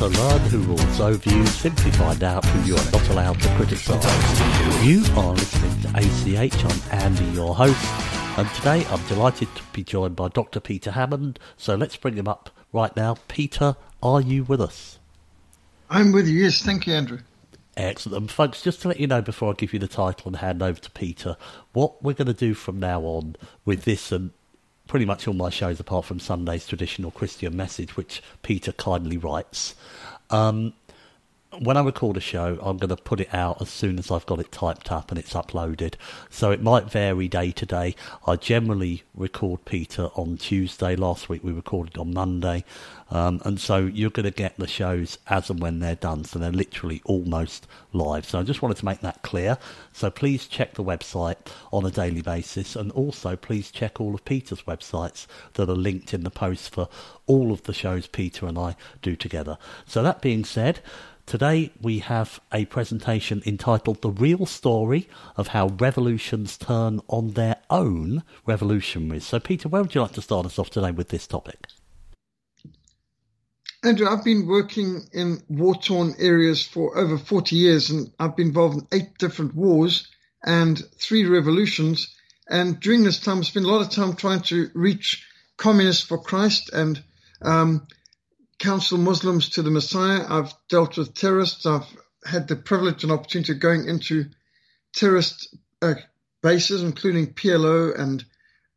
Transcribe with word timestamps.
To 0.00 0.06
learn 0.06 0.40
who 0.48 0.60
rules 0.60 0.98
over 0.98 1.28
you, 1.28 1.44
simply 1.44 1.90
find 1.90 2.24
out 2.24 2.42
who 2.42 2.70
you 2.70 2.74
are 2.74 2.90
not 2.90 3.06
allowed 3.10 3.38
to 3.38 3.54
criticise. 3.56 4.02
You 4.82 5.04
are 5.14 5.34
listening 5.34 5.78
to 5.82 5.88
ACH. 6.38 6.64
I'm 6.64 7.02
Andy, 7.02 7.24
your 7.36 7.54
host, 7.54 7.84
and 8.38 8.48
today 8.54 8.86
I'm 8.86 9.06
delighted 9.08 9.54
to 9.54 9.62
be 9.74 9.84
joined 9.84 10.16
by 10.16 10.28
Dr. 10.28 10.58
Peter 10.58 10.92
Hammond. 10.92 11.38
So 11.58 11.74
let's 11.74 11.96
bring 11.96 12.16
him 12.16 12.28
up 12.28 12.48
right 12.72 12.96
now. 12.96 13.16
Peter, 13.28 13.76
are 14.02 14.22
you 14.22 14.44
with 14.44 14.62
us? 14.62 14.98
I'm 15.90 16.12
with 16.12 16.26
you, 16.26 16.44
yes. 16.44 16.62
Thank 16.62 16.86
you, 16.86 16.94
Andrew. 16.94 17.18
Excellent. 17.76 18.16
And 18.16 18.30
folks, 18.30 18.62
just 18.62 18.80
to 18.80 18.88
let 18.88 19.00
you 19.00 19.06
know 19.06 19.20
before 19.20 19.50
I 19.50 19.54
give 19.54 19.74
you 19.74 19.78
the 19.78 19.86
title 19.86 20.28
and 20.28 20.36
hand 20.36 20.62
over 20.62 20.80
to 20.80 20.90
Peter, 20.92 21.36
what 21.74 22.02
we're 22.02 22.14
going 22.14 22.26
to 22.26 22.32
do 22.32 22.54
from 22.54 22.80
now 22.80 23.02
on 23.02 23.36
with 23.66 23.84
this 23.84 24.12
and 24.12 24.30
pretty 24.90 25.06
much 25.06 25.28
all 25.28 25.34
my 25.34 25.50
shows 25.50 25.78
apart 25.78 26.04
from 26.04 26.18
Sunday's 26.18 26.66
traditional 26.66 27.12
Christian 27.12 27.56
message, 27.56 27.96
which 27.96 28.20
Peter 28.42 28.72
kindly 28.72 29.16
writes. 29.16 29.76
Um, 30.30 30.72
when 31.58 31.76
I 31.76 31.82
record 31.82 32.16
a 32.16 32.20
show, 32.20 32.58
I'm 32.62 32.78
going 32.78 32.94
to 32.94 32.96
put 32.96 33.20
it 33.20 33.34
out 33.34 33.60
as 33.60 33.68
soon 33.68 33.98
as 33.98 34.10
I've 34.10 34.26
got 34.26 34.38
it 34.38 34.52
typed 34.52 34.92
up 34.92 35.10
and 35.10 35.18
it's 35.18 35.32
uploaded. 35.32 35.94
So 36.28 36.52
it 36.52 36.62
might 36.62 36.90
vary 36.90 37.26
day 37.26 37.50
to 37.50 37.66
day. 37.66 37.96
I 38.24 38.36
generally 38.36 39.02
record 39.14 39.64
Peter 39.64 40.10
on 40.14 40.36
Tuesday. 40.36 40.94
Last 40.94 41.28
week 41.28 41.42
we 41.42 41.52
recorded 41.52 41.98
on 41.98 42.14
Monday. 42.14 42.64
Um, 43.10 43.42
and 43.44 43.60
so 43.60 43.78
you're 43.78 44.10
going 44.10 44.24
to 44.24 44.30
get 44.30 44.56
the 44.58 44.68
shows 44.68 45.18
as 45.26 45.50
and 45.50 45.60
when 45.60 45.80
they're 45.80 45.96
done. 45.96 46.22
So 46.22 46.38
they're 46.38 46.52
literally 46.52 47.02
almost 47.04 47.66
live. 47.92 48.24
So 48.24 48.38
I 48.38 48.44
just 48.44 48.62
wanted 48.62 48.76
to 48.76 48.84
make 48.84 49.00
that 49.00 49.22
clear. 49.22 49.58
So 49.92 50.08
please 50.08 50.46
check 50.46 50.74
the 50.74 50.84
website 50.84 51.36
on 51.72 51.84
a 51.84 51.90
daily 51.90 52.22
basis. 52.22 52.76
And 52.76 52.92
also 52.92 53.34
please 53.34 53.72
check 53.72 54.00
all 54.00 54.14
of 54.14 54.24
Peter's 54.24 54.62
websites 54.62 55.26
that 55.54 55.68
are 55.68 55.74
linked 55.74 56.14
in 56.14 56.22
the 56.22 56.30
post 56.30 56.72
for 56.72 56.88
all 57.26 57.50
of 57.52 57.64
the 57.64 57.72
shows 57.72 58.06
Peter 58.06 58.46
and 58.46 58.56
I 58.56 58.76
do 59.02 59.16
together. 59.16 59.58
So 59.86 60.04
that 60.04 60.22
being 60.22 60.44
said, 60.44 60.80
Today 61.30 61.70
we 61.80 62.00
have 62.00 62.40
a 62.52 62.64
presentation 62.64 63.40
entitled 63.46 64.02
The 64.02 64.10
Real 64.10 64.46
Story 64.46 65.08
of 65.36 65.46
How 65.46 65.68
Revolutions 65.68 66.58
Turn 66.58 67.00
on 67.06 67.34
Their 67.34 67.54
Own 67.70 68.24
Revolutionaries. 68.46 69.26
So, 69.26 69.38
Peter, 69.38 69.68
where 69.68 69.80
would 69.80 69.94
you 69.94 70.00
like 70.00 70.14
to 70.14 70.22
start 70.22 70.44
us 70.44 70.58
off 70.58 70.70
today 70.70 70.90
with 70.90 71.10
this 71.10 71.28
topic? 71.28 71.68
Andrew, 73.84 74.08
I've 74.08 74.24
been 74.24 74.48
working 74.48 75.02
in 75.12 75.40
war 75.48 75.76
torn 75.76 76.16
areas 76.18 76.66
for 76.66 76.98
over 76.98 77.16
40 77.16 77.54
years, 77.54 77.90
and 77.90 78.10
I've 78.18 78.34
been 78.34 78.48
involved 78.48 78.78
in 78.78 78.88
eight 78.90 79.16
different 79.18 79.54
wars 79.54 80.08
and 80.44 80.82
three 80.98 81.26
revolutions. 81.26 82.12
And 82.48 82.80
during 82.80 83.04
this 83.04 83.20
time, 83.20 83.38
I've 83.38 83.46
spent 83.46 83.66
a 83.66 83.70
lot 83.70 83.86
of 83.86 83.92
time 83.92 84.16
trying 84.16 84.40
to 84.48 84.68
reach 84.74 85.24
communists 85.56 86.04
for 86.04 86.18
Christ 86.18 86.70
and 86.72 87.00
um, 87.40 87.86
counsel 88.60 88.98
Muslims 88.98 89.48
to 89.48 89.62
the 89.62 89.70
Messiah. 89.70 90.24
I've 90.28 90.52
dealt 90.68 90.98
with 90.98 91.14
terrorists. 91.14 91.64
I've 91.66 91.86
had 92.24 92.46
the 92.46 92.56
privilege 92.56 93.02
and 93.02 93.10
opportunity 93.10 93.52
of 93.52 93.60
going 93.60 93.86
into 93.86 94.26
terrorist 94.92 95.56
uh, 95.80 95.94
bases, 96.42 96.82
including 96.82 97.32
PLO 97.32 97.98
and 97.98 98.24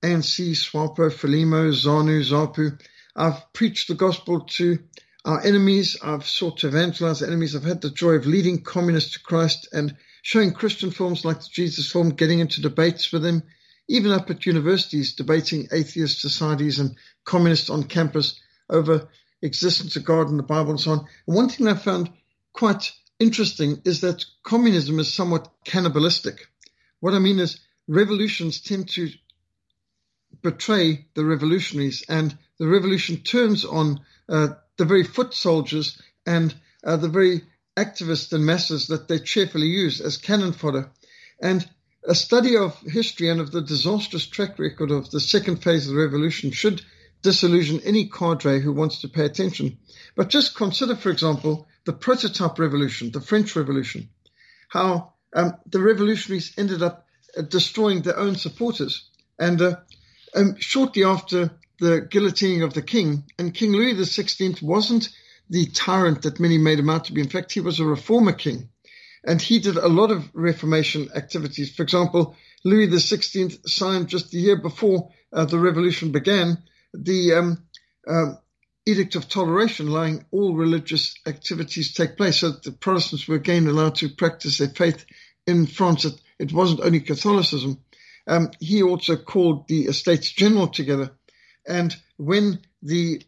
ANC, 0.02 0.56
SWAPO, 0.56 1.12
Frelimo, 1.12 1.72
ZANU, 1.72 2.24
ZAPU. 2.24 2.82
I've 3.16 3.52
preached 3.52 3.90
the 3.90 3.94
gospel 3.94 4.42
to 4.42 4.80
our 5.26 5.42
enemies. 5.42 5.98
I've 6.02 6.26
sought 6.26 6.60
to 6.60 6.68
evangelize 6.68 7.22
enemies. 7.22 7.54
I've 7.54 7.64
had 7.64 7.82
the 7.82 7.92
joy 7.92 8.14
of 8.14 8.26
leading 8.26 8.64
communists 8.64 9.14
to 9.14 9.20
Christ 9.20 9.68
and 9.74 9.98
showing 10.22 10.54
Christian 10.54 10.92
films 10.92 11.26
like 11.26 11.40
the 11.40 11.50
Jesus 11.52 11.92
film, 11.92 12.12
getting 12.12 12.40
into 12.40 12.62
debates 12.62 13.12
with 13.12 13.22
them, 13.22 13.44
even 13.90 14.12
up 14.12 14.30
at 14.30 14.46
universities, 14.46 15.14
debating 15.14 15.68
atheist 15.74 16.22
societies 16.22 16.80
and 16.80 16.96
communists 17.26 17.70
on 17.70 17.84
campus 17.84 18.40
over 18.70 19.10
existence 19.44 19.96
of 19.96 20.06
God 20.06 20.30
and 20.30 20.40
the 20.40 20.44
Bible 20.44 20.72
and 20.72 20.80
so 20.80 20.92
on. 20.92 21.08
And 21.28 21.36
one 21.36 21.50
thing 21.50 21.68
I 21.68 21.76
found 21.76 22.10
quite 22.54 22.92
interesting 23.20 23.82
is 23.86 24.02
that 24.02 24.26
communism 24.44 25.00
is 25.00 25.14
somewhat 25.14 25.52
cannibalistic. 25.66 26.48
What 27.00 27.14
I 27.14 27.20
mean 27.20 27.40
is 27.40 27.60
revolutions 27.88 28.62
tend 28.62 28.90
to 28.92 29.10
betray 30.42 31.06
the 31.14 31.26
revolutionaries, 31.26 32.04
and 32.10 32.38
the 32.58 32.68
revolution 32.68 33.18
turns 33.18 33.66
on 33.66 34.00
uh, 34.30 34.48
the 34.78 34.86
very 34.86 35.04
foot 35.04 35.34
soldiers 35.34 36.02
and 36.26 36.56
uh, 36.84 36.98
the 36.98 37.10
very 37.10 37.44
activists 37.78 38.34
and 38.34 38.46
masses 38.46 38.88
that 38.88 39.08
they 39.08 39.20
cheerfully 39.20 39.68
use 39.68 40.02
as 40.02 40.18
cannon 40.18 40.54
fodder. 40.54 40.90
And 41.42 41.68
a 42.08 42.16
study 42.16 42.58
of 42.58 42.78
history 42.82 43.30
and 43.30 43.40
of 43.40 43.52
the 43.52 43.62
disastrous 43.62 44.26
track 44.26 44.60
record 44.60 44.92
of 44.92 45.12
the 45.12 45.20
second 45.20 45.58
phase 45.64 45.88
of 45.88 45.94
the 45.94 46.02
revolution 46.02 46.52
should 46.52 46.82
disillusion 47.24 47.82
any 47.84 48.08
cadre 48.08 48.60
who 48.60 48.72
wants 48.72 49.02
to 49.02 49.08
pay 49.08 49.26
attention. 49.26 49.80
But 50.16 50.30
just 50.30 50.56
consider, 50.56 50.96
for 50.96 51.10
example, 51.10 51.68
the 51.86 51.94
prototype 51.94 52.60
revolution, 52.60 53.12
the 53.12 53.22
French 53.22 53.56
Revolution, 53.56 54.10
how 54.70 55.14
um, 55.34 55.54
the 55.66 55.82
revolutionaries 55.82 56.54
ended 56.58 56.84
up 56.84 57.08
uh, 57.36 57.42
destroying 57.42 58.02
their 58.02 58.20
own 58.20 58.36
supporters. 58.36 59.10
And 59.40 59.62
uh, 59.62 59.78
um, 60.36 60.58
shortly 60.60 61.04
after 61.04 61.52
the 61.80 62.08
guillotining 62.10 62.64
of 62.64 62.74
the 62.74 62.82
king, 62.82 63.24
and 63.40 63.54
King 63.54 63.72
Louis 63.72 63.96
XVI 63.96 64.62
wasn't 64.62 65.10
the 65.50 65.66
tyrant 65.68 66.22
that 66.22 66.40
many 66.40 66.58
made 66.58 66.80
him 66.80 66.90
out 66.90 67.06
to 67.06 67.14
be. 67.14 67.22
In 67.22 67.30
fact, 67.30 67.52
he 67.52 67.60
was 67.60 67.80
a 67.80 67.86
reformer 67.86 68.34
king. 68.34 68.70
And 69.26 69.42
he 69.42 69.60
did 69.60 69.78
a 69.78 69.88
lot 69.88 70.12
of 70.12 70.30
Reformation 70.34 71.10
activities. 71.16 71.74
For 71.74 71.84
example, 71.84 72.36
Louis 72.66 72.88
XVI 72.88 73.68
signed 73.68 74.10
just 74.10 74.32
the 74.32 74.40
year 74.40 74.58
before 74.58 75.12
uh, 75.32 75.46
the 75.46 75.60
revolution 75.60 76.12
began 76.12 76.58
the 76.94 77.34
um, 77.34 77.64
uh, 78.08 78.34
Edict 78.86 79.16
of 79.16 79.30
Toleration, 79.30 79.88
allowing 79.88 80.26
all 80.32 80.56
religious 80.56 81.16
activities 81.26 81.94
take 81.94 82.18
place, 82.18 82.38
so 82.40 82.52
the 82.52 82.72
Protestants 82.72 83.28
were 83.28 83.36
again 83.36 83.68
allowed 83.68 83.96
to 83.96 84.10
practice 84.10 84.58
their 84.58 84.70
faith 84.70 85.06
in 85.48 85.66
France. 85.68 86.06
It, 86.06 86.20
it 86.40 86.54
wasn't 86.54 86.82
only 86.82 87.00
Catholicism. 87.00 87.80
Um, 88.28 88.52
he 88.60 88.84
also 88.84 89.16
called 89.16 89.68
the 89.68 89.84
Estates 89.84 90.32
General 90.32 90.68
together, 90.68 91.12
and 91.68 91.96
when 92.18 92.60
the 92.82 93.22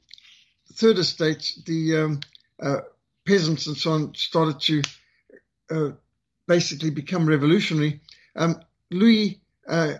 Third 0.73 0.97
Estate, 0.97 1.53
the 1.65 1.97
um, 1.97 2.19
uh, 2.61 2.81
peasants 3.25 3.67
and 3.67 3.77
so 3.77 3.91
on, 3.91 4.15
started 4.15 4.59
to 4.61 4.81
uh, 5.71 5.91
basically 6.47 6.89
become 6.89 7.27
revolutionary, 7.27 8.01
um, 8.35 8.61
Louis 8.91 9.41
uh, 9.67 9.93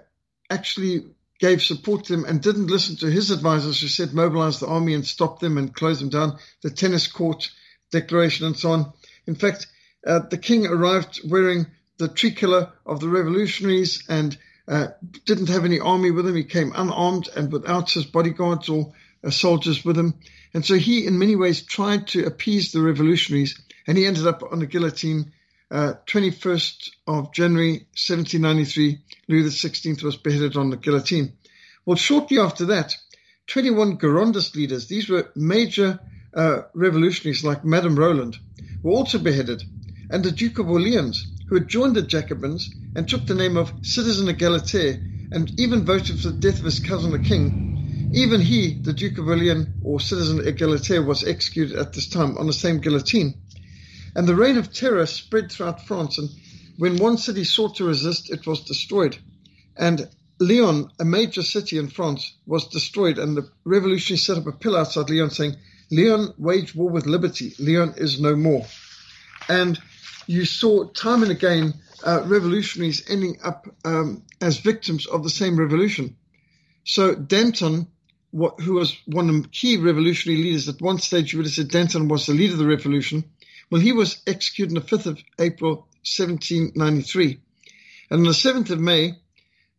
actually 0.50 1.06
gave 1.40 1.62
support 1.62 2.06
to 2.06 2.16
them 2.16 2.26
and 2.26 2.42
didn't 2.42 2.68
listen 2.68 2.96
to 2.98 3.12
his 3.12 3.32
advisors 3.32 3.82
who 3.82 3.88
said 3.88 4.14
mobilize 4.14 4.60
the 4.60 4.68
army 4.68 4.94
and 4.94 5.06
stop 5.06 5.40
them 5.40 5.58
and 5.58 5.76
close 5.76 6.00
them 6.00 6.10
down, 6.10 6.38
the 6.62 6.70
tennis 6.70 7.08
court 7.08 7.52
declaration 7.92 8.46
and 8.46 8.58
so 8.58 8.72
on. 8.72 8.94
In 9.28 9.36
fact, 9.36 9.68
uh, 10.06 10.20
the 10.30 10.38
king 10.38 10.66
arrived 10.66 11.20
wearing 11.30 11.68
the 11.98 12.08
tricolour 12.08 12.72
of 12.86 13.00
the 13.00 13.10
revolutionaries 13.10 14.04
and 14.08 14.38
uh, 14.68 14.88
didn't 15.26 15.50
have 15.50 15.66
any 15.66 15.80
army 15.80 16.12
with 16.12 16.28
him. 16.28 16.36
He 16.36 16.44
came 16.44 16.74
unarmed 16.76 17.30
and 17.36 17.52
without 17.52 17.92
his 17.92 18.06
bodyguards 18.06 18.70
or 18.70 18.94
uh, 19.24 19.30
soldiers 19.30 19.84
with 19.84 19.98
him. 19.98 20.16
And 20.54 20.66
so 20.66 20.76
he, 20.76 21.06
in 21.06 21.20
many 21.20 21.36
ways, 21.36 21.62
tried 21.62 22.08
to 22.10 22.26
appease 22.26 22.72
the 22.72 22.82
revolutionaries 22.82 23.60
and 23.88 23.98
he 23.98 24.06
ended 24.06 24.26
up 24.26 24.42
on 24.44 24.60
the 24.60 24.66
guillotine 24.66 25.34
uh, 25.72 25.94
21st 26.06 26.92
of 27.08 27.34
January 27.34 27.88
1793, 27.98 29.00
Louis 29.28 29.44
XVI 29.44 30.04
was 30.04 30.18
beheaded 30.18 30.56
on 30.58 30.70
the 30.70 30.78
guillotine. 30.78 31.34
Well, 31.86 31.98
shortly 31.98 32.40
after 32.40 32.66
that, 32.66 32.96
21 33.48 33.98
Girondist 33.98 34.56
leaders, 34.56 34.88
these 34.88 35.10
were 35.10 35.32
major 35.36 36.00
uh, 36.34 36.64
revolutionaries 36.74 37.44
like 37.44 37.64
Madame 37.64 37.98
Roland, 37.98 38.38
were 38.84 38.92
also 38.92 39.18
beheaded. 39.20 39.64
And 40.10 40.24
the 40.24 40.32
Duke 40.32 40.60
of 40.60 40.70
Orleans, 40.70 41.26
who 41.48 41.56
had 41.56 41.68
joined 41.68 41.96
the 41.96 42.02
Jacobins 42.02 42.70
and 42.96 43.08
took 43.08 43.26
the 43.26 43.36
name 43.36 43.58
of 43.58 43.74
Citizen 43.82 44.28
Egalitaire 44.28 45.02
and 45.32 45.60
even 45.60 45.86
voted 45.86 46.20
for 46.20 46.30
the 46.30 46.40
death 46.40 46.60
of 46.60 46.66
his 46.66 46.80
cousin 46.80 47.12
the 47.12 47.20
king, 47.20 48.12
even 48.14 48.40
he, 48.40 48.80
the 48.82 48.94
Duke 48.94 49.18
of 49.18 49.28
Orleans 49.28 49.68
or 49.84 50.00
Citizen 50.00 50.40
Egalitaire, 50.40 51.06
was 51.06 51.24
executed 51.24 51.78
at 51.78 51.94
this 51.94 52.08
time 52.08 52.38
on 52.38 52.48
the 52.48 52.54
same 52.54 52.80
guillotine. 52.80 53.34
And 54.16 54.28
the 54.28 54.36
reign 54.36 54.58
of 54.58 54.74
terror 54.74 55.06
spread 55.06 55.52
throughout 55.52 55.86
France, 55.86 56.18
and 56.18 56.30
when 56.78 56.98
one 56.98 57.18
city 57.18 57.44
sought 57.44 57.76
to 57.76 57.86
resist, 57.86 58.32
it 58.32 58.48
was 58.48 58.62
destroyed. 58.62 59.18
And 59.78 60.10
Lyon, 60.40 60.90
a 61.00 61.06
major 61.06 61.44
city 61.44 61.78
in 61.78 61.90
France, 61.90 62.34
was 62.46 62.68
destroyed, 62.68 63.18
and 63.18 63.38
the 63.38 63.50
revolutionaries 63.64 64.26
set 64.26 64.38
up 64.38 64.48
a 64.48 64.52
pillar 64.52 64.80
outside 64.80 65.10
Lyon 65.10 65.30
saying, 65.30 65.56
Lyon 65.92 66.34
waged 66.38 66.76
war 66.76 66.90
with 66.90 67.06
liberty. 67.06 67.54
Lyon 67.60 67.94
is 67.98 68.20
no 68.20 68.36
more. 68.36 68.66
And 69.48 69.80
you 70.28 70.46
saw 70.46 70.86
time 70.86 71.24
and 71.24 71.32
again 71.32 71.74
uh, 72.04 72.24
revolutionaries 72.26 73.10
ending 73.10 73.38
up 73.44 73.68
um, 73.84 74.24
as 74.42 74.58
victims 74.60 75.06
of 75.06 75.24
the 75.24 75.30
same 75.30 75.58
revolution. 75.58 76.16
So 76.84 77.16
Danton, 77.16 77.88
what, 78.32 78.60
who 78.60 78.74
was 78.74 78.98
one 79.06 79.30
of 79.30 79.44
the 79.44 79.50
key 79.50 79.78
revolutionary 79.78 80.42
leaders, 80.42 80.68
at 80.68 80.82
one 80.82 81.00
stage 81.00 81.32
you 81.32 81.40
would 81.40 81.46
have 81.46 81.54
said 81.54 81.70
Danton 81.70 82.08
was 82.08 82.26
the 82.26 82.34
leader 82.34 82.54
of 82.54 82.60
the 82.60 82.68
revolution. 82.68 83.24
Well, 83.72 83.82
he 83.82 83.92
was 83.92 84.22
executed 84.28 84.78
on 84.78 84.84
the 84.84 84.98
5th 84.98 85.06
of 85.08 85.24
April, 85.40 85.88
1793. 86.04 87.40
And 88.12 88.20
on 88.20 88.24
the 88.24 88.30
7th 88.32 88.70
of 88.70 88.80
May, 88.80 89.18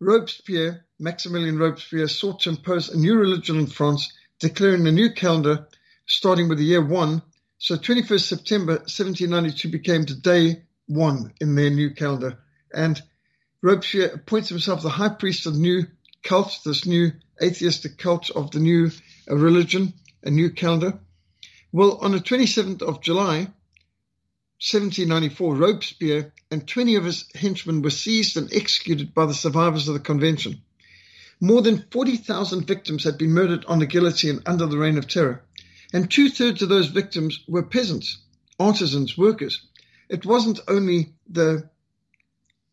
Robespierre, 0.01 0.85
Maximilian 0.99 1.59
Robespierre, 1.59 2.09
sought 2.09 2.41
to 2.41 2.51
impose 2.51 2.89
a 2.89 2.99
new 2.99 3.17
religion 3.17 3.59
in 3.59 3.67
France, 3.67 4.13
declaring 4.41 4.87
a 4.87 4.93
new 4.93 5.13
calendar 5.13 5.67
starting 6.07 6.49
with 6.49 6.59
the 6.59 6.65
year 6.65 6.85
one. 6.85 7.23
So 7.59 7.77
21st 7.77 8.21
September 8.21 8.73
1792 8.73 9.69
became 9.69 10.05
the 10.05 10.15
day 10.15 10.63
one 10.87 11.33
in 11.41 11.55
their 11.55 11.71
new 11.71 11.91
calendar. 11.91 12.39
And 12.73 13.01
Robespierre 13.63 14.15
appoints 14.15 14.49
himself 14.49 14.83
the 14.83 14.91
high 14.91 15.09
priest 15.09 15.47
of 15.47 15.55
the 15.55 15.61
new 15.61 15.87
cult, 16.23 16.59
this 16.65 16.87
new 16.87 17.13
atheistic 17.43 17.99
cult 17.99 18.31
of 18.31 18.51
the 18.51 18.61
new 18.61 18.91
uh, 19.31 19.37
religion, 19.37 19.95
a 20.23 20.31
new 20.31 20.51
calendar. 20.51 20.99
Well, 21.73 21.99
on 22.01 22.13
the 22.13 22.19
27th 22.19 22.83
of 22.83 23.01
July, 23.03 23.49
1794, 24.59 25.55
Robespierre 25.55 26.33
and 26.51 26.67
20 26.67 26.95
of 26.95 27.05
his 27.05 27.27
henchmen 27.35 27.83
were 27.83 27.91
seized 27.91 28.39
and 28.39 28.51
executed 28.55 29.13
by 29.13 29.27
the 29.27 29.35
survivors 29.35 29.87
of 29.87 29.95
the 29.95 30.01
convention. 30.01 30.63
More 31.41 31.61
than 31.61 31.85
40,000 31.91 32.67
victims 32.67 33.05
had 33.05 33.19
been 33.19 33.33
murdered 33.33 33.67
on 33.67 33.81
the 33.81 33.87
guillotine 33.87 34.41
under 34.47 34.65
the 34.65 34.79
Reign 34.79 34.97
of 34.97 35.07
Terror, 35.09 35.45
and 35.93 36.11
two 36.11 36.31
thirds 36.31 36.63
of 36.63 36.71
those 36.71 36.89
victims 36.89 37.41
were 37.47 37.63
peasants, 37.63 38.17
artisans, 38.59 39.19
workers. 39.19 39.61
It 40.09 40.25
wasn't 40.25 40.61
only 40.69 41.13
the 41.29 41.69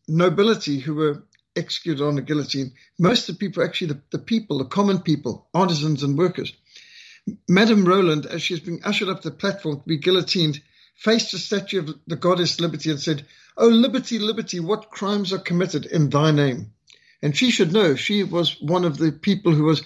nobility 0.08 0.78
who 0.78 0.94
were 0.94 1.24
executed 1.54 2.02
on 2.02 2.14
the 2.14 2.22
guillotine. 2.22 2.72
Most 2.98 3.28
of 3.28 3.34
the 3.34 3.38
people, 3.38 3.62
actually, 3.62 3.88
the, 3.88 4.00
the 4.10 4.18
people, 4.18 4.58
the 4.58 4.64
common 4.64 5.00
people, 5.00 5.48
artisans 5.52 6.02
and 6.02 6.16
workers. 6.16 6.54
Madame 7.46 7.84
Roland, 7.84 8.24
as 8.24 8.42
she 8.42 8.54
was 8.54 8.60
being 8.60 8.82
ushered 8.84 9.08
up 9.08 9.20
the 9.20 9.30
platform 9.30 9.80
to 9.80 9.86
be 9.86 9.98
guillotined, 9.98 10.62
faced 10.94 11.32
the 11.32 11.38
statue 11.38 11.80
of 11.80 11.94
the 12.06 12.16
goddess 12.16 12.60
Liberty 12.60 12.90
and 12.90 13.00
said, 13.00 13.26
Oh, 13.56 13.68
Liberty, 13.68 14.18
Liberty, 14.18 14.60
what 14.60 14.90
crimes 14.90 15.32
are 15.32 15.38
committed 15.38 15.86
in 15.86 16.10
thy 16.10 16.30
name? 16.30 16.72
And 17.22 17.36
she 17.36 17.50
should 17.50 17.72
know 17.72 17.94
she 17.94 18.22
was 18.22 18.60
one 18.60 18.84
of 18.84 18.98
the 18.98 19.12
people 19.12 19.52
who 19.52 19.64
was 19.64 19.82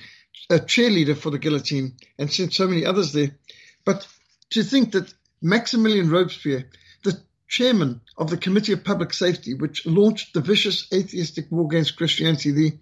a 0.51 0.59
cheerleader 0.59 1.17
for 1.17 1.31
the 1.31 1.39
guillotine 1.39 1.97
and 2.19 2.33
sent 2.33 2.55
so 2.55 2.67
many 2.67 2.85
others 2.85 3.13
there. 3.13 3.37
But 3.85 4.07
to 4.51 4.63
think 4.63 4.93
that 4.93 5.13
Maximilian 5.43 6.11
Robespierre, 6.11 6.69
the 7.05 7.21
chairman 7.47 8.01
of 8.17 8.31
the 8.31 8.37
Committee 8.37 8.73
of 8.73 8.85
Public 8.85 9.13
Safety, 9.13 9.55
which 9.55 9.87
launched 9.87 10.35
the 10.35 10.41
vicious 10.41 10.87
atheistic 10.93 11.51
war 11.51 11.67
against 11.67 11.97
Christianity, 11.97 12.51
the 12.51 12.79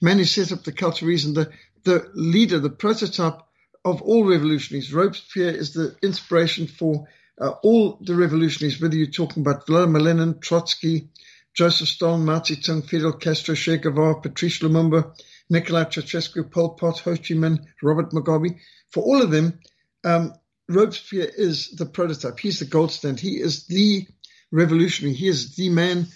man 0.00 0.18
who 0.18 0.24
set 0.24 0.52
up 0.52 0.64
the 0.64 0.72
cult 0.72 1.02
of 1.02 1.08
reason, 1.08 1.34
the, 1.34 1.50
the 1.84 2.10
leader, 2.14 2.58
the 2.58 2.70
prototype 2.70 3.40
of 3.84 4.02
all 4.02 4.24
revolutionaries, 4.24 4.92
Robespierre 4.92 5.50
is 5.50 5.72
the 5.72 5.96
inspiration 6.02 6.66
for 6.66 7.06
uh, 7.40 7.50
all 7.62 7.98
the 8.00 8.14
revolutionaries, 8.14 8.80
whether 8.80 8.96
you're 8.96 9.06
talking 9.06 9.42
about 9.42 9.66
Vladimir 9.66 10.02
Lenin, 10.02 10.40
Trotsky, 10.40 11.08
Joseph 11.54 11.88
Stalin, 11.88 12.24
Mao 12.24 12.40
Zedong, 12.40 12.84
Fidel 12.84 13.12
Castro, 13.12 13.54
Che 13.54 13.78
Guevara, 13.78 14.20
Patrice 14.20 14.60
Lumumba, 14.60 15.14
Nikolai 15.50 15.84
Ceausescu, 15.84 16.50
Pol 16.50 16.70
Pot, 16.70 17.00
Ho 17.00 17.12
Chi 17.16 17.34
Minh, 17.34 17.64
Robert 17.82 18.10
Mugabe, 18.10 18.58
for 18.90 19.02
all 19.02 19.22
of 19.22 19.30
them, 19.30 19.58
um, 20.04 20.32
Robespierre 20.68 21.30
is 21.36 21.70
the 21.72 21.86
prototype. 21.86 22.40
He's 22.40 22.58
the 22.58 22.64
gold 22.64 22.90
standard. 22.90 23.20
He 23.20 23.40
is 23.40 23.66
the 23.66 24.06
revolutionary. 24.50 25.14
He 25.14 25.28
is 25.28 25.56
the 25.56 25.68
man, 25.68 26.06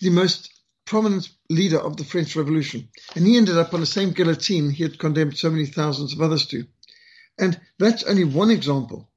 the 0.00 0.10
most 0.10 0.52
prominent 0.84 1.30
leader 1.48 1.78
of 1.78 1.96
the 1.96 2.04
French 2.04 2.36
Revolution. 2.36 2.88
And 3.14 3.26
he 3.26 3.36
ended 3.36 3.56
up 3.56 3.72
on 3.72 3.80
the 3.80 3.86
same 3.86 4.10
guillotine 4.10 4.70
he 4.70 4.82
had 4.82 4.98
condemned 4.98 5.38
so 5.38 5.50
many 5.50 5.66
thousands 5.66 6.12
of 6.12 6.20
others 6.20 6.46
to. 6.48 6.66
And 7.38 7.58
that's 7.78 8.04
only 8.04 8.24
one 8.24 8.50
example 8.50 9.08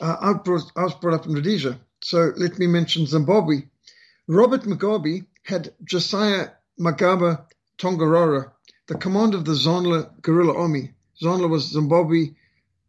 uh, 0.00 0.16
I, 0.20 0.32
brought, 0.34 0.70
I 0.76 0.84
was 0.84 0.94
brought 0.94 1.14
up 1.14 1.26
in 1.26 1.34
Rhodesia, 1.34 1.78
so 2.02 2.32
let 2.36 2.58
me 2.58 2.66
mention 2.66 3.06
Zimbabwe. 3.06 3.62
Robert 4.28 4.62
Mugabe 4.62 5.26
had 5.42 5.72
Josiah 5.84 6.50
Magaba 6.78 7.46
Tongogara, 7.78 8.52
the 8.86 8.96
commander 8.96 9.38
of 9.38 9.44
the 9.44 9.52
ZANLA 9.54 10.20
guerrilla 10.20 10.56
army. 10.56 10.92
ZANLA 11.22 11.48
was 11.48 11.70
Zimbabwe, 11.70 12.34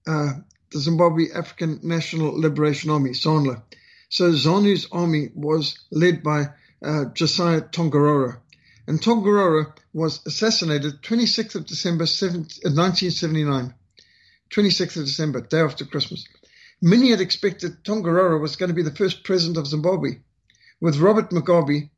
uh, 0.07 0.33
the 0.71 0.80
Zimbabwe 0.80 1.31
African 1.33 1.80
National 1.83 2.38
Liberation 2.39 2.89
Army, 2.89 3.12
ZANLA. 3.12 3.62
So 4.09 4.31
ZANU's 4.31 4.88
army 4.92 5.30
was 5.36 5.80
led 5.92 6.24
by 6.24 6.48
uh, 6.83 7.06
Josiah 7.13 7.62
Tongogara. 7.62 8.39
And 8.88 9.01
Tongogara 9.01 9.74
was 9.94 10.25
assassinated 10.25 11.01
26th 11.01 11.56
of 11.56 11.65
December 11.65 12.04
1979. 12.04 13.74
26th 14.50 14.98
of 14.98 15.06
December, 15.06 15.42
day 15.42 15.59
after 15.59 15.86
Christmas. 15.86 16.25
Many 16.82 17.10
had 17.10 17.22
expected 17.22 17.84
Tongogara 17.84 18.40
was 18.40 18.56
going 18.56 18.70
to 18.70 18.76
be 18.76 18.84
the 18.84 18.96
first 18.96 19.24
president 19.24 19.58
of 19.58 19.66
Zimbabwe, 19.66 20.20
with 20.80 20.98
Robert 20.98 21.32
Mugabe, 21.32 21.90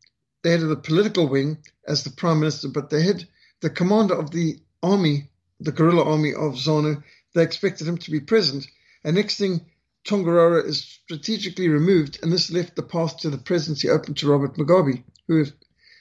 the 0.42 0.50
head 0.50 0.62
of 0.62 0.70
the 0.70 0.78
political 0.78 1.28
wing, 1.28 1.58
as 1.86 2.04
the 2.04 2.10
prime 2.12 2.40
minister, 2.40 2.70
but 2.70 2.90
they 2.90 3.04
had 3.04 3.28
the 3.60 3.70
commander 3.70 4.14
of 4.14 4.32
the 4.32 4.58
army, 4.82 5.30
the 5.60 5.74
guerrilla 5.74 6.06
army 6.06 6.34
of 6.34 6.56
ZANU, 6.56 7.04
they 7.34 7.44
expected 7.44 7.88
him 7.88 7.98
to 7.98 8.12
be 8.12 8.22
president. 8.22 8.68
And 9.04 9.18
next 9.18 9.38
thing, 9.38 9.66
Tongogara 10.06 10.66
is 10.66 10.82
strategically 10.82 11.68
removed, 11.68 12.20
and 12.24 12.32
this 12.32 12.50
left 12.50 12.78
the 12.78 12.84
path 12.84 13.18
to 13.18 13.30
the 13.30 13.38
presidency 13.38 13.90
open 13.90 14.14
to 14.14 14.30
Robert 14.30 14.56
Mugabe, 14.56 15.04
who, 15.28 15.46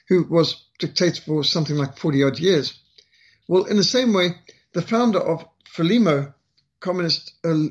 who 0.07 0.23
was 0.23 0.63
dictator 0.79 1.21
for 1.21 1.43
something 1.43 1.75
like 1.75 1.97
40 1.97 2.23
odd 2.23 2.39
years. 2.39 2.79
Well, 3.49 3.65
in 3.65 3.75
the 3.75 3.83
same 3.83 4.13
way, 4.13 4.35
the 4.71 4.81
founder 4.81 5.19
of 5.19 5.45
Frelimo, 5.65 6.33
Communist 6.79 7.33
uh, 7.43 7.65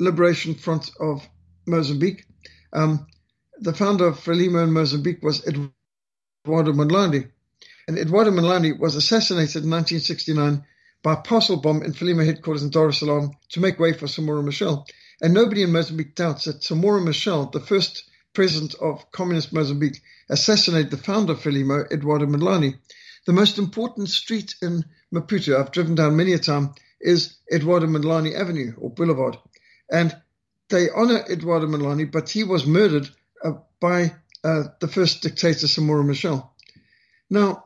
Liberation 0.00 0.54
Front 0.54 0.90
of 0.98 1.28
Mozambique. 1.66 2.24
Um, 2.72 3.06
the 3.58 3.74
founder 3.74 4.06
of 4.06 4.18
Frelimo 4.18 4.64
in 4.64 4.72
Mozambique 4.72 5.22
was 5.22 5.46
Eduardo 5.46 6.72
Mondlane. 6.72 7.30
And 7.86 7.98
Eduardo 7.98 8.30
Mondlane 8.30 8.78
was 8.78 8.96
assassinated 8.96 9.64
in 9.64 9.70
1969 9.70 10.64
by 11.02 11.14
a 11.14 11.16
parcel 11.16 11.56
bomb 11.56 11.82
in 11.82 11.92
Frelimo 11.92 12.24
headquarters 12.24 12.62
in 12.62 12.70
Dar 12.70 12.88
es 12.88 12.98
Salaam 12.98 13.32
to 13.50 13.60
make 13.60 13.78
way 13.78 13.92
for 13.92 14.06
Samora 14.06 14.42
Machel. 14.44 14.86
And 15.20 15.34
nobody 15.34 15.62
in 15.62 15.72
Mozambique 15.72 16.14
doubts 16.14 16.44
that 16.44 16.62
Samora 16.62 17.02
Machel, 17.02 17.50
the 17.52 17.60
first 17.60 18.04
president 18.32 18.74
of 18.80 19.10
communist 19.12 19.52
Mozambique, 19.52 20.00
assassinated 20.30 20.90
the 20.90 20.96
founder 20.96 21.32
of 21.32 21.40
Frelimo, 21.40 21.90
Eduardo 21.92 22.26
Mondlane. 22.26 22.78
The 23.26 23.32
most 23.32 23.58
important 23.58 24.08
street 24.08 24.54
in 24.62 24.84
Maputo, 25.12 25.58
I've 25.58 25.72
driven 25.72 25.94
down 25.94 26.16
many 26.16 26.32
a 26.32 26.38
time, 26.38 26.74
is 27.00 27.36
Eduardo 27.52 27.86
Mondlane 27.86 28.34
Avenue 28.34 28.74
or 28.78 28.90
Boulevard. 28.90 29.36
And 29.90 30.16
they 30.68 30.88
honor 30.90 31.24
Eduardo 31.28 31.66
Mondlane, 31.66 32.10
but 32.10 32.30
he 32.30 32.44
was 32.44 32.66
murdered 32.66 33.08
uh, 33.44 33.52
by 33.80 34.14
uh, 34.44 34.64
the 34.80 34.88
first 34.88 35.22
dictator, 35.22 35.66
Samora 35.66 36.04
Machel. 36.04 36.48
Now, 37.28 37.64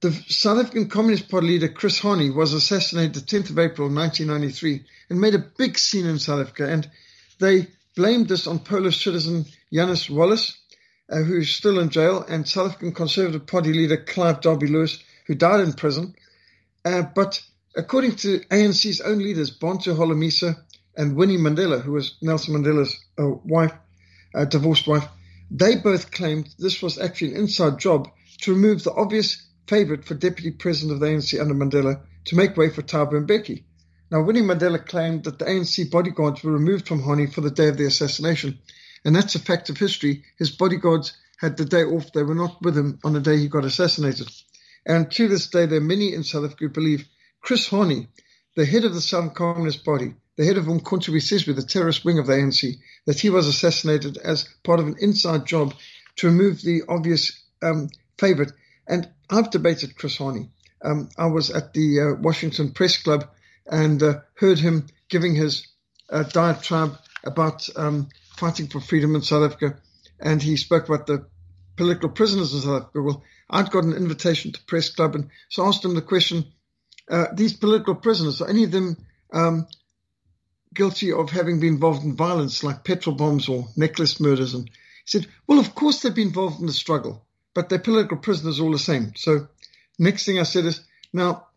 the 0.00 0.12
South 0.28 0.58
African 0.58 0.88
Communist 0.88 1.28
Party 1.28 1.48
leader 1.48 1.68
Chris 1.68 2.00
Hani 2.00 2.34
was 2.34 2.54
assassinated 2.54 3.14
the 3.14 3.20
10th 3.20 3.50
of 3.50 3.58
April 3.58 3.88
1993 3.88 4.84
and 5.10 5.20
made 5.20 5.34
a 5.34 5.38
big 5.38 5.78
scene 5.78 6.06
in 6.06 6.18
South 6.18 6.40
Africa. 6.40 6.66
And 6.66 6.90
they 7.38 7.68
blamed 7.96 8.28
this 8.28 8.46
on 8.46 8.60
Polish 8.60 9.04
citizen 9.04 9.44
Janusz 9.72 10.08
Waluś, 10.08 10.54
uh, 11.10 11.18
who's 11.18 11.50
still 11.50 11.78
in 11.80 11.90
jail, 11.90 12.24
and 12.28 12.48
South 12.48 12.68
African 12.68 12.92
Conservative 12.92 13.46
Party 13.46 13.72
leader 13.72 13.98
Clive 13.98 14.40
Derby 14.40 14.68
Lewis, 14.68 15.02
who 15.26 15.34
died 15.34 15.60
in 15.60 15.74
prison. 15.74 16.14
Uh, 16.84 17.02
but 17.02 17.42
According 17.76 18.16
to 18.16 18.40
ANC's 18.50 19.00
own 19.00 19.18
leaders, 19.18 19.50
Bantu 19.52 19.94
Holomisa 19.94 20.60
and 20.96 21.14
Winnie 21.14 21.38
Mandela, 21.38 21.80
who 21.80 21.92
was 21.92 22.16
Nelson 22.20 22.54
Mandela's 22.54 22.96
uh, 23.16 23.28
wife, 23.44 23.72
uh, 24.34 24.44
divorced 24.44 24.88
wife, 24.88 25.06
they 25.52 25.76
both 25.76 26.10
claimed 26.10 26.52
this 26.58 26.82
was 26.82 26.98
actually 26.98 27.32
an 27.34 27.42
inside 27.42 27.78
job 27.78 28.08
to 28.40 28.54
remove 28.54 28.82
the 28.82 28.92
obvious 28.92 29.46
favourite 29.68 30.04
for 30.04 30.14
deputy 30.14 30.50
president 30.50 30.94
of 30.94 31.00
the 31.00 31.06
ANC 31.06 31.40
under 31.40 31.54
Mandela 31.54 32.00
to 32.24 32.34
make 32.34 32.56
way 32.56 32.70
for 32.70 32.82
Thabo 32.82 33.24
Mbeki. 33.24 33.62
Now, 34.10 34.22
Winnie 34.22 34.42
Mandela 34.42 34.84
claimed 34.84 35.22
that 35.24 35.38
the 35.38 35.44
ANC 35.44 35.92
bodyguards 35.92 36.42
were 36.42 36.50
removed 36.50 36.88
from 36.88 37.02
Hani 37.02 37.32
for 37.32 37.40
the 37.40 37.52
day 37.52 37.68
of 37.68 37.76
the 37.76 37.86
assassination, 37.86 38.58
and 39.04 39.14
that's 39.14 39.36
a 39.36 39.38
fact 39.38 39.70
of 39.70 39.78
history. 39.78 40.24
His 40.36 40.50
bodyguards 40.50 41.12
had 41.38 41.56
the 41.56 41.64
day 41.64 41.84
off; 41.84 42.12
they 42.12 42.24
were 42.24 42.34
not 42.34 42.60
with 42.62 42.76
him 42.76 42.98
on 43.04 43.12
the 43.12 43.20
day 43.20 43.36
he 43.38 43.46
got 43.46 43.64
assassinated. 43.64 44.28
And 44.84 45.08
to 45.12 45.28
this 45.28 45.46
day, 45.46 45.66
there 45.66 45.78
are 45.78 45.92
many 45.94 46.12
in 46.12 46.24
South 46.24 46.44
Africa 46.44 46.64
who 46.64 46.70
believe 46.70 47.06
Chris 47.40 47.68
Hani, 47.68 48.08
the 48.56 48.66
head 48.66 48.84
of 48.84 48.94
the 48.94 49.00
Southern 49.00 49.30
Communist 49.30 49.84
Party, 49.84 50.14
the 50.36 50.44
head 50.44 50.58
of 50.58 50.66
Umkhonto 50.66 51.08
we 51.08 51.20
Sizwe, 51.20 51.54
the 51.54 51.62
terrorist 51.62 52.04
wing 52.04 52.18
of 52.18 52.26
the 52.26 52.34
ANC, 52.34 52.78
that 53.06 53.20
he 53.20 53.30
was 53.30 53.46
assassinated 53.46 54.16
as 54.18 54.48
part 54.62 54.80
of 54.80 54.86
an 54.86 54.96
inside 55.00 55.46
job 55.46 55.74
to 56.16 56.28
remove 56.28 56.62
the 56.62 56.82
obvious 56.88 57.42
um, 57.62 57.88
favourite. 58.18 58.52
And 58.86 59.08
I've 59.30 59.50
debated 59.50 59.96
Chris 59.96 60.18
Hani. 60.18 60.50
Um, 60.82 61.08
I 61.18 61.26
was 61.26 61.50
at 61.50 61.74
the 61.74 62.00
uh, 62.00 62.20
Washington 62.20 62.72
Press 62.72 62.96
Club 63.02 63.28
and 63.66 64.02
uh, 64.02 64.20
heard 64.34 64.58
him 64.58 64.86
giving 65.08 65.34
his 65.34 65.66
uh, 66.10 66.24
diatribe 66.24 66.96
about 67.24 67.68
um, 67.76 68.08
fighting 68.36 68.68
for 68.68 68.80
freedom 68.80 69.14
in 69.14 69.22
South 69.22 69.50
Africa. 69.50 69.78
And 70.18 70.42
he 70.42 70.56
spoke 70.56 70.88
about 70.88 71.06
the 71.06 71.26
political 71.76 72.08
prisoners 72.08 72.54
in 72.54 72.60
South 72.60 72.82
Africa. 72.82 73.02
Well, 73.02 73.22
I'd 73.48 73.70
got 73.70 73.84
an 73.84 73.92
invitation 73.92 74.52
to 74.52 74.64
Press 74.64 74.90
Club 74.90 75.14
and 75.14 75.30
so 75.48 75.64
I 75.64 75.68
asked 75.68 75.84
him 75.84 75.94
the 75.94 76.02
question, 76.02 76.44
uh, 77.10 77.26
these 77.34 77.52
political 77.52 77.94
prisoners, 77.94 78.40
are 78.40 78.48
any 78.48 78.64
of 78.64 78.70
them 78.70 78.96
um, 79.32 79.66
guilty 80.74 81.12
of 81.12 81.30
having 81.30 81.60
been 81.60 81.74
involved 81.74 82.04
in 82.04 82.16
violence 82.16 82.62
like 82.62 82.84
petrol 82.84 83.16
bombs 83.16 83.48
or 83.48 83.66
necklace 83.76 84.20
murders? 84.20 84.54
And 84.54 84.68
he 84.68 84.72
said, 85.06 85.26
well, 85.46 85.58
of 85.58 85.74
course 85.74 86.00
they've 86.00 86.14
been 86.14 86.28
involved 86.28 86.60
in 86.60 86.66
the 86.66 86.72
struggle, 86.72 87.24
but 87.54 87.68
they're 87.68 87.78
political 87.78 88.16
prisoners 88.16 88.60
all 88.60 88.70
the 88.70 88.78
same. 88.78 89.12
So 89.16 89.48
next 89.98 90.24
thing 90.24 90.38
I 90.38 90.44
said 90.44 90.64
is, 90.64 90.80
now, 91.12 91.48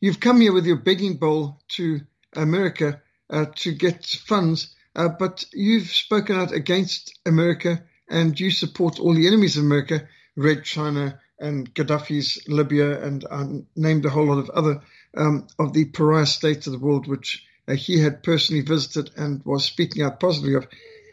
you've 0.00 0.20
come 0.20 0.40
here 0.40 0.52
with 0.52 0.66
your 0.66 0.76
begging 0.76 1.16
bowl 1.16 1.60
to 1.68 2.00
America 2.34 3.00
uh, 3.30 3.46
to 3.56 3.72
get 3.72 4.04
funds, 4.04 4.74
uh, 4.96 5.08
but 5.08 5.44
you've 5.52 5.88
spoken 5.88 6.36
out 6.36 6.52
against 6.52 7.18
America 7.24 7.84
and 8.10 8.38
you 8.38 8.50
support 8.50 8.98
all 8.98 9.14
the 9.14 9.28
enemies 9.28 9.56
of 9.56 9.64
America, 9.64 10.08
Red 10.36 10.64
China, 10.64 11.20
and 11.38 11.72
Gaddafi's 11.74 12.42
Libya, 12.48 13.00
and 13.00 13.66
named 13.76 14.04
a 14.04 14.10
whole 14.10 14.26
lot 14.26 14.38
of 14.38 14.50
other 14.50 14.80
um, 15.16 15.46
of 15.58 15.72
the 15.72 15.86
pariah 15.86 16.26
states 16.26 16.66
of 16.66 16.72
the 16.72 16.78
world, 16.78 17.06
which 17.06 17.46
uh, 17.66 17.74
he 17.74 18.00
had 18.00 18.22
personally 18.22 18.62
visited 18.62 19.10
and 19.16 19.44
was 19.44 19.64
speaking 19.64 20.02
out 20.02 20.20
positively 20.20 20.54
of. 20.54 20.66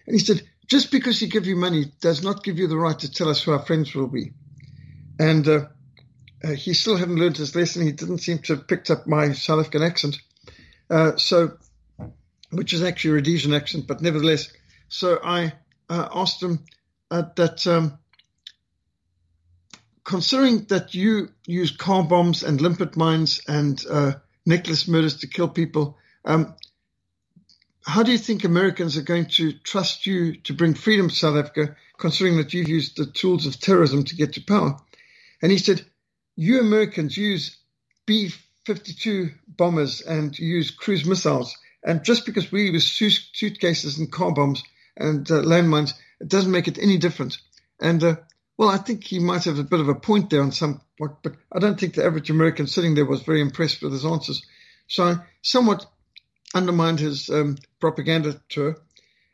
And 0.08 0.16
he 0.16 0.20
said, 0.20 0.42
just 0.68 0.92
because 0.92 1.20
he 1.20 1.28
give 1.28 1.46
you 1.46 1.56
money 1.56 1.86
does 2.02 2.24
not 2.24 2.44
give 2.44 2.58
you 2.58 2.68
the 2.68 2.78
right 2.78 2.98
to 2.98 3.12
tell 3.12 3.30
us 3.30 3.44
who 3.44 3.52
our 3.52 3.66
friends 3.66 3.94
will 3.94 4.08
be. 4.08 4.32
And 5.20 5.48
uh, 5.48 5.66
uh, 6.44 6.52
he 6.52 6.74
still 6.74 6.98
hadn't 6.98 7.18
learned 7.18 7.38
his 7.38 7.56
lesson. 7.56 7.84
He 7.84 7.92
didn't 7.92 8.20
seem 8.20 8.40
to 8.40 8.56
have 8.56 8.68
picked 8.68 8.90
up 8.90 9.08
my 9.08 9.34
South 9.34 9.60
African 9.60 9.84
accent. 9.84 10.20
Uh, 10.90 11.18
so, 11.18 11.58
which 12.52 12.74
is 12.74 12.84
actually 12.84 13.12
a 13.12 13.14
Rhodesian 13.16 13.54
accent, 13.54 13.88
but 13.88 14.02
nevertheless. 14.02 14.52
So 14.88 15.20
I 15.24 15.54
asked 15.90 16.42
him 16.42 16.66
that 17.10 17.66
um, 17.68 17.98
considering 20.06 20.66
that 20.66 20.94
you 20.94 21.30
use 21.46 21.72
car 21.76 22.04
bombs 22.04 22.44
and 22.44 22.62
limpet 22.62 22.96
mines 22.96 23.42
and 23.48 23.84
uh, 23.90 24.14
necklace 24.46 24.88
murders 24.88 25.18
to 25.18 25.28
kill 25.28 25.50
people, 25.50 25.98
um, 26.24 26.56
how 27.86 28.04
do 28.04 28.12
you 28.12 28.18
think 28.18 28.44
Americans 28.44 28.98
are 28.98 29.04
going 29.04 29.26
to 29.26 29.52
trust 29.52 30.06
you 30.06 30.38
to 30.42 30.54
bring 30.54 30.74
freedom 30.74 31.10
to 31.10 31.16
South 31.16 31.36
Africa, 31.36 31.76
considering 31.98 32.38
that 32.38 32.54
you've 32.54 32.70
used 32.70 32.98
the 32.98 33.06
tools 33.06 33.46
of 33.46 33.60
terrorism 33.60 34.04
to 34.06 34.16
get 34.16 34.34
to 34.34 34.42
power? 34.42 34.78
And 35.42 35.52
he 35.52 35.58
said, 35.58 35.86
You 36.36 36.60
Americans 36.60 37.18
use 37.18 37.58
B 38.06 38.32
52 38.66 39.32
bombers 39.48 40.02
and 40.02 40.38
use 40.38 40.72
cruise 40.72 41.06
missiles. 41.06 41.56
And 41.84 42.04
just 42.04 42.26
because 42.26 42.52
we 42.52 42.72
use 42.72 42.92
suitcases 42.92 44.00
and 44.00 44.12
car 44.12 44.34
bombs 44.34 44.64
and 44.98 45.30
uh, 45.30 45.42
landmines, 45.42 45.94
it 46.20 46.28
doesn't 46.28 46.52
make 46.52 46.68
it 46.68 46.80
any 46.80 46.98
different. 46.98 47.38
And 47.80 48.04
uh, 48.04 48.16
well, 48.58 48.70
I 48.70 48.78
think 48.78 49.04
he 49.04 49.20
might 49.20 49.44
have 49.44 49.60
a 49.60 49.64
bit 49.64 49.80
of 49.80 49.90
a 49.90 49.96
point 49.96 50.30
there 50.30 50.42
on 50.42 50.52
some 50.52 50.82
point, 50.98 51.14
but 51.24 51.36
I 51.52 51.60
don't 51.60 51.80
think 51.80 51.96
the 51.96 52.06
average 52.06 52.30
American 52.30 52.68
sitting 52.68 52.96
there 52.96 53.06
was 53.06 53.22
very 53.22 53.42
impressed 53.42 53.82
with 53.82 53.92
his 53.92 54.06
answers. 54.06 54.46
So 54.88 55.04
I 55.04 55.16
somewhat 55.42 55.86
undermined 56.54 57.00
his 57.00 57.30
um, 57.30 57.58
propaganda 57.80 58.42
tour. 58.50 58.78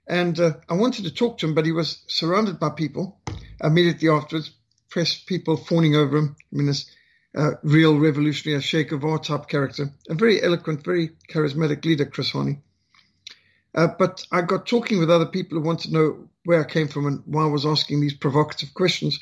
And 0.07 0.39
uh, 0.39 0.53
I 0.67 0.73
wanted 0.73 1.05
to 1.05 1.13
talk 1.13 1.37
to 1.37 1.47
him, 1.47 1.53
but 1.53 1.65
he 1.65 1.71
was 1.71 2.03
surrounded 2.07 2.59
by 2.59 2.69
people 2.69 3.21
immediately 3.63 4.09
afterwards, 4.09 4.51
press 4.89 5.15
people 5.15 5.55
fawning 5.55 5.95
over 5.95 6.17
him. 6.17 6.35
I 6.51 6.55
mean, 6.55 6.67
this 6.67 6.89
uh, 7.37 7.51
real 7.63 7.97
revolutionary, 7.97 8.57
a 8.57 8.61
Che 8.61 8.83
Guevara 8.83 9.19
type 9.19 9.47
character, 9.47 9.91
a 10.09 10.15
very 10.15 10.41
eloquent, 10.41 10.83
very 10.83 11.11
charismatic 11.29 11.85
leader, 11.85 12.05
Chris 12.05 12.31
Hani. 12.31 12.59
Uh, 13.73 13.87
but 13.97 14.25
I 14.31 14.41
got 14.41 14.65
talking 14.67 14.99
with 14.99 15.09
other 15.09 15.25
people 15.25 15.57
who 15.57 15.63
wanted 15.65 15.89
to 15.89 15.93
know 15.93 16.29
where 16.43 16.61
I 16.61 16.69
came 16.69 16.87
from 16.87 17.05
and 17.05 17.23
why 17.25 17.43
I 17.43 17.47
was 17.49 17.65
asking 17.65 18.01
these 18.01 18.13
provocative 18.13 18.73
questions. 18.73 19.17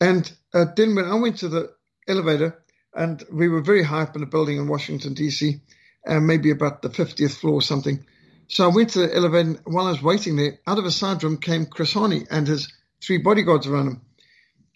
And 0.00 0.30
uh, 0.52 0.66
then 0.76 0.94
when 0.94 1.06
I 1.06 1.14
went 1.14 1.38
to 1.38 1.48
the 1.48 1.72
elevator, 2.08 2.62
and 2.94 3.22
we 3.32 3.48
were 3.48 3.62
very 3.62 3.82
high 3.82 4.02
up 4.02 4.16
in 4.16 4.22
a 4.22 4.26
building 4.26 4.56
in 4.56 4.68
Washington, 4.68 5.14
D.C., 5.14 5.60
uh, 6.06 6.20
maybe 6.20 6.50
about 6.50 6.82
the 6.82 6.88
50th 6.88 7.36
floor 7.38 7.54
or 7.54 7.62
something. 7.62 8.04
So 8.48 8.64
I 8.68 8.74
went 8.74 8.90
to 8.90 9.00
the 9.00 9.14
elevator, 9.14 9.50
and 9.50 9.60
while 9.64 9.86
I 9.86 9.92
was 9.92 10.02
waiting 10.02 10.36
there, 10.36 10.58
out 10.66 10.78
of 10.78 10.84
a 10.84 10.90
side 10.90 11.22
room 11.22 11.38
came 11.38 11.66
Chris 11.66 11.94
Hani 11.94 12.26
and 12.30 12.48
his 12.48 12.72
three 13.02 13.18
bodyguards 13.18 13.66
around 13.66 13.86
him. 13.86 14.00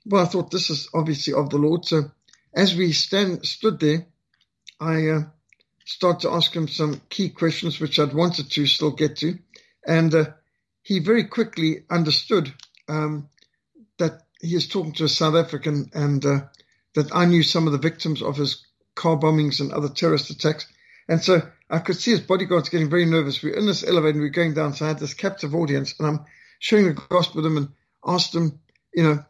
Well, 0.06 0.22
I 0.22 0.28
thought 0.28 0.50
this 0.50 0.70
is 0.70 0.88
obviously 0.94 1.34
of 1.34 1.50
the 1.50 1.58
Lord. 1.58 1.84
So 1.84 2.10
as 2.54 2.76
we 2.76 2.92
stand, 2.92 3.44
stood 3.44 3.80
there, 3.80 4.06
I 4.80 5.24
started 5.84 6.20
to 6.20 6.30
ask 6.32 6.54
him 6.54 6.68
some 6.68 7.00
key 7.10 7.28
questions, 7.28 7.80
which 7.80 7.98
I'd 7.98 8.14
wanted 8.14 8.50
to 8.52 8.66
still 8.66 8.90
get 8.90 9.16
to. 9.18 9.38
And 9.86 10.14
uh, 10.14 10.24
he 10.82 10.98
very 10.98 11.24
quickly 11.24 11.84
understood 11.90 12.52
um, 12.88 13.28
that 13.98 14.22
he 14.40 14.54
is 14.54 14.68
talking 14.68 14.92
to 14.94 15.04
a 15.04 15.08
South 15.08 15.34
African 15.34 15.90
and 15.94 16.24
uh, 16.24 16.40
that 16.94 17.14
I 17.14 17.24
knew 17.24 17.42
some 17.42 17.66
of 17.66 17.72
the 17.72 17.78
victims 17.78 18.22
of 18.22 18.36
his 18.36 18.64
car 18.94 19.16
bombings 19.16 19.60
and 19.60 19.72
other 19.72 19.88
terrorist 19.88 20.30
attacks. 20.30 20.66
And 21.08 21.22
so 21.22 21.42
I 21.68 21.78
could 21.78 21.96
see 21.96 22.12
his 22.12 22.20
bodyguards 22.20 22.68
getting 22.68 22.90
very 22.90 23.04
nervous. 23.04 23.42
We 23.42 23.52
are 23.52 23.56
in 23.56 23.66
this 23.66 23.84
elevator 23.84 24.12
and 24.12 24.20
we 24.20 24.26
are 24.26 24.30
going 24.30 24.54
down. 24.54 24.74
So 24.74 24.84
I 24.84 24.88
had 24.88 24.98
this 24.98 25.14
captive 25.14 25.54
audience 25.54 25.94
and 25.98 26.08
I'm 26.08 26.24
sharing 26.58 26.86
the 26.86 27.02
gospel 27.08 27.42
with 27.42 27.50
him 27.50 27.56
and 27.56 27.68
asked 28.06 28.34
him, 28.34 28.60
you 28.94 29.02
know, 29.02 29.24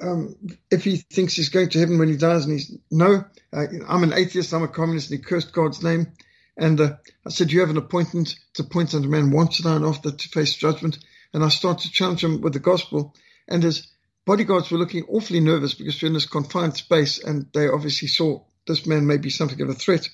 um, 0.00 0.36
if 0.70 0.84
he 0.84 0.96
thinks 0.96 1.34
he's 1.34 1.48
going 1.48 1.68
to 1.70 1.78
heaven 1.78 1.98
when 1.98 2.08
he 2.08 2.16
dies. 2.16 2.44
And 2.44 2.54
he's, 2.54 2.76
no, 2.90 3.24
uh, 3.52 3.66
I'm 3.88 4.02
an 4.02 4.12
atheist, 4.12 4.52
I'm 4.52 4.62
a 4.62 4.68
communist. 4.68 5.10
And 5.10 5.18
he 5.18 5.24
cursed 5.24 5.52
God's 5.52 5.82
name. 5.82 6.12
And 6.56 6.80
uh, 6.80 6.96
I 7.26 7.30
said, 7.30 7.50
you 7.50 7.60
have 7.60 7.70
an 7.70 7.76
appointment 7.76 8.36
to 8.54 8.64
point 8.64 8.94
unto 8.94 9.08
man 9.08 9.30
once 9.30 9.60
and 9.60 9.68
I 9.68 9.76
and 9.76 9.84
after 9.84 10.10
to 10.10 10.28
face 10.28 10.54
judgment. 10.54 10.98
And 11.32 11.42
I 11.44 11.48
started 11.48 11.84
to 11.84 11.92
challenge 11.92 12.22
him 12.22 12.40
with 12.40 12.52
the 12.52 12.60
gospel. 12.60 13.14
And 13.48 13.62
his 13.62 13.88
bodyguards 14.24 14.70
were 14.70 14.78
looking 14.78 15.04
awfully 15.08 15.40
nervous 15.40 15.74
because 15.74 16.00
we're 16.00 16.08
in 16.08 16.14
this 16.14 16.26
confined 16.26 16.76
space 16.76 17.22
and 17.22 17.46
they 17.52 17.68
obviously 17.68 18.08
saw 18.08 18.44
this 18.66 18.86
man 18.86 19.06
may 19.06 19.18
be 19.18 19.30
something 19.30 19.60
of 19.60 19.68
a 19.68 19.74
threat. 19.74 20.08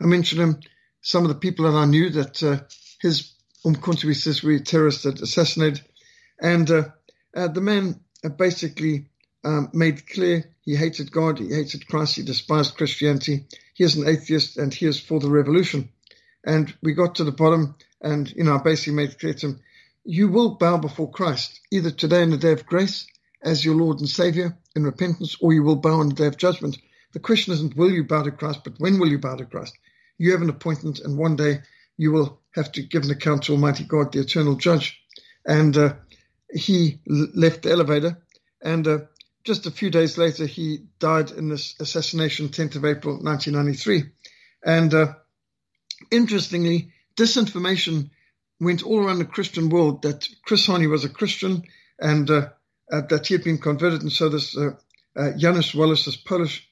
I 0.00 0.06
mentioned 0.06 0.40
him, 0.40 0.60
some 1.02 1.24
of 1.24 1.28
the 1.28 1.34
people 1.34 1.70
that 1.70 1.76
I 1.76 1.84
knew 1.84 2.10
that 2.10 2.42
uh, 2.42 2.60
his 3.00 3.34
Umkhonto 3.64 4.04
we 4.04 4.14
Sizwe 4.14 4.64
terrorist 4.64 5.04
had 5.04 5.20
assassinated. 5.20 5.84
And 6.40 6.70
uh, 6.70 6.84
uh, 7.36 7.48
the 7.48 7.60
man 7.60 8.00
uh, 8.24 8.30
basically 8.30 9.10
um, 9.44 9.70
made 9.72 10.06
clear 10.06 10.44
he 10.62 10.76
hated 10.76 11.10
God, 11.10 11.38
he 11.38 11.48
hated 11.48 11.88
Christ, 11.88 12.16
he 12.16 12.22
despised 12.22 12.76
Christianity. 12.76 13.46
He 13.74 13.84
is 13.84 13.96
an 13.96 14.06
atheist 14.06 14.56
and 14.56 14.72
he 14.72 14.86
is 14.86 15.00
for 15.00 15.18
the 15.18 15.30
revolution. 15.30 15.90
And 16.44 16.72
we 16.82 16.92
got 16.94 17.16
to 17.16 17.24
the 17.24 17.32
bottom, 17.32 17.76
and 18.00 18.30
you 18.32 18.44
know, 18.44 18.56
I 18.56 18.62
basically 18.62 18.94
made 18.94 19.18
clear 19.18 19.34
to 19.34 19.46
him, 19.46 19.60
you 20.04 20.28
will 20.28 20.56
bow 20.56 20.78
before 20.78 21.10
Christ, 21.10 21.60
either 21.70 21.90
today 21.90 22.22
in 22.22 22.30
the 22.30 22.36
day 22.36 22.52
of 22.52 22.66
grace 22.66 23.06
as 23.42 23.64
your 23.64 23.74
Lord 23.74 24.00
and 24.00 24.08
Savior 24.08 24.56
in 24.74 24.84
repentance, 24.84 25.36
or 25.40 25.52
you 25.52 25.62
will 25.62 25.76
bow 25.76 26.00
on 26.00 26.08
the 26.08 26.14
day 26.14 26.26
of 26.26 26.36
judgment. 26.36 26.78
The 27.12 27.20
question 27.20 27.52
isn't 27.52 27.76
will 27.76 27.90
you 27.90 28.04
bow 28.04 28.22
to 28.22 28.30
Christ, 28.30 28.60
but 28.64 28.74
when 28.78 28.98
will 28.98 29.08
you 29.08 29.18
bow 29.18 29.36
to 29.36 29.44
Christ? 29.44 29.76
You 30.18 30.32
have 30.32 30.42
an 30.42 30.50
appointment, 30.50 31.00
and 31.00 31.18
one 31.18 31.36
day 31.36 31.60
you 31.96 32.12
will 32.12 32.40
have 32.54 32.72
to 32.72 32.82
give 32.82 33.04
an 33.04 33.10
account 33.10 33.44
to 33.44 33.52
Almighty 33.52 33.84
God, 33.84 34.12
the 34.12 34.20
eternal 34.20 34.56
judge. 34.56 35.00
And 35.46 35.76
uh, 35.76 35.94
he 36.52 37.00
left 37.06 37.62
the 37.62 37.70
elevator, 37.70 38.18
and 38.62 38.86
uh, 38.86 38.98
just 39.44 39.66
a 39.66 39.70
few 39.70 39.90
days 39.90 40.18
later, 40.18 40.46
he 40.46 40.84
died 40.98 41.30
in 41.30 41.48
this 41.48 41.74
assassination, 41.80 42.48
10th 42.48 42.76
of 42.76 42.84
April, 42.84 43.14
1993. 43.14 44.04
And 44.64 44.94
uh, 44.94 45.14
interestingly, 46.10 46.92
disinformation 47.16 48.10
went 48.60 48.84
all 48.84 49.04
around 49.04 49.18
the 49.18 49.24
Christian 49.24 49.68
world 49.68 50.02
that 50.02 50.28
Chris 50.44 50.66
Hani 50.66 50.88
was 50.88 51.04
a 51.04 51.08
Christian 51.08 51.64
and 51.98 52.30
uh, 52.30 52.48
uh, 52.92 53.02
that 53.08 53.26
he 53.26 53.34
had 53.34 53.42
been 53.42 53.58
converted. 53.58 54.02
And 54.02 54.12
so 54.12 54.28
this 54.28 54.56
uh, 54.56 54.70
uh, 55.16 55.32
Janusz 55.36 55.72
Waluś, 55.72 56.04
this 56.04 56.16
Polish 56.16 56.68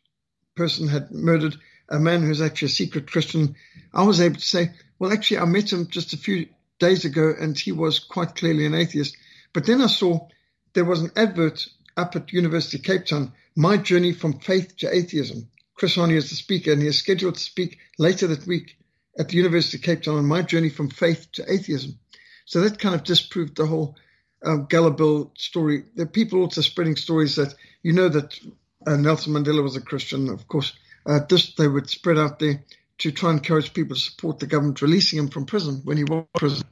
person, 0.54 0.86
had 0.86 1.10
murdered 1.10 1.56
a 1.88 1.98
man 1.98 2.22
who's 2.22 2.40
actually 2.40 2.66
a 2.66 2.70
secret 2.70 3.10
Christian. 3.10 3.56
I 3.92 4.04
was 4.04 4.20
able 4.20 4.36
to 4.36 4.40
say, 4.40 4.70
well, 4.98 5.12
actually, 5.12 5.38
I 5.38 5.44
met 5.46 5.72
him 5.72 5.88
just 5.88 6.12
a 6.12 6.18
few 6.18 6.46
days 6.78 7.04
ago 7.04 7.34
and 7.38 7.58
he 7.58 7.72
was 7.72 7.98
quite 7.98 8.36
clearly 8.36 8.66
an 8.66 8.74
atheist. 8.74 9.16
But 9.52 9.66
then 9.66 9.80
I 9.80 9.88
saw 9.88 10.28
there 10.74 10.84
was 10.84 11.02
an 11.02 11.10
advert 11.16 11.66
up 12.00 12.16
at 12.16 12.32
University 12.32 12.78
of 12.78 12.84
Cape 12.84 13.06
Town, 13.06 13.32
My 13.56 13.76
Journey 13.76 14.12
from 14.12 14.40
Faith 14.40 14.76
to 14.78 14.94
Atheism. 14.94 15.48
Chris 15.74 15.96
Hani 15.96 16.16
is 16.16 16.30
the 16.30 16.36
speaker, 16.36 16.72
and 16.72 16.82
he 16.82 16.88
is 16.88 16.98
scheduled 16.98 17.34
to 17.34 17.40
speak 17.40 17.78
later 17.98 18.26
that 18.28 18.46
week 18.46 18.76
at 19.18 19.28
the 19.28 19.36
University 19.36 19.76
of 19.76 19.82
Cape 19.82 20.02
Town 20.02 20.16
on 20.16 20.26
My 20.26 20.42
Journey 20.42 20.70
from 20.70 20.90
Faith 20.90 21.28
to 21.32 21.44
Atheism. 21.50 21.98
So 22.46 22.60
that 22.62 22.78
kind 22.78 22.94
of 22.94 23.04
disproved 23.04 23.56
the 23.56 23.66
whole 23.66 23.96
um, 24.44 24.66
Gullah 24.68 25.30
story. 25.36 25.84
There 25.94 26.04
are 26.04 26.08
people 26.08 26.40
also 26.40 26.60
spreading 26.60 26.96
stories 26.96 27.36
that 27.36 27.54
you 27.82 27.92
know 27.92 28.08
that 28.08 28.38
uh, 28.86 28.96
Nelson 28.96 29.32
Mandela 29.32 29.62
was 29.62 29.76
a 29.76 29.80
Christian, 29.80 30.28
of 30.28 30.48
course. 30.48 30.72
Uh, 31.06 31.20
this 31.28 31.54
they 31.54 31.68
would 31.68 31.88
spread 31.88 32.18
out 32.18 32.38
there 32.38 32.62
to 32.98 33.10
try 33.10 33.30
and 33.30 33.38
encourage 33.38 33.72
people 33.72 33.96
to 33.96 34.00
support 34.00 34.38
the 34.38 34.46
government 34.46 34.82
releasing 34.82 35.18
him 35.18 35.28
from 35.28 35.46
prison 35.46 35.80
when 35.84 35.96
he 35.96 36.04
was 36.04 36.20
in 36.20 36.26
prison. 36.34 36.66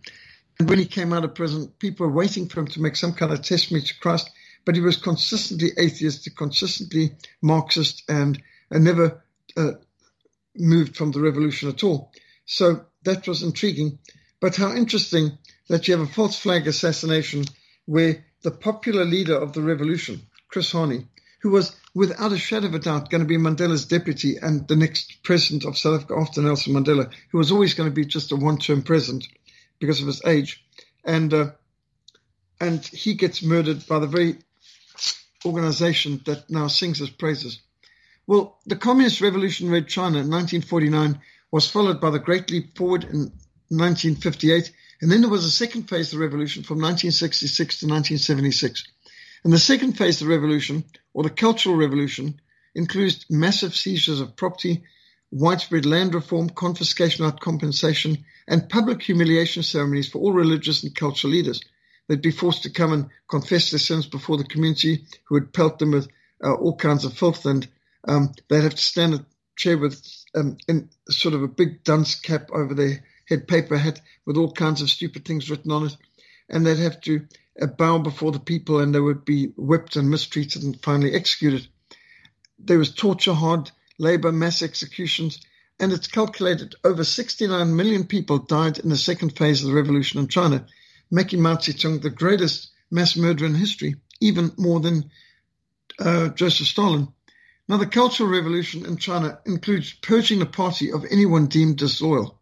And 0.58 0.68
when 0.68 0.78
he 0.78 0.86
came 0.86 1.12
out 1.12 1.24
of 1.24 1.34
prison, 1.34 1.72
people 1.78 2.06
were 2.06 2.12
waiting 2.12 2.48
for 2.48 2.60
him 2.60 2.66
to 2.68 2.82
make 2.82 2.96
some 2.96 3.14
kind 3.14 3.32
of 3.32 3.42
testimony 3.42 3.84
to 3.86 3.98
Christ, 4.00 4.30
but 4.68 4.74
he 4.74 4.82
was 4.82 4.98
consistently 4.98 5.70
atheist, 5.78 6.28
consistently 6.36 7.16
Marxist, 7.40 8.02
and, 8.06 8.38
and 8.70 8.84
never 8.84 9.24
uh, 9.56 9.70
moved 10.54 10.94
from 10.94 11.10
the 11.10 11.20
revolution 11.20 11.70
at 11.70 11.82
all. 11.82 12.12
So 12.44 12.84
that 13.04 13.26
was 13.26 13.42
intriguing. 13.42 13.98
But 14.42 14.56
how 14.56 14.74
interesting 14.74 15.38
that 15.70 15.88
you 15.88 15.96
have 15.96 16.06
a 16.06 16.12
false 16.12 16.38
flag 16.38 16.68
assassination 16.68 17.46
where 17.86 18.26
the 18.42 18.50
popular 18.50 19.06
leader 19.06 19.36
of 19.38 19.54
the 19.54 19.62
revolution, 19.62 20.20
Chris 20.48 20.70
Hani, 20.70 21.06
who 21.40 21.48
was 21.48 21.74
without 21.94 22.32
a 22.32 22.38
shadow 22.38 22.66
of 22.66 22.74
a 22.74 22.78
doubt 22.78 23.08
going 23.08 23.22
to 23.22 23.26
be 23.26 23.38
Mandela's 23.38 23.86
deputy 23.86 24.36
and 24.36 24.68
the 24.68 24.76
next 24.76 25.22
president 25.22 25.64
of 25.64 25.78
South 25.78 26.02
Africa 26.02 26.20
after 26.20 26.42
Nelson 26.42 26.74
Mandela, 26.74 27.10
who 27.32 27.38
was 27.38 27.50
always 27.50 27.72
going 27.72 27.88
to 27.88 27.94
be 27.94 28.04
just 28.04 28.32
a 28.32 28.36
one-term 28.36 28.82
president 28.82 29.28
because 29.78 30.02
of 30.02 30.08
his 30.08 30.22
age, 30.26 30.62
and 31.06 31.32
uh, 31.32 31.52
and 32.60 32.84
he 32.84 33.14
gets 33.14 33.42
murdered 33.42 33.86
by 33.86 33.98
the 33.98 34.06
very 34.06 34.36
organization 35.44 36.20
that 36.26 36.50
now 36.50 36.66
sings 36.68 37.00
its 37.00 37.10
praises. 37.10 37.60
Well, 38.26 38.58
the 38.66 38.76
Communist 38.76 39.20
Revolution 39.20 39.70
Red 39.70 39.88
China 39.88 40.18
in 40.18 40.30
1949 40.30 41.20
was 41.50 41.70
followed 41.70 42.00
by 42.00 42.10
the 42.10 42.18
Great 42.18 42.50
Leap 42.50 42.76
Forward 42.76 43.04
in 43.04 43.32
1958, 43.70 44.70
and 45.00 45.10
then 45.10 45.20
there 45.20 45.30
was 45.30 45.44
a 45.44 45.50
second 45.50 45.84
phase 45.88 46.12
of 46.12 46.18
the 46.18 46.24
revolution 46.24 46.62
from 46.62 46.78
1966 46.78 47.80
to 47.80 47.86
1976. 47.86 48.84
And 49.44 49.52
the 49.52 49.58
second 49.58 49.92
phase 49.92 50.20
of 50.20 50.26
the 50.28 50.34
revolution, 50.34 50.84
or 51.14 51.22
the 51.22 51.30
Cultural 51.30 51.76
Revolution, 51.76 52.40
includes 52.74 53.24
massive 53.30 53.74
seizures 53.74 54.20
of 54.20 54.36
property, 54.36 54.84
widespread 55.30 55.86
land 55.86 56.14
reform, 56.14 56.50
confiscation 56.50 57.24
without 57.24 57.40
compensation, 57.40 58.24
and 58.46 58.68
public 58.68 59.02
humiliation 59.02 59.62
ceremonies 59.62 60.08
for 60.08 60.18
all 60.18 60.32
religious 60.32 60.82
and 60.82 60.94
cultural 60.94 61.32
leaders. 61.32 61.62
They'd 62.08 62.22
be 62.22 62.30
forced 62.30 62.62
to 62.62 62.70
come 62.70 62.92
and 62.92 63.10
confess 63.28 63.70
their 63.70 63.78
sins 63.78 64.06
before 64.06 64.38
the 64.38 64.44
community, 64.44 65.04
who 65.24 65.34
would 65.34 65.52
pelt 65.52 65.78
them 65.78 65.92
with 65.92 66.08
uh, 66.42 66.54
all 66.54 66.74
kinds 66.74 67.04
of 67.04 67.12
filth, 67.12 67.44
and 67.44 67.68
um, 68.06 68.32
they'd 68.48 68.62
have 68.62 68.74
to 68.74 68.82
stand 68.82 69.14
a 69.14 69.26
chair 69.56 69.76
with 69.76 70.02
um, 70.34 70.56
in 70.66 70.88
sort 71.10 71.34
of 71.34 71.42
a 71.42 71.48
big 71.48 71.84
dunce 71.84 72.14
cap 72.14 72.48
over 72.52 72.74
their 72.74 73.04
head, 73.28 73.46
paper 73.46 73.76
hat 73.76 74.00
with 74.24 74.36
all 74.36 74.50
kinds 74.50 74.80
of 74.80 74.88
stupid 74.88 75.24
things 75.24 75.50
written 75.50 75.70
on 75.70 75.86
it, 75.86 75.96
and 76.48 76.64
they'd 76.64 76.78
have 76.78 77.00
to 77.02 77.26
uh, 77.60 77.66
bow 77.66 77.98
before 77.98 78.32
the 78.32 78.40
people, 78.40 78.80
and 78.80 78.94
they 78.94 79.00
would 79.00 79.24
be 79.24 79.52
whipped 79.56 79.96
and 79.96 80.10
mistreated 80.10 80.62
and 80.62 80.82
finally 80.82 81.12
executed. 81.12 81.68
There 82.58 82.78
was 82.78 82.94
torture, 82.94 83.34
hard 83.34 83.70
labor, 83.98 84.32
mass 84.32 84.62
executions, 84.62 85.40
and 85.78 85.92
it's 85.92 86.06
calculated 86.06 86.74
over 86.84 87.04
69 87.04 87.76
million 87.76 88.04
people 88.04 88.38
died 88.38 88.78
in 88.78 88.88
the 88.88 88.96
second 88.96 89.36
phase 89.36 89.62
of 89.62 89.68
the 89.68 89.74
revolution 89.74 90.20
in 90.20 90.28
China, 90.28 90.66
making 91.10 91.40
Mao 91.40 91.56
Zedong 91.56 92.00
the 92.02 92.10
greatest 92.10 92.70
mass 92.90 93.16
murderer 93.16 93.46
in 93.46 93.54
history, 93.54 93.96
even 94.20 94.52
more 94.56 94.80
than 94.80 95.10
uh, 95.98 96.28
Joseph 96.28 96.66
Stalin. 96.66 97.08
Now, 97.68 97.76
the 97.76 97.86
Cultural 97.86 98.30
Revolution 98.30 98.86
in 98.86 98.96
China 98.96 99.38
includes 99.44 99.92
purging 99.92 100.38
the 100.38 100.46
party 100.46 100.90
of 100.90 101.04
anyone 101.10 101.46
deemed 101.46 101.76
disloyal. 101.76 102.40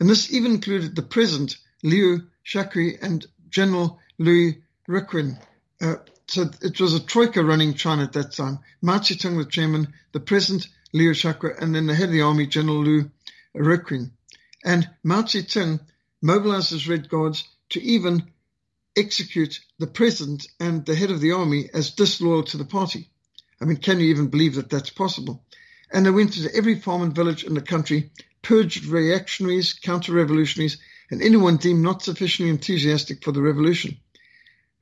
And 0.00 0.08
this 0.08 0.32
even 0.32 0.52
included 0.52 0.96
the 0.96 1.02
president, 1.02 1.56
Liu 1.82 2.26
Shaoqi, 2.44 2.98
and 3.00 3.24
General 3.48 4.00
Luo 4.18 4.56
Ruiqing, 4.88 5.38
uh, 5.80 5.96
so 6.28 6.50
it 6.62 6.80
was 6.80 6.94
a 6.94 7.04
troika 7.04 7.44
running 7.44 7.74
China 7.74 8.02
at 8.02 8.12
that 8.14 8.32
time. 8.32 8.58
Mao 8.82 8.98
Zedong, 8.98 9.38
the 9.38 9.44
chairman, 9.44 9.94
the 10.12 10.20
president, 10.20 10.68
Liu 10.92 11.12
Shaoqi, 11.12 11.60
and 11.60 11.74
then 11.74 11.86
the 11.86 11.94
head 11.94 12.08
of 12.08 12.12
the 12.12 12.22
army, 12.22 12.46
General 12.46 12.82
Luo 12.82 13.10
Ruiqing. 13.54 14.10
And 14.64 14.88
Mao 15.04 15.22
Zedong 15.22 15.80
mobilized 16.20 16.70
his 16.70 16.88
Red 16.88 17.08
Guards 17.08 17.44
to 17.70 17.82
even 17.82 18.30
execute 18.96 19.60
the 19.78 19.86
president 19.86 20.46
and 20.58 20.84
the 20.86 20.94
head 20.94 21.10
of 21.10 21.20
the 21.20 21.32
army 21.32 21.68
as 21.74 21.90
disloyal 21.90 22.42
to 22.44 22.56
the 22.56 22.64
party. 22.64 23.10
I 23.60 23.64
mean, 23.64 23.76
can 23.78 24.00
you 24.00 24.06
even 24.06 24.28
believe 24.28 24.54
that 24.54 24.70
that's 24.70 24.90
possible? 24.90 25.44
And 25.92 26.04
they 26.04 26.10
went 26.10 26.36
into 26.36 26.54
every 26.54 26.78
farm 26.80 27.02
and 27.02 27.14
village 27.14 27.44
in 27.44 27.54
the 27.54 27.60
country, 27.60 28.10
purged 28.42 28.86
reactionaries, 28.86 29.74
counter-revolutionaries, 29.74 30.78
and 31.10 31.22
anyone 31.22 31.56
deemed 31.56 31.82
not 31.82 32.02
sufficiently 32.02 32.50
enthusiastic 32.50 33.22
for 33.22 33.32
the 33.32 33.42
revolution. 33.42 33.96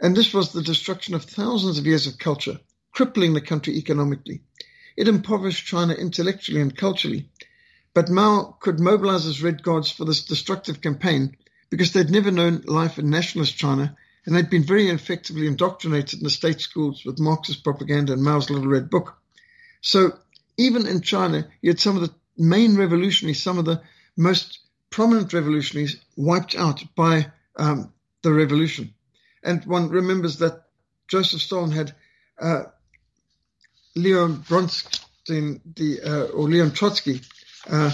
And 0.00 0.16
this 0.16 0.32
was 0.32 0.52
the 0.52 0.62
destruction 0.62 1.14
of 1.14 1.24
thousands 1.24 1.78
of 1.78 1.86
years 1.86 2.06
of 2.06 2.18
culture, 2.18 2.58
crippling 2.92 3.34
the 3.34 3.40
country 3.40 3.74
economically. 3.76 4.42
It 4.96 5.08
impoverished 5.08 5.66
China 5.66 5.94
intellectually 5.94 6.60
and 6.60 6.76
culturally. 6.76 7.28
But 7.94 8.10
Mao 8.10 8.56
could 8.60 8.80
mobilize 8.80 9.24
his 9.24 9.42
Red 9.42 9.62
Guards 9.62 9.90
for 9.90 10.04
this 10.04 10.24
destructive 10.24 10.80
campaign 10.80 11.36
because 11.74 11.92
they'd 11.92 12.08
never 12.08 12.30
known 12.30 12.62
life 12.66 13.00
in 13.00 13.10
nationalist 13.10 13.56
China 13.56 13.96
and 14.24 14.36
they'd 14.36 14.48
been 14.48 14.62
very 14.62 14.90
effectively 14.90 15.48
indoctrinated 15.48 16.20
in 16.20 16.22
the 16.22 16.30
state 16.30 16.60
schools 16.60 17.04
with 17.04 17.18
Marxist 17.18 17.64
propaganda 17.64 18.12
and 18.12 18.22
Mao's 18.22 18.48
Little 18.48 18.68
Red 18.68 18.88
Book. 18.88 19.18
So 19.80 20.16
even 20.56 20.86
in 20.86 21.00
China, 21.00 21.48
you 21.62 21.70
had 21.70 21.80
some 21.80 21.96
of 21.96 22.02
the 22.02 22.14
main 22.38 22.76
revolutionaries, 22.76 23.42
some 23.42 23.58
of 23.58 23.64
the 23.64 23.82
most 24.16 24.60
prominent 24.88 25.32
revolutionaries 25.32 25.96
wiped 26.16 26.54
out 26.54 26.80
by 26.94 27.26
um, 27.56 27.92
the 28.22 28.32
revolution. 28.32 28.94
And 29.42 29.64
one 29.64 29.88
remembers 29.88 30.38
that 30.38 30.62
Joseph 31.08 31.42
Stalin 31.42 31.72
had 31.72 31.92
uh, 32.40 32.66
Leon 33.96 34.44
Bronstein, 34.48 35.60
the 35.74 36.00
uh, 36.02 36.24
or 36.26 36.48
Leon 36.48 36.70
Trotsky, 36.70 37.20
uh, 37.68 37.90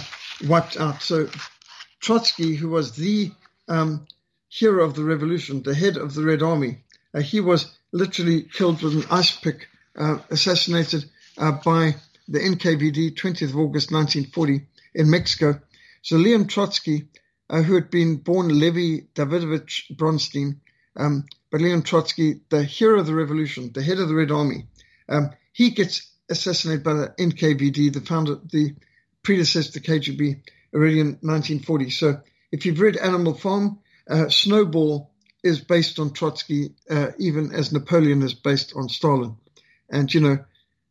wiped 0.47 0.79
out. 0.79 1.01
So 1.01 1.31
Trotsky, 1.99 2.57
who 2.57 2.69
was 2.69 2.93
the 2.93 3.33
um, 3.71 4.07
hero 4.49 4.85
of 4.85 4.95
the 4.95 5.05
revolution, 5.05 5.63
the 5.63 5.75
head 5.75 5.97
of 5.97 6.15
the 6.15 6.25
Red 6.25 6.43
Army, 6.43 6.83
uh, 7.15 7.21
he 7.21 7.41
was 7.41 7.75
literally 7.93 8.43
killed 8.43 8.83
with 8.83 8.95
an 8.95 9.05
ice 9.11 9.35
pick, 9.35 9.69
uh, 9.97 10.19
assassinated 10.31 11.05
uh, 11.39 11.53
by 11.53 11.97
the 12.29 12.41
NKVD, 12.41 13.15
20th 13.15 13.51
of 13.51 13.57
August 13.57 13.93
1940 13.93 14.67
in 14.95 15.11
Mexico. 15.11 15.61
So 16.03 16.17
Leon 16.17 16.47
Trotsky, 16.47 17.09
uh, 17.49 17.63
who 17.63 17.75
had 17.75 17.91
been 17.91 18.17
born 18.17 18.59
Levi 18.59 19.07
Davidovich 19.15 19.97
Bronstein, 19.97 20.57
um, 20.97 21.27
but 21.51 21.61
Leon 21.61 21.83
Trotsky, 21.83 22.41
the 22.49 22.63
hero 22.63 23.01
of 23.01 23.07
the 23.07 23.15
revolution, 23.15 23.71
the 23.73 23.83
head 23.83 23.99
of 23.99 24.09
the 24.09 24.15
Red 24.15 24.31
Army, 24.31 24.67
um, 25.09 25.31
he 25.53 25.71
gets 25.71 26.09
assassinated 26.29 26.85
by 26.85 26.95
the 26.95 27.15
NKVD, 27.19 27.93
the 27.93 28.01
founder, 28.01 28.37
the 28.51 28.75
predecessor 29.23 29.73
to 29.73 29.81
KGB, 29.81 30.41
already 30.73 31.01
in 31.01 31.19
1940. 31.23 31.91
So 31.91 32.21
if 32.53 32.67
you've 32.67 32.81
read 32.81 32.97
Animal 32.97 33.35
Farm, 33.35 33.79
uh, 34.09 34.29
Snowball 34.29 35.11
is 35.43 35.61
based 35.61 35.99
on 35.99 36.13
Trotsky, 36.13 36.75
uh, 36.91 37.09
even 37.19 37.53
as 37.53 37.73
Napoleon 37.73 38.23
is 38.23 38.35
based 38.35 38.75
on 38.77 38.89
Stalin. 38.89 39.37
And, 39.89 40.13
you 40.13 40.21
know, 40.21 40.39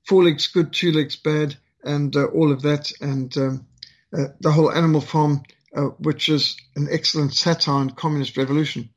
four 0.08 0.24
legs 0.24 0.48
good, 0.48 0.74
two 0.74 0.92
legs 0.92 1.16
bad, 1.16 1.58
and 1.84 2.16
uh, 2.16 2.26
all 2.26 2.52
of 2.52 2.64
that. 2.64 2.92
And 3.02 3.36
um, 3.38 3.68
uh, 4.12 4.26
the 4.40 4.52
whole 4.52 4.72
Animal 4.72 5.02
Farm, 5.02 5.44
uh, 5.76 5.90
which 6.00 6.30
is 6.30 6.58
an 6.76 6.88
excellent 6.90 7.34
satire 7.34 7.76
on 7.76 7.92
communist 7.92 8.38
revolution. 8.38 8.90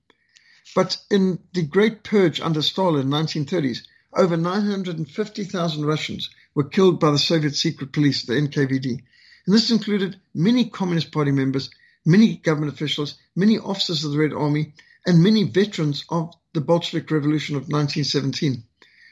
But 0.75 0.97
in 1.11 1.39
the 1.53 1.63
Great 1.63 2.03
Purge 2.03 2.41
under 2.41 2.63
Stalin 2.63 3.03
in 3.03 3.11
the 3.11 3.17
1930s, 3.17 3.81
over 4.15 4.37
950,000 4.37 5.85
Russians 5.85 6.31
were 6.55 6.65
killed 6.65 7.01
by 7.01 7.11
the 7.11 7.19
Soviet 7.19 7.55
secret 7.55 7.93
police, 7.93 8.25
the 8.25 8.35
NKVD. 8.35 9.03
And 9.47 9.55
this 9.55 9.71
included 9.71 10.21
many 10.35 10.71
Communist 10.71 11.13
Party 11.13 11.33
members, 11.33 11.71
many 12.05 12.37
government 12.37 12.73
officials, 12.73 13.19
many 13.37 13.59
officers 13.59 14.05
of 14.05 14.13
the 14.13 14.19
Red 14.19 14.33
Army, 14.33 14.75
and 15.07 15.23
many 15.23 15.45
veterans 15.45 16.05
of 16.09 16.35
the 16.55 16.61
Bolshevik 16.61 17.11
Revolution 17.11 17.57
of 17.57 17.63
1917. 17.63 18.65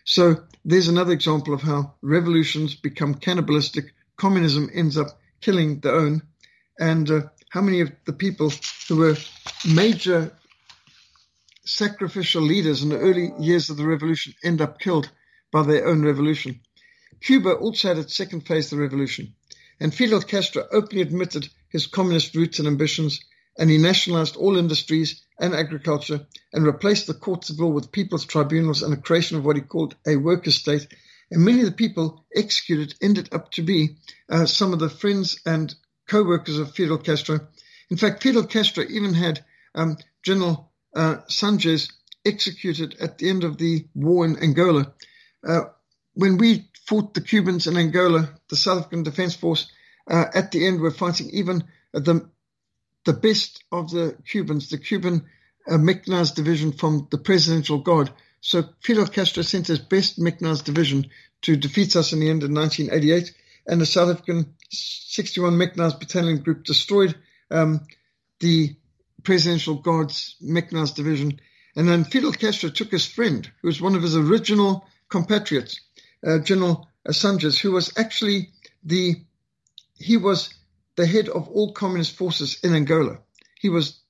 So 0.05 0.45
there's 0.65 0.89
another 0.89 1.13
example 1.13 1.55
of 1.55 1.63
how 1.63 1.95
revolutions 2.03 2.75
become 2.75 3.15
cannibalistic, 3.15 3.95
communism 4.17 4.71
ends 4.73 4.97
up 4.97 5.19
killing 5.41 5.81
their 5.81 5.95
own, 5.95 6.23
and 6.79 7.11
uh, 7.11 7.21
how 7.51 7.61
many 7.61 7.81
of 7.81 7.93
the 8.05 8.13
people 8.13 8.53
who 8.89 8.97
were 8.97 9.17
major 9.75 10.33
sacrificial 11.65 12.43
leaders 12.43 12.83
in 12.83 12.89
the 12.89 12.99
early 12.99 13.33
years 13.39 13.71
of 13.71 13.77
the 13.77 13.87
revolution 13.87 14.35
end 14.43 14.61
up 14.61 14.79
killed 14.79 15.11
by 15.53 15.63
their 15.63 15.87
own 15.87 16.03
revolution. 16.03 16.61
Cuba 17.21 17.53
also 17.53 17.89
had 17.89 17.99
its 17.99 18.17
second 18.17 18.47
phase 18.47 18.73
of 18.73 18.79
the 18.79 18.83
revolution, 18.83 19.35
and 19.79 19.95
Fidel 19.95 20.23
Castro 20.23 20.67
openly 20.73 21.03
admitted 21.03 21.49
his 21.71 21.87
communist 21.87 22.35
roots 22.35 22.59
and 22.59 22.69
ambitions 22.69 23.21
and 23.59 23.69
he 23.71 23.79
nationalized 23.79 24.37
all 24.37 24.57
industries 24.57 25.23
and 25.39 25.55
agriculture 25.55 26.27
and 26.53 26.65
replaced 26.65 27.07
the 27.07 27.15
courts 27.15 27.51
of 27.51 27.59
law 27.59 27.69
with 27.69 27.93
people's 27.93 28.25
tribunals 28.25 28.83
and 28.83 28.93
the 28.93 29.01
creation 29.01 29.37
of 29.37 29.45
what 29.45 29.57
he 29.57 29.63
called 29.63 29.97
a 30.07 30.17
worker 30.17 30.51
state. 30.51 30.87
And 31.31 31.45
many 31.45 31.61
of 31.61 31.67
the 31.67 31.73
people 31.73 32.25
executed 32.35 32.95
ended 33.01 33.29
up 33.33 33.51
to 33.53 33.63
be 33.63 33.97
uh, 34.29 34.47
some 34.47 34.73
of 34.73 34.79
the 34.79 34.91
friends 34.91 35.41
and 35.47 35.75
co-workers 36.09 36.59
of 36.59 36.75
Fidel 36.75 36.99
Castro. 36.99 37.41
In 37.91 37.97
fact, 37.97 38.23
Fidel 38.23 38.45
Castro 38.45 38.85
even 38.89 39.15
had 39.15 39.45
um, 39.75 39.97
General 40.23 40.71
uh, 40.95 41.17
Sanchez 41.29 41.93
executed 42.25 42.97
at 43.01 43.19
the 43.19 43.29
end 43.29 43.45
of 43.45 43.59
the 43.59 43.87
war 43.95 44.25
in 44.25 44.39
Angola. 44.43 44.93
Uh, 45.47 45.63
when 46.15 46.37
we 46.37 46.69
fought 46.87 47.15
the 47.15 47.21
Cubans 47.21 47.67
in 47.67 47.77
Angola, 47.77 48.29
the 48.49 48.57
South 48.57 48.81
African 48.81 49.05
Defense 49.05 49.35
Force, 49.35 49.71
uh, 50.09 50.27
at 50.35 50.53
the 50.53 50.67
end 50.67 50.81
were 50.81 50.91
fighting 50.91 51.31
even 51.31 51.65
the 51.93 52.29
the 53.05 53.13
best 53.15 53.65
of 53.73 53.91
the 53.91 54.17
Cubans, 54.27 54.69
the 54.69 54.79
Cuban 54.79 55.25
uh, 55.67 55.79
mechanized 55.79 56.37
division 56.37 56.73
from 56.73 57.09
the 57.11 57.19
Presidential 57.19 57.79
Guard. 57.79 58.11
So 58.41 58.65
Fidel 58.83 59.07
Castro 59.07 59.43
sent 59.43 59.69
his 59.69 59.79
best 59.79 60.19
mechanized 60.19 60.65
division 60.65 61.11
to 61.43 61.57
defeat 61.57 61.97
us 61.97 62.13
in 62.13 62.21
the 62.21 62.29
end 62.29 62.43
in 62.43 62.55
1988, 62.55 63.35
and 63.67 63.81
the 63.81 63.87
South 63.87 64.11
African 64.11 64.55
61 64.71 65.57
mechanized 65.57 65.99
battalion 65.99 66.39
group 66.39 66.65
destroyed 66.65 67.17
um, 67.51 67.81
the 68.41 68.77
Presidential 69.23 69.75
Guard's 69.75 70.37
mechanized 70.41 70.97
division. 70.97 71.41
And 71.77 71.89
then 71.89 72.05
Fidel 72.05 72.33
Castro 72.33 72.71
took 72.71 72.91
his 72.91 73.07
friend, 73.07 73.51
who 73.61 73.69
was 73.69 73.81
one 73.81 73.95
of 73.95 74.03
his 74.03 74.17
original 74.17 74.87
compatriots, 75.09 75.81
uh, 76.27 76.39
General 76.39 76.89
Sanchez, 77.11 77.59
who 77.59 77.73
was 77.73 77.93
actually 77.97 78.51
the 78.85 79.23
he 80.01 80.17
was 80.17 80.53
the 80.97 81.07
head 81.07 81.29
of 81.29 81.49
all 81.49 81.73
communist 81.73 82.17
forces 82.17 82.59
in 82.65 82.75
Angola. 82.75 83.19
He 83.61 83.69
was 83.69 84.01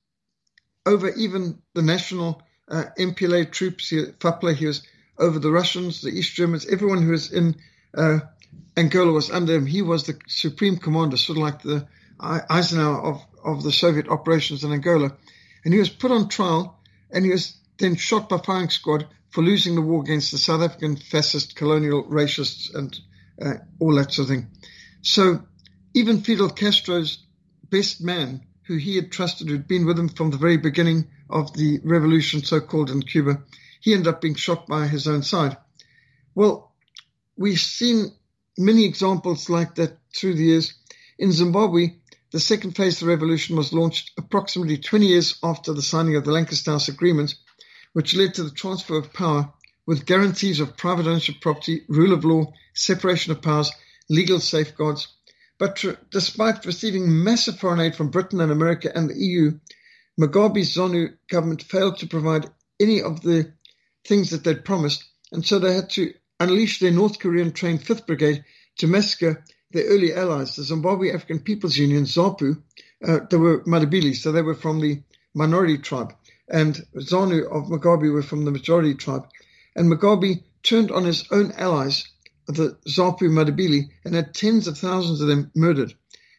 over 0.85 1.09
even 1.09 1.61
the 1.73 1.81
national 1.81 2.41
uh, 2.67 2.85
MPLA 2.97 3.51
troops, 3.51 3.89
he, 3.89 4.05
FAPLA, 4.19 4.55
he 4.55 4.65
was 4.65 4.81
over 5.19 5.37
the 5.37 5.51
Russians, 5.51 6.01
the 6.01 6.09
East 6.09 6.33
Germans, 6.33 6.65
everyone 6.65 7.03
who 7.03 7.11
was 7.11 7.31
in 7.31 7.55
uh, 7.95 8.19
Angola 8.77 9.11
was 9.11 9.29
under 9.29 9.53
him. 9.53 9.65
He 9.65 9.81
was 9.81 10.05
the 10.05 10.17
supreme 10.27 10.77
commander, 10.77 11.17
sort 11.17 11.37
of 11.37 11.43
like 11.43 11.61
the 11.61 11.87
Eisenhower 12.19 13.01
of, 13.01 13.21
of 13.43 13.63
the 13.63 13.71
Soviet 13.71 14.07
operations 14.07 14.63
in 14.63 14.71
Angola. 14.71 15.11
And 15.65 15.73
he 15.73 15.79
was 15.79 15.89
put 15.89 16.11
on 16.11 16.29
trial 16.29 16.79
and 17.11 17.25
he 17.25 17.31
was 17.31 17.57
then 17.77 17.95
shot 17.95 18.29
by 18.29 18.37
firing 18.37 18.69
squad 18.69 19.07
for 19.29 19.41
losing 19.41 19.75
the 19.75 19.81
war 19.81 20.01
against 20.01 20.31
the 20.31 20.37
South 20.37 20.61
African 20.61 20.95
fascist, 20.95 21.55
colonial, 21.55 22.03
racists, 22.05 22.73
and 22.73 22.97
uh, 23.41 23.55
all 23.79 23.95
that 23.95 24.11
sort 24.11 24.29
of 24.29 24.35
thing. 24.35 24.47
So 25.01 25.43
even 25.93 26.21
Fidel 26.21 26.49
Castro's 26.49 27.19
best 27.69 28.01
man, 28.01 28.45
who 28.63 28.77
he 28.77 28.95
had 28.95 29.11
trusted, 29.11 29.47
who'd 29.47 29.67
been 29.67 29.85
with 29.85 29.99
him 29.99 30.09
from 30.09 30.31
the 30.31 30.37
very 30.37 30.57
beginning 30.57 31.07
of 31.29 31.53
the 31.53 31.79
revolution, 31.83 32.43
so 32.43 32.59
called 32.59 32.89
in 32.89 33.01
Cuba, 33.01 33.43
he 33.81 33.93
ended 33.93 34.07
up 34.07 34.21
being 34.21 34.35
shot 34.35 34.67
by 34.67 34.87
his 34.87 35.07
own 35.07 35.23
side. 35.23 35.57
Well, 36.35 36.73
we've 37.35 37.59
seen 37.59 38.13
many 38.57 38.85
examples 38.85 39.49
like 39.49 39.75
that 39.75 39.97
through 40.15 40.35
the 40.35 40.43
years. 40.43 40.73
In 41.17 41.31
Zimbabwe, 41.31 41.95
the 42.31 42.39
second 42.39 42.75
phase 42.75 43.01
of 43.01 43.07
the 43.07 43.13
revolution 43.13 43.57
was 43.57 43.73
launched 43.73 44.11
approximately 44.17 44.77
20 44.77 45.07
years 45.07 45.37
after 45.43 45.73
the 45.73 45.81
signing 45.81 46.15
of 46.15 46.23
the 46.23 46.31
Lancaster 46.31 46.71
House 46.71 46.87
Agreement, 46.87 47.35
which 47.93 48.15
led 48.15 48.33
to 48.35 48.43
the 48.43 48.51
transfer 48.51 48.97
of 48.97 49.11
power 49.11 49.51
with 49.85 50.05
guarantees 50.05 50.59
of 50.59 50.77
private 50.77 51.07
ownership 51.07 51.41
property, 51.41 51.83
rule 51.89 52.13
of 52.13 52.23
law, 52.23 52.53
separation 52.73 53.31
of 53.31 53.41
powers, 53.41 53.71
legal 54.09 54.39
safeguards, 54.39 55.07
but 55.61 55.85
despite 56.09 56.65
receiving 56.65 57.23
massive 57.23 57.59
foreign 57.59 57.79
aid 57.79 57.95
from 57.95 58.09
Britain 58.09 58.41
and 58.41 58.51
America 58.51 58.91
and 58.95 59.07
the 59.07 59.15
EU, 59.15 59.59
Mugabe's 60.19 60.75
ZANU 60.75 61.15
government 61.29 61.61
failed 61.61 61.99
to 61.99 62.07
provide 62.07 62.49
any 62.79 62.99
of 62.99 63.21
the 63.21 63.53
things 64.03 64.31
that 64.31 64.43
they'd 64.43 64.65
promised, 64.65 65.03
and 65.31 65.45
so 65.45 65.59
they 65.59 65.75
had 65.75 65.91
to 65.91 66.15
unleash 66.39 66.79
their 66.79 66.89
North 66.89 67.19
Korean 67.19 67.51
trained 67.51 67.81
5th 67.81 68.07
Brigade 68.07 68.43
to 68.79 68.87
massacre 68.87 69.45
their 69.69 69.85
early 69.85 70.15
allies, 70.15 70.55
the 70.55 70.63
Zimbabwe 70.63 71.13
African 71.13 71.37
People's 71.37 71.77
Union, 71.77 72.05
ZAPU. 72.05 72.59
Uh, 73.07 73.19
they 73.29 73.37
were 73.37 73.63
Matabele, 73.65 74.15
so 74.15 74.31
they 74.31 74.41
were 74.41 74.55
from 74.55 74.79
the 74.79 75.03
minority 75.35 75.77
tribe, 75.77 76.11
and 76.49 76.83
ZANU 76.95 77.43
of 77.51 77.69
Mugabe 77.69 78.11
were 78.11 78.23
from 78.23 78.45
the 78.45 78.51
majority 78.51 78.95
tribe. 78.95 79.27
And 79.75 79.91
Mugabe 79.91 80.41
turned 80.63 80.89
on 80.89 81.03
his 81.03 81.25
own 81.29 81.51
allies 81.51 82.07
the 82.55 82.77
Zapu 82.87 83.29
Matabele 83.29 83.89
and 84.05 84.15
had 84.15 84.33
tens 84.33 84.67
of 84.67 84.77
thousands 84.77 85.21
of 85.21 85.27
them 85.27 85.51
murdered. 85.55 85.93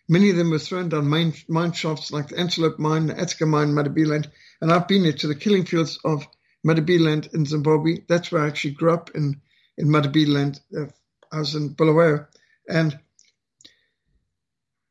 Many 0.08 0.30
of 0.30 0.36
them 0.36 0.50
were 0.50 0.58
thrown 0.58 0.88
down 0.88 1.08
mine, 1.08 1.32
mine 1.48 1.72
shafts 1.72 2.12
like 2.12 2.28
the 2.28 2.38
Antelope 2.38 2.78
Mine, 2.78 3.06
the 3.06 3.18
Attica 3.18 3.46
Mine, 3.46 3.72
Matabeleland. 3.72 4.30
And 4.60 4.72
I've 4.72 4.88
been 4.88 5.04
there 5.04 5.12
to 5.12 5.26
the 5.26 5.34
killing 5.34 5.64
fields 5.64 5.98
of 6.04 6.26
Matabeleland 6.66 7.32
in 7.34 7.46
Zimbabwe. 7.46 7.98
That's 8.08 8.30
where 8.30 8.42
I 8.42 8.48
actually 8.48 8.74
grew 8.74 8.92
up 8.92 9.10
in, 9.14 9.40
in 9.78 9.88
Matabeleland. 9.88 10.60
Uh, 10.76 10.86
I 11.32 11.38
was 11.38 11.54
in 11.54 11.74
Bulawayo. 11.74 12.26
And 12.68 12.98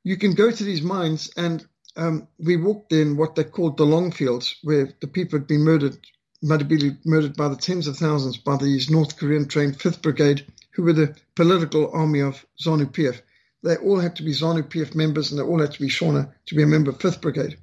you 0.04 0.18
can 0.18 0.34
go 0.34 0.50
to 0.50 0.64
these 0.64 0.82
mines 0.82 1.32
and 1.38 1.66
um, 1.96 2.28
we 2.40 2.56
walked 2.58 2.94
in 2.94 3.18
what 3.18 3.36
they 3.36 3.44
called 3.44 3.78
the 3.78 3.86
long 3.86 4.12
fields 4.12 4.56
where 4.64 4.94
the 5.02 5.08
people 5.08 5.38
had 5.38 5.48
been 5.48 5.62
murdered, 5.62 5.98
Matabele 6.44 6.98
murdered 7.06 7.36
by 7.36 7.50
the 7.50 7.56
tens 7.56 7.88
of 7.88 7.98
thousands 7.98 8.38
by 8.38 8.58
these 8.58 8.90
North 8.90 9.18
Korean 9.18 9.48
trained 9.48 9.78
5th 9.78 10.02
Brigade 10.02 10.46
who 10.74 10.84
were 10.84 10.94
the 10.94 11.16
political 11.36 11.92
army 11.92 12.22
of 12.22 12.46
ZANU 12.64 12.92
PF. 12.92 13.22
They 13.64 13.76
all 13.78 14.00
had 14.00 14.16
to 14.18 14.24
be 14.24 14.32
ZANU 14.32 14.64
PF 14.64 14.96
members 14.96 15.32
and 15.32 15.40
they 15.40 15.44
all 15.44 15.60
had 15.60 15.74
to 15.74 15.80
be 15.82 15.90
Shona 15.90 16.34
to 16.48 16.56
be 16.56 16.64
a 16.64 16.68
member 16.68 16.92
of 16.92 17.00
5th 17.00 17.22
Brigade. 17.22 17.58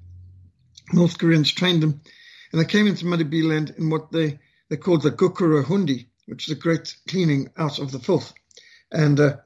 North 0.92 1.18
Koreans 1.18 1.52
trained 1.52 1.82
them 1.82 2.00
and 2.52 2.60
they 2.60 2.64
came 2.64 2.86
into 2.86 3.04
Matabeleland 3.04 3.78
in 3.78 3.90
what 3.90 4.12
they, 4.12 4.38
they 4.68 4.76
called 4.76 5.02
the 5.02 5.10
Gukurahundi, 5.10 6.06
which 6.26 6.48
is 6.48 6.52
a 6.52 6.60
great 6.60 6.94
cleaning 7.08 7.50
out 7.56 7.78
of 7.78 7.92
the 7.92 7.98
filth. 7.98 8.32
And 8.90 9.18
uh, 9.20 9.36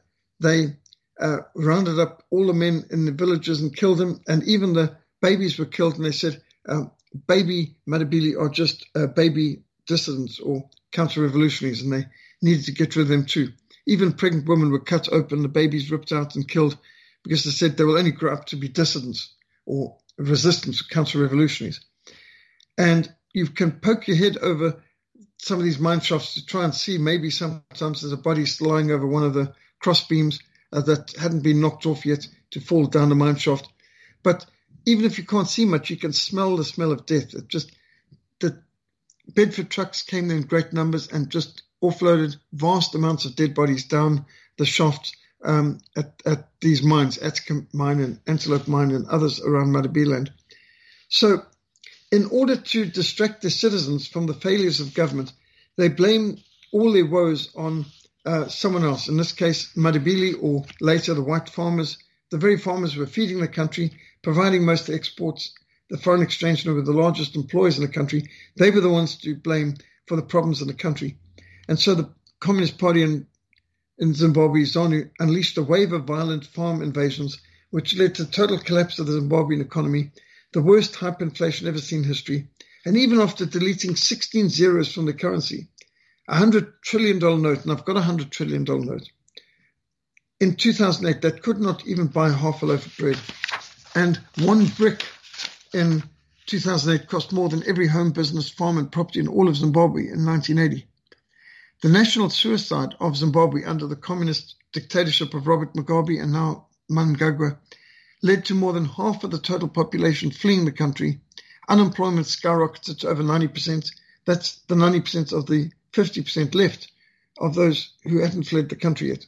they 0.41 0.77
uh, 1.21 1.39
rounded 1.55 1.99
up 1.99 2.25
all 2.31 2.47
the 2.47 2.53
men 2.53 2.85
in 2.91 3.05
the 3.05 3.13
villages 3.13 3.61
and 3.61 3.75
killed 3.75 3.99
them, 3.99 4.21
and 4.29 4.43
even 4.45 4.73
the 4.73 4.97
babies 5.21 5.59
were 5.59 5.67
killed. 5.67 5.97
And 5.97 6.05
they 6.05 6.13
said, 6.13 6.41
um, 6.69 6.91
baby 7.27 7.77
Matabele 7.89 8.39
are 8.41 8.49
just 8.49 8.87
uh, 8.95 9.07
baby 9.07 9.63
dissidents 9.87 10.39
or 10.41 10.69
counter 10.93 11.23
revolutionaries, 11.23 11.83
and 11.83 11.93
they 11.93 12.07
needed 12.43 12.65
to 12.67 12.73
get 12.73 12.97
rid 12.97 13.03
of 13.03 13.09
them 13.09 13.25
too. 13.25 13.53
Even 13.87 14.13
pregnant 14.13 14.49
women 14.49 14.71
were 14.71 14.81
cut 14.81 15.13
open, 15.13 15.43
the 15.43 15.49
babies 15.49 15.91
ripped 15.91 16.13
out 16.13 16.37
and 16.37 16.49
killed 16.49 16.77
because 17.25 17.45
they 17.45 17.51
said 17.51 17.77
they 17.77 17.85
will 17.85 17.99
only 17.99 18.11
grow 18.11 18.33
up 18.33 18.47
to 18.47 18.57
be 18.57 18.69
dissidents 18.69 19.35
or 19.67 19.97
resistance, 20.19 20.83
counter 20.83 21.21
revolutionaries. 21.21 21.81
And 22.77 23.13
you 23.33 23.47
can 23.47 23.73
poke 23.73 24.09
your 24.09 24.17
head 24.17 24.37
over 24.39 24.83
some 25.39 25.59
of 25.59 25.65
these 25.65 25.79
mine 25.79 26.01
shafts 26.01 26.35
to 26.35 26.47
try 26.47 26.65
and 26.65 26.75
see 26.75 26.99
maybe 26.99 27.31
sometimes 27.31 28.01
there's 28.01 28.13
a 28.13 28.17
body 28.17 28.45
lying 28.61 28.91
over 28.91 29.07
one 29.07 29.25
of 29.25 29.35
the 29.35 29.55
cross 29.81 30.07
beams 30.07 30.41
uh, 30.73 30.81
that 30.81 31.13
hadn't 31.19 31.43
been 31.43 31.61
knocked 31.61 31.87
off 31.87 32.07
yet 32.07 32.27
to 32.51 32.61
fall 32.61 32.87
down 32.87 33.09
the 33.09 33.15
mine 33.15 33.37
shaft. 33.37 33.69
But 34.23 34.47
even 34.87 35.05
if 35.05 35.19
you 35.19 35.25
can't 35.25 35.49
see 35.49 35.65
much, 35.65 35.91
you 35.91 35.97
can 35.97 36.13
smell 36.13 36.57
the 36.57 36.65
smell 36.65 36.93
of 36.93 37.07
death. 37.07 37.35
It 37.35 37.49
just 37.49 37.73
the 38.41 38.63
Bedford 39.29 39.71
trucks 39.71 40.03
came 40.03 40.31
in 40.31 40.43
great 40.43 40.73
numbers 40.73 41.09
and 41.09 41.31
just 41.31 41.63
offloaded 41.83 42.37
vast 42.53 42.95
amounts 42.95 43.25
of 43.25 43.37
dead 43.37 43.55
bodies 43.55 43.85
down 43.85 44.25
the 44.57 44.65
shafts 44.65 45.13
um, 45.45 45.79
at, 45.97 46.23
at, 46.25 46.49
these 46.61 46.83
mines, 46.83 47.19
Attica 47.19 47.67
Mine 47.73 48.01
and 48.01 48.21
Antelope 48.27 48.69
Mine 48.69 48.93
and 48.93 49.07
others 49.09 49.41
around 49.41 49.73
Matabeleland. 49.73 50.31
So, 51.09 51.43
in 52.13 52.27
order 52.27 52.57
to 52.57 52.85
distract 52.85 53.43
the 53.43 53.51
citizens 53.51 54.07
from 54.07 54.27
the 54.27 54.35
failures 54.35 54.79
of 54.79 54.95
government, 54.95 55.33
they 55.77 55.89
blame 55.89 56.39
all 56.73 56.93
their 56.93 57.07
woes 57.07 57.51
on 57.57 57.87
uh, 58.25 58.47
someone 58.47 58.85
else. 58.85 59.09
In 59.09 59.17
this 59.17 59.33
case, 59.33 59.73
Matabele, 59.75 60.41
or 60.41 60.65
later 60.81 61.15
the 61.15 61.23
white 61.23 61.49
farmers. 61.49 61.99
The 62.31 62.39
very 62.39 62.57
farmers 62.57 62.95
who 62.95 63.01
were 63.01 63.07
feeding 63.07 63.41
the 63.41 63.49
country, 63.49 63.93
providing 64.23 64.65
most 64.65 64.83
of 64.83 64.87
the 64.89 64.95
exports, 64.95 65.53
the 65.91 65.99
foreign 65.99 66.23
exchange, 66.23 66.65
were 66.65 66.81
the 66.81 66.93
largest 66.93 67.35
employers 67.35 67.77
in 67.77 67.85
the 67.85 67.93
country. 67.93 68.31
They 68.57 68.71
were 68.71 68.81
the 68.81 68.89
ones 68.89 69.17
to 69.17 69.35
blame 69.35 69.75
for 70.07 70.17
the 70.17 70.23
problems 70.23 70.63
in 70.63 70.69
the 70.69 70.75
country. 70.75 71.19
And 71.69 71.79
so 71.79 71.95
the 71.95 72.11
Communist 72.41 72.79
Party 72.79 73.03
in, 73.03 73.27
in 73.99 74.15
Zimbabwe, 74.15 74.65
unleashed 75.19 75.59
a 75.59 75.63
wave 75.63 75.93
of 75.93 76.05
violent 76.05 76.47
farm 76.47 76.83
invasions, 76.83 77.39
which 77.71 77.97
led 77.97 78.17
to 78.17 78.27
total 78.27 78.59
collapse 78.59 78.99
of 78.99 79.07
the 79.07 79.21
Zimbabwean 79.21 79.61
economy, 79.61 80.11
the 80.53 80.63
worst 80.63 80.95
hyperinflation 80.95 81.67
ever 81.67 81.79
seen 81.79 82.01
in 82.01 82.05
history. 82.05 82.49
And 82.85 82.97
even 82.97 83.21
after 83.21 83.47
deleting 83.47 83.97
16 83.97 84.49
zeros 84.49 84.93
from 84.93 85.07
the 85.07 85.15
currency, 85.15 85.69
a 86.29 86.35
$100 86.35 86.73
trillion 86.83 87.19
note, 87.19 87.63
and 87.63 87.73
I've 87.73 87.85
got 87.85 87.97
a 87.97 88.01
$100 88.01 88.31
trillion 88.31 88.65
note, 88.65 89.09
in 90.41 90.57
2008, 90.57 91.23
that 91.23 91.43
could 91.43 91.61
not 91.61 91.87
even 91.87 92.09
buy 92.09 92.29
half 92.31 92.63
a 92.63 92.67
loaf 92.67 92.87
of 92.87 92.97
bread. 92.97 93.19
And 93.95 94.19
one 94.39 94.67
brick 94.67 95.05
in 95.73 96.03
2008 96.47 97.09
cost 97.09 97.33
more 97.33 97.49
than 97.49 97.63
every 97.69 97.87
home, 97.87 98.11
business, 98.11 98.51
farm, 98.51 98.77
and 98.77 98.91
property 98.91 99.21
in 99.21 99.29
all 99.29 99.49
of 99.49 99.57
Zimbabwe 99.57 100.09
in 100.09 100.27
1980. 100.27 100.89
The 101.83 101.89
national 101.89 102.31
suicide 102.31 102.95
of 103.01 103.17
Zimbabwe 103.17 103.65
under 103.65 103.89
the 103.89 103.97
communist 103.97 104.55
dictatorship 104.73 105.35
of 105.35 105.49
Robert 105.49 105.75
Mugabe 105.75 106.23
and 106.23 106.31
now 106.31 106.69
Mnangagwa 106.89 107.59
led 108.23 108.45
to 108.45 108.55
more 108.55 108.73
than 108.73 108.85
half 108.85 109.25
of 109.25 109.33
the 109.33 109.41
total 109.41 109.67
population 109.67 110.31
fleeing 110.31 110.65
the 110.65 110.71
country. 110.71 111.21
Unemployment 111.69 112.29
skyrocketed 112.29 113.01
to 113.01 113.09
over 113.09 113.25
90%. 113.25 113.91
That's 114.25 114.61
the 114.69 114.77
90% 114.77 115.33
of 115.33 115.47
the 115.47 115.73
50% 115.93 116.55
left 116.55 116.87
of 117.39 117.57
those 117.57 117.91
who 118.05 118.21
hadn't 118.21 118.45
fled 118.45 118.69
the 118.69 118.77
country 118.77 119.09
yet. 119.09 119.27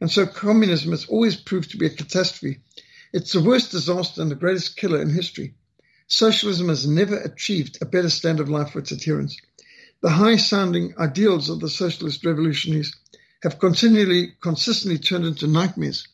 And 0.00 0.08
so 0.08 0.26
communism 0.28 0.92
has 0.92 1.06
always 1.06 1.34
proved 1.34 1.72
to 1.72 1.76
be 1.76 1.86
a 1.86 1.90
catastrophe. 1.90 2.60
It's 3.12 3.32
the 3.32 3.42
worst 3.42 3.72
disaster 3.72 4.22
and 4.22 4.30
the 4.30 4.36
greatest 4.36 4.76
killer 4.76 5.02
in 5.02 5.10
history. 5.10 5.56
Socialism 6.06 6.68
has 6.68 6.86
never 6.86 7.16
achieved 7.16 7.78
a 7.80 7.84
better 7.84 8.10
standard 8.10 8.44
of 8.44 8.48
life 8.48 8.70
for 8.70 8.78
its 8.78 8.92
adherents. 8.92 9.36
The 10.02 10.10
high 10.10 10.36
sounding 10.36 10.94
ideals 10.98 11.50
of 11.50 11.60
the 11.60 11.68
socialist 11.68 12.24
revolutionaries 12.24 12.96
have 13.42 13.58
continually, 13.58 14.32
consistently 14.40 14.98
turned 14.98 15.26
into 15.26 15.46
nightmares. 15.46 16.08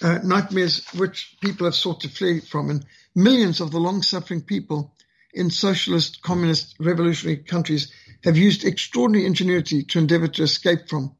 Uh, 0.00 0.18
nightmares 0.24 0.84
which 0.94 1.36
people 1.40 1.64
have 1.66 1.74
sought 1.76 2.00
to 2.00 2.08
flee 2.08 2.40
from. 2.40 2.68
And 2.70 2.84
millions 3.14 3.60
of 3.60 3.70
the 3.70 3.78
long 3.78 4.02
suffering 4.02 4.42
people 4.42 4.92
in 5.32 5.50
socialist, 5.50 6.20
communist, 6.22 6.74
revolutionary 6.80 7.36
countries 7.36 7.92
have 8.24 8.36
used 8.36 8.64
extraordinary 8.64 9.24
ingenuity 9.24 9.84
to 9.84 10.00
endeavor 10.00 10.26
to 10.26 10.42
escape 10.42 10.88
from. 10.88 11.14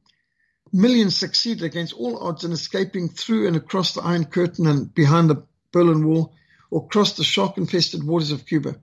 Millions 0.72 1.16
succeeded 1.16 1.62
against 1.62 1.92
all 1.92 2.18
odds 2.18 2.44
in 2.44 2.50
escaping 2.50 3.08
through 3.08 3.46
and 3.46 3.54
across 3.54 3.94
the 3.94 4.02
Iron 4.02 4.24
Curtain 4.24 4.66
and 4.66 4.92
behind 4.92 5.30
the 5.30 5.44
Berlin 5.70 6.04
Wall 6.06 6.34
or 6.70 6.84
across 6.84 7.12
the 7.12 7.24
shark 7.24 7.58
infested 7.58 8.02
waters 8.02 8.32
of 8.32 8.46
Cuba. 8.46 8.76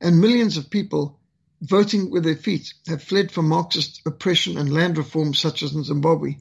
And 0.00 0.20
millions 0.20 0.56
of 0.56 0.70
people 0.70 1.17
voting 1.60 2.10
with 2.10 2.24
their 2.24 2.36
feet 2.36 2.74
have 2.86 3.02
fled 3.02 3.30
from 3.30 3.48
Marxist 3.48 4.02
oppression 4.06 4.58
and 4.58 4.72
land 4.72 4.98
reform 4.98 5.34
such 5.34 5.62
as 5.62 5.74
in 5.74 5.84
Zimbabwe. 5.84 6.36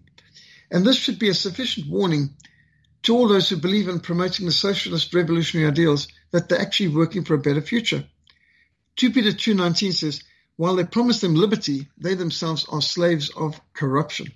And 0.69 0.85
this 0.85 0.97
should 0.97 1.19
be 1.19 1.29
a 1.29 1.33
sufficient 1.33 1.87
warning 1.87 2.35
to 3.03 3.15
all 3.15 3.27
those 3.27 3.49
who 3.49 3.57
believe 3.57 3.87
in 3.87 3.99
promoting 3.99 4.45
the 4.45 4.51
socialist 4.51 5.13
revolutionary 5.13 5.69
ideals 5.69 6.07
that 6.31 6.49
they're 6.49 6.59
actually 6.59 6.89
working 6.89 7.23
for 7.23 7.35
a 7.35 7.39
better 7.39 7.61
future. 7.61 8.05
2 8.97 9.11
Peter 9.11 9.29
2.19 9.29 9.93
says, 9.93 10.23
while 10.55 10.75
they 10.75 10.83
promise 10.83 11.21
them 11.21 11.35
liberty, 11.35 11.87
they 11.97 12.15
themselves 12.15 12.65
are 12.69 12.81
slaves 12.81 13.29
of 13.29 13.61
corruption. 13.73 14.27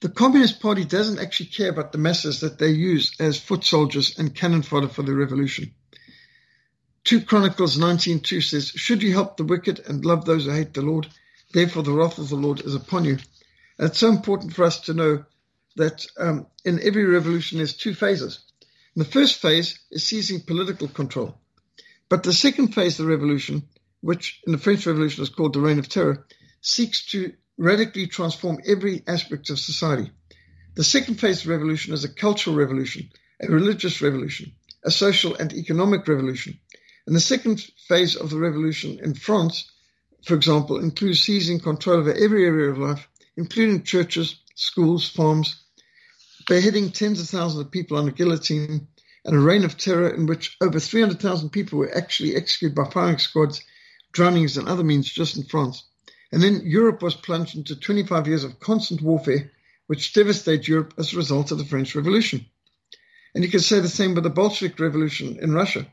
The 0.00 0.08
Communist 0.08 0.60
Party 0.60 0.86
doesn't 0.86 1.18
actually 1.18 1.50
care 1.50 1.68
about 1.68 1.92
the 1.92 1.98
masses 1.98 2.40
that 2.40 2.58
they 2.58 2.70
use 2.70 3.14
as 3.20 3.38
foot 3.38 3.64
soldiers 3.64 4.18
and 4.18 4.34
cannon 4.34 4.62
fodder 4.62 4.88
for 4.88 5.02
the 5.02 5.14
revolution. 5.14 5.74
2 7.10 7.22
Chronicles 7.22 7.76
19.2 7.76 8.40
says, 8.40 8.68
Should 8.68 9.02
you 9.02 9.12
help 9.12 9.36
the 9.36 9.42
wicked 9.42 9.80
and 9.80 10.04
love 10.04 10.24
those 10.24 10.44
who 10.44 10.52
hate 10.52 10.74
the 10.74 10.80
Lord, 10.80 11.08
therefore 11.52 11.82
the 11.82 11.90
wrath 11.90 12.18
of 12.18 12.28
the 12.28 12.36
Lord 12.36 12.60
is 12.60 12.76
upon 12.76 13.04
you. 13.04 13.18
And 13.78 13.88
it's 13.88 13.98
so 13.98 14.10
important 14.10 14.54
for 14.54 14.62
us 14.62 14.78
to 14.82 14.94
know 14.94 15.24
that 15.74 16.06
um, 16.16 16.46
in 16.64 16.78
every 16.80 17.04
revolution 17.04 17.58
there's 17.58 17.76
two 17.76 17.94
phases. 17.94 18.38
And 18.94 19.04
the 19.04 19.10
first 19.10 19.42
phase 19.42 19.80
is 19.90 20.06
seizing 20.06 20.42
political 20.42 20.86
control. 20.86 21.36
But 22.08 22.22
the 22.22 22.32
second 22.32 22.76
phase 22.76 23.00
of 23.00 23.06
the 23.06 23.10
revolution 23.10 23.64
which 24.02 24.40
in 24.46 24.52
the 24.52 24.58
French 24.58 24.86
Revolution 24.86 25.24
is 25.24 25.30
called 25.30 25.54
the 25.54 25.60
Reign 25.60 25.80
of 25.80 25.88
Terror, 25.88 26.24
seeks 26.60 27.06
to 27.06 27.32
radically 27.58 28.06
transform 28.06 28.58
every 28.64 29.02
aspect 29.08 29.50
of 29.50 29.58
society. 29.58 30.12
The 30.76 30.84
second 30.84 31.16
phase 31.16 31.40
of 31.40 31.46
the 31.46 31.54
revolution 31.54 31.92
is 31.92 32.04
a 32.04 32.14
cultural 32.14 32.54
revolution, 32.54 33.10
a 33.40 33.48
religious 33.48 34.00
revolution, 34.00 34.52
a 34.84 34.92
social 34.92 35.34
and 35.34 35.52
economic 35.52 36.06
revolution. 36.06 36.60
And 37.06 37.16
the 37.16 37.20
second 37.20 37.60
phase 37.88 38.16
of 38.16 38.30
the 38.30 38.38
revolution 38.38 39.00
in 39.02 39.14
France, 39.14 39.70
for 40.24 40.34
example, 40.34 40.78
includes 40.78 41.20
seizing 41.20 41.60
control 41.60 41.98
over 41.98 42.12
every 42.12 42.44
area 42.44 42.70
of 42.70 42.78
life, 42.78 43.08
including 43.36 43.82
churches, 43.82 44.36
schools, 44.54 45.08
farms, 45.08 45.62
beheading 46.46 46.90
tens 46.90 47.20
of 47.20 47.28
thousands 47.28 47.64
of 47.64 47.70
people 47.70 47.96
on 47.96 48.08
a 48.08 48.12
guillotine, 48.12 48.88
and 49.24 49.36
a 49.36 49.40
reign 49.40 49.64
of 49.64 49.76
terror 49.76 50.08
in 50.08 50.26
which 50.26 50.56
over 50.60 50.80
300,000 50.80 51.50
people 51.50 51.78
were 51.78 51.96
actually 51.96 52.34
executed 52.36 52.74
by 52.74 52.88
firing 52.90 53.18
squads 53.18 53.62
drownings 54.12 54.56
and 54.56 54.68
other 54.68 54.84
means 54.84 55.10
just 55.10 55.36
in 55.36 55.44
France. 55.44 55.84
And 56.32 56.42
then 56.42 56.62
Europe 56.64 57.02
was 57.02 57.14
plunged 57.14 57.56
into 57.56 57.76
25 57.76 58.26
years 58.28 58.44
of 58.44 58.60
constant 58.60 59.02
warfare, 59.02 59.50
which 59.86 60.12
devastated 60.12 60.68
Europe 60.68 60.94
as 60.98 61.12
a 61.12 61.16
result 61.16 61.50
of 61.50 61.58
the 61.58 61.64
French 61.64 61.94
Revolution. 61.94 62.46
And 63.34 63.44
you 63.44 63.50
can 63.50 63.60
say 63.60 63.80
the 63.80 63.88
same 63.88 64.14
with 64.14 64.24
the 64.24 64.30
Bolshevik 64.30 64.78
Revolution 64.78 65.38
in 65.40 65.52
Russia. 65.52 65.86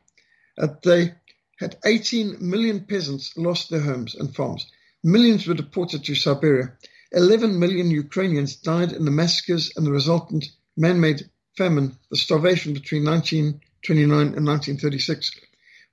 They 0.84 1.14
had 1.60 1.78
18 1.86 2.38
million 2.40 2.86
peasants 2.86 3.36
lost 3.38 3.70
their 3.70 3.82
homes 3.82 4.16
and 4.16 4.36
farms. 4.36 4.66
Millions 5.04 5.48
were 5.48 5.54
deported 5.54 6.04
to 6.06 6.16
Siberia. 6.16 6.74
11 7.12 7.60
million 7.60 7.90
Ukrainians 7.90 8.56
died 8.56 8.92
in 8.92 9.06
the 9.06 9.12
massacres 9.12 9.72
and 9.76 9.86
the 9.86 9.92
resultant 9.92 10.46
man-made 10.76 11.30
famine, 11.58 11.98
the 12.12 12.18
starvation 12.18 12.74
between 12.74 13.06
1929 13.06 14.12
and 14.36 14.46
1936, 14.46 15.32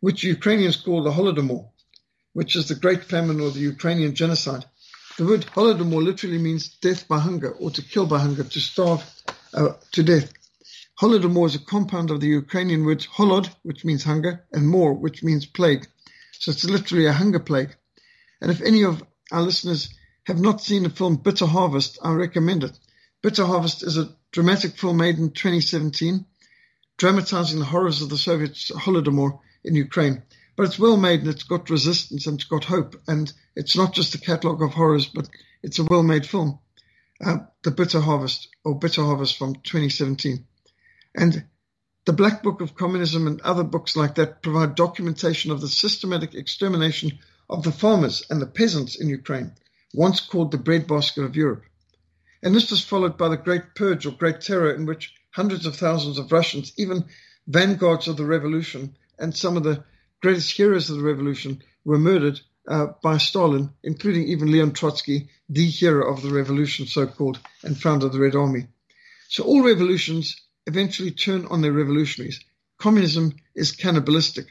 which 0.01 0.25
Ukrainians 0.25 0.77
call 0.77 1.03
the 1.03 1.13
Holodomor 1.13 1.69
which 2.35 2.57
is 2.57 2.69
the 2.69 2.75
Great 2.75 3.05
Famine 3.05 3.41
or 3.41 3.51
the 3.51 3.61
Ukrainian 3.61 4.15
genocide. 4.15 4.65
The 5.17 5.25
word 5.25 5.47
Holodomor 5.55 6.05
literally 6.05 6.39
means 6.39 6.69
death 6.69 7.09
by 7.09 7.19
hunger 7.21 7.53
or 7.53 7.71
to 7.71 7.83
kill 7.83 8.07
by 8.07 8.19
hunger, 8.19 8.45
to 8.45 8.61
starve 8.61 9.03
uh, 9.55 9.75
to 9.93 10.03
death. 10.03 10.33
Holodomor 11.01 11.47
is 11.47 11.57
a 11.57 11.59
compound 11.59 12.13
of 12.13 12.21
the 12.21 12.29
Ukrainian 12.29 12.85
words 12.85 13.05
holod, 13.07 13.51
which 13.63 13.85
means 13.85 14.05
hunger, 14.05 14.45
and 14.53 14.69
mor, 14.69 14.95
which 14.95 15.25
means 15.25 15.45
plague. 15.45 15.89
So 16.39 16.53
it's 16.53 16.65
literally 16.65 17.07
a 17.07 17.13
hunger 17.13 17.41
plague. 17.41 17.75
And 18.41 18.51
if 18.51 18.61
any 18.61 18.85
of 18.85 19.03
our 19.33 19.43
listeners 19.43 19.89
have 20.27 20.39
not 20.39 20.61
seen 20.61 20.85
the 20.85 20.91
film 20.91 21.17
Bitter 21.17 21.47
Harvest, 21.47 21.99
I 22.03 22.13
recommend 22.13 22.63
it. 22.63 22.79
Bitter 23.23 23.45
Harvest 23.45 23.83
is 23.83 23.99
a 23.99 24.15
dramatic 24.31 24.79
film 24.79 24.99
made 24.99 25.19
in 25.19 25.33
2017, 25.33 26.27
dramatizing 26.97 27.59
the 27.59 27.65
horrors 27.65 28.01
of 28.01 28.09
the 28.09 28.19
Soviet 28.19 28.53
Holodomor 28.53 29.41
in 29.65 29.75
Ukraine. 29.75 30.23
But 30.55 30.67
it's 30.67 30.79
well 30.79 30.97
made 30.97 31.21
and 31.21 31.29
it's 31.29 31.43
got 31.43 31.71
resistance 31.71 32.29
and 32.29 32.39
it's 32.39 32.49
got 32.49 32.65
hope. 32.65 32.95
And 33.09 33.33
it's 33.57 33.77
not 33.77 33.95
just 33.95 34.15
a 34.15 34.19
catalogue 34.19 34.63
of 34.63 34.75
horrors, 34.75 35.07
but 35.07 35.29
it's 35.63 35.81
a 35.81 35.85
well 35.85 36.05
made 36.05 36.25
film. 36.25 36.61
Uh, 37.25 37.39
the 37.65 37.73
Bitter 37.73 38.01
Harvest, 38.01 38.49
or 38.65 38.79
Bitter 38.79 39.03
Harvest 39.03 39.37
from 39.37 39.55
2017. 39.55 40.47
And 41.15 41.45
the 42.05 42.13
Black 42.13 42.43
Book 42.43 42.61
of 42.61 42.75
Communism 42.75 43.27
and 43.27 43.41
other 43.41 43.65
books 43.65 43.97
like 43.97 44.17
that 44.17 44.43
provide 44.43 44.75
documentation 44.75 45.51
of 45.51 45.61
the 45.61 45.69
systematic 45.69 46.35
extermination 46.35 47.19
of 47.49 47.63
the 47.63 47.73
farmers 47.73 48.25
and 48.29 48.43
the 48.43 48.47
peasants 48.47 48.97
in 48.97 49.09
Ukraine, 49.09 49.53
once 49.93 50.21
called 50.21 50.51
the 50.51 50.59
breadbasket 50.59 51.25
of 51.25 51.37
Europe. 51.37 51.65
And 52.43 52.55
this 52.55 52.71
was 52.71 52.85
followed 52.85 53.17
by 53.17 53.29
the 53.29 53.37
Great 53.37 53.75
Purge 53.75 54.05
or 54.07 54.11
Great 54.11 54.41
Terror, 54.41 54.75
in 54.75 54.87
which 54.87 55.15
hundreds 55.31 55.67
of 55.67 55.77
thousands 55.77 56.19
of 56.19 56.31
Russians, 56.31 56.73
even 56.77 57.05
vanguards 57.47 58.09
of 58.09 58.17
the 58.17 58.27
revolution, 58.27 58.97
and 59.19 59.35
some 59.35 59.57
of 59.57 59.63
the 59.63 59.85
greatest 60.21 60.51
heroes 60.57 60.91
of 60.91 60.97
the 60.97 61.03
revolution 61.03 61.63
were 61.85 61.99
murdered 61.99 62.41
uh, 62.69 62.89
by 63.03 63.19
Stalin, 63.19 63.71
including 63.83 64.29
even 64.29 64.51
Leon 64.51 64.73
Trotsky, 64.73 65.29
the 65.49 65.67
hero 65.67 66.13
of 66.13 66.23
the 66.23 66.31
revolution, 66.31 66.87
so 66.87 67.07
called, 67.07 67.39
and 67.63 67.81
founder 67.81 68.07
of 68.07 68.13
the 68.13 68.21
Red 68.21 68.35
Army. 68.35 68.67
So 69.29 69.45
all 69.45 69.63
revolutions 69.63 70.41
eventually 70.67 71.11
turn 71.11 71.47
on 71.47 71.61
their 71.61 71.73
revolutionaries. 71.73 72.41
Communism 72.79 73.35
is 73.55 73.73
cannibalistic, 73.73 74.47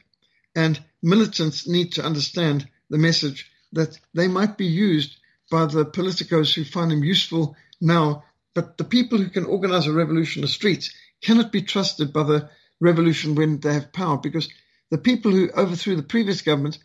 and 0.55 0.79
militants 1.01 1.67
need 1.67 1.93
to 1.93 2.05
understand 2.05 2.67
the 2.89 2.97
message 2.97 3.51
that 3.71 3.99
they 4.13 4.27
might 4.27 4.57
be 4.57 4.65
used 4.67 5.17
by 5.49 5.65
the 5.65 5.85
politicos 5.85 6.53
who 6.53 6.63
find 6.63 6.91
them 6.91 7.03
useful 7.03 7.55
now, 7.81 8.23
but 8.53 8.77
the 8.77 8.83
people 8.83 9.17
who 9.17 9.29
can 9.29 9.45
organize 9.45 9.87
a 9.87 9.93
revolution 9.93 10.39
in 10.39 10.45
the 10.45 10.47
streets 10.47 10.93
cannot 11.21 11.51
be 11.51 11.61
trusted 11.61 12.13
by 12.13 12.23
the 12.23 12.49
revolution 12.79 13.35
when 13.35 13.59
they 13.59 13.73
have 13.73 13.93
power 13.93 14.17
because 14.17 14.49
the 14.89 14.97
people 14.97 15.31
who 15.31 15.49
overthrew 15.51 15.95
the 15.95 16.03
previous 16.03 16.41
government 16.41 16.77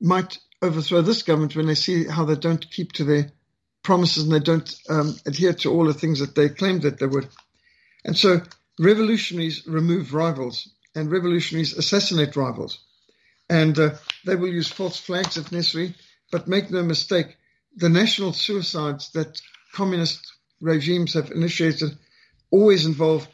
might 0.00 0.38
overthrow 0.62 1.02
this 1.02 1.22
government 1.22 1.56
when 1.56 1.66
they 1.66 1.74
see 1.74 2.04
how 2.04 2.24
they 2.24 2.36
don't 2.36 2.70
keep 2.70 2.92
to 2.92 3.04
their 3.04 3.30
promises 3.82 4.24
and 4.24 4.32
they 4.32 4.40
don't 4.40 4.74
um, 4.88 5.14
adhere 5.26 5.52
to 5.52 5.70
all 5.70 5.84
the 5.84 5.94
things 5.94 6.20
that 6.20 6.34
they 6.34 6.48
claimed 6.48 6.82
that 6.82 6.98
they 6.98 7.06
would. 7.06 7.28
And 8.04 8.16
so 8.16 8.40
revolutionaries 8.80 9.66
remove 9.66 10.14
rivals 10.14 10.70
and 10.94 11.12
revolutionaries 11.12 11.76
assassinate 11.76 12.34
rivals. 12.34 12.78
And 13.48 13.78
uh, 13.78 13.90
they 14.24 14.36
will 14.36 14.48
use 14.48 14.68
false 14.68 14.98
flags 14.98 15.36
if 15.36 15.52
necessary, 15.52 15.94
but 16.32 16.48
make 16.48 16.70
no 16.70 16.82
mistake, 16.82 17.36
the 17.76 17.90
national 17.90 18.32
suicides 18.32 19.10
that 19.12 19.40
communist 19.74 20.32
regimes 20.60 21.12
have 21.14 21.30
initiated 21.30 21.90
always 22.50 22.86
involve 22.86 23.28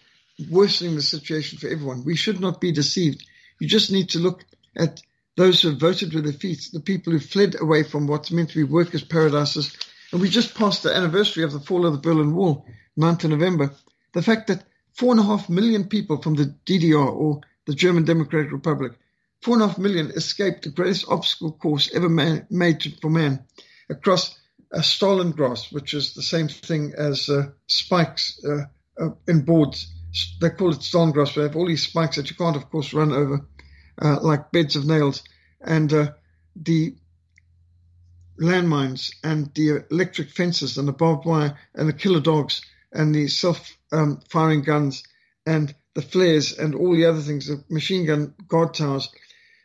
worsening 0.51 0.97
the 0.97 1.03
situation 1.03 1.59
for 1.59 1.69
everyone. 1.69 2.05
We 2.05 2.17
should 2.17 2.41
not 2.41 2.61
be 2.61 2.73
deceived. 2.73 3.25
You 3.61 3.69
just 3.69 3.93
need 3.93 4.11
to 4.11 4.19
look 4.19 4.45
at 4.77 5.01
those 5.37 5.63
who 5.63 5.71
have 5.71 5.81
voted 5.81 6.13
with 6.13 6.25
their 6.25 6.33
feet, 6.33 6.69
the 6.73 6.81
people 6.81 7.13
who 7.13 7.21
fled 7.21 7.57
away 7.61 7.85
from 7.85 8.07
what's 8.07 8.33
meant 8.33 8.51
to 8.51 8.57
be 8.57 8.65
workers' 8.65 9.05
paradises. 9.05 9.77
And 10.13 10.21
we 10.21 10.29
just 10.29 10.55
passed 10.55 10.83
the 10.83 10.95
anniversary 10.95 11.45
of 11.45 11.53
the 11.53 11.61
fall 11.61 11.87
of 11.87 11.93
the 11.93 11.99
Berlin 11.99 12.35
Wall, 12.35 12.67
9th 12.99 13.25
of 13.25 13.31
November. 13.31 13.75
The 14.13 14.23
fact 14.23 14.49
that 14.49 14.65
four 14.97 15.13
and 15.13 15.21
a 15.21 15.25
half 15.25 15.49
million 15.49 15.85
people 15.85 16.21
from 16.21 16.35
the 16.35 16.55
DDR 16.67 17.15
or 17.15 17.41
the 17.67 17.75
German 17.75 18.05
Democratic 18.05 18.53
Republic, 18.53 18.93
four 19.43 19.55
and 19.55 19.63
a 19.63 19.69
half 19.69 19.79
million 19.79 20.11
escaped 20.11 20.65
the 20.65 20.71
greatest 20.71 21.07
obstacle 21.09 21.53
course 21.53 21.91
ever 21.95 22.09
made 22.09 22.95
for 23.01 23.11
man 23.11 23.45
across 23.89 24.39
a 24.73 24.83
Stalin 24.83 25.31
grass, 25.33 25.71
which 25.71 25.95
is 25.95 26.15
the 26.15 26.23
same 26.23 26.49
thing 26.49 26.93
as 26.97 27.29
uh, 27.29 27.47
spikes 27.67 28.41
uh, 28.45 28.65
uh, 29.01 29.11
in 29.29 29.43
boards 29.43 29.93
they 30.41 30.51
call 30.51 30.73
it 30.73 31.13
grass. 31.13 31.35
They 31.35 31.43
have 31.43 31.57
all 31.57 31.67
these 31.67 31.83
spikes 31.83 32.17
that 32.17 32.31
you 32.31 32.37
can't, 32.37 32.57
of 32.57 32.71
course, 32.71 32.93
run 32.93 33.13
over 33.13 33.47
uh, 34.01 34.21
like 34.21 34.53
beds 34.53 34.77
of 34.77 34.87
nails. 34.87 35.23
And 35.61 35.93
uh, 35.93 36.13
the 36.55 36.95
landmines 38.41 39.15
and 39.25 39.53
the 39.55 39.85
electric 39.91 40.31
fences 40.31 40.79
and 40.79 40.87
the 40.87 40.93
barbed 40.93 41.25
wire 41.25 41.59
and 41.75 41.89
the 41.89 41.93
killer 41.93 42.21
dogs 42.21 42.63
and 42.93 43.15
the 43.15 43.29
self-firing 43.29 43.76
um, 43.92 44.20
firing 44.29 44.62
guns 44.62 45.03
and 45.46 45.75
the 45.94 46.03
flares 46.03 46.57
and 46.59 46.75
all 46.75 46.94
the 46.94 47.07
other 47.07 47.20
things, 47.20 47.46
the 47.46 47.64
machine 47.70 48.07
gun 48.07 48.35
guard 48.49 48.75
towers. 48.75 49.09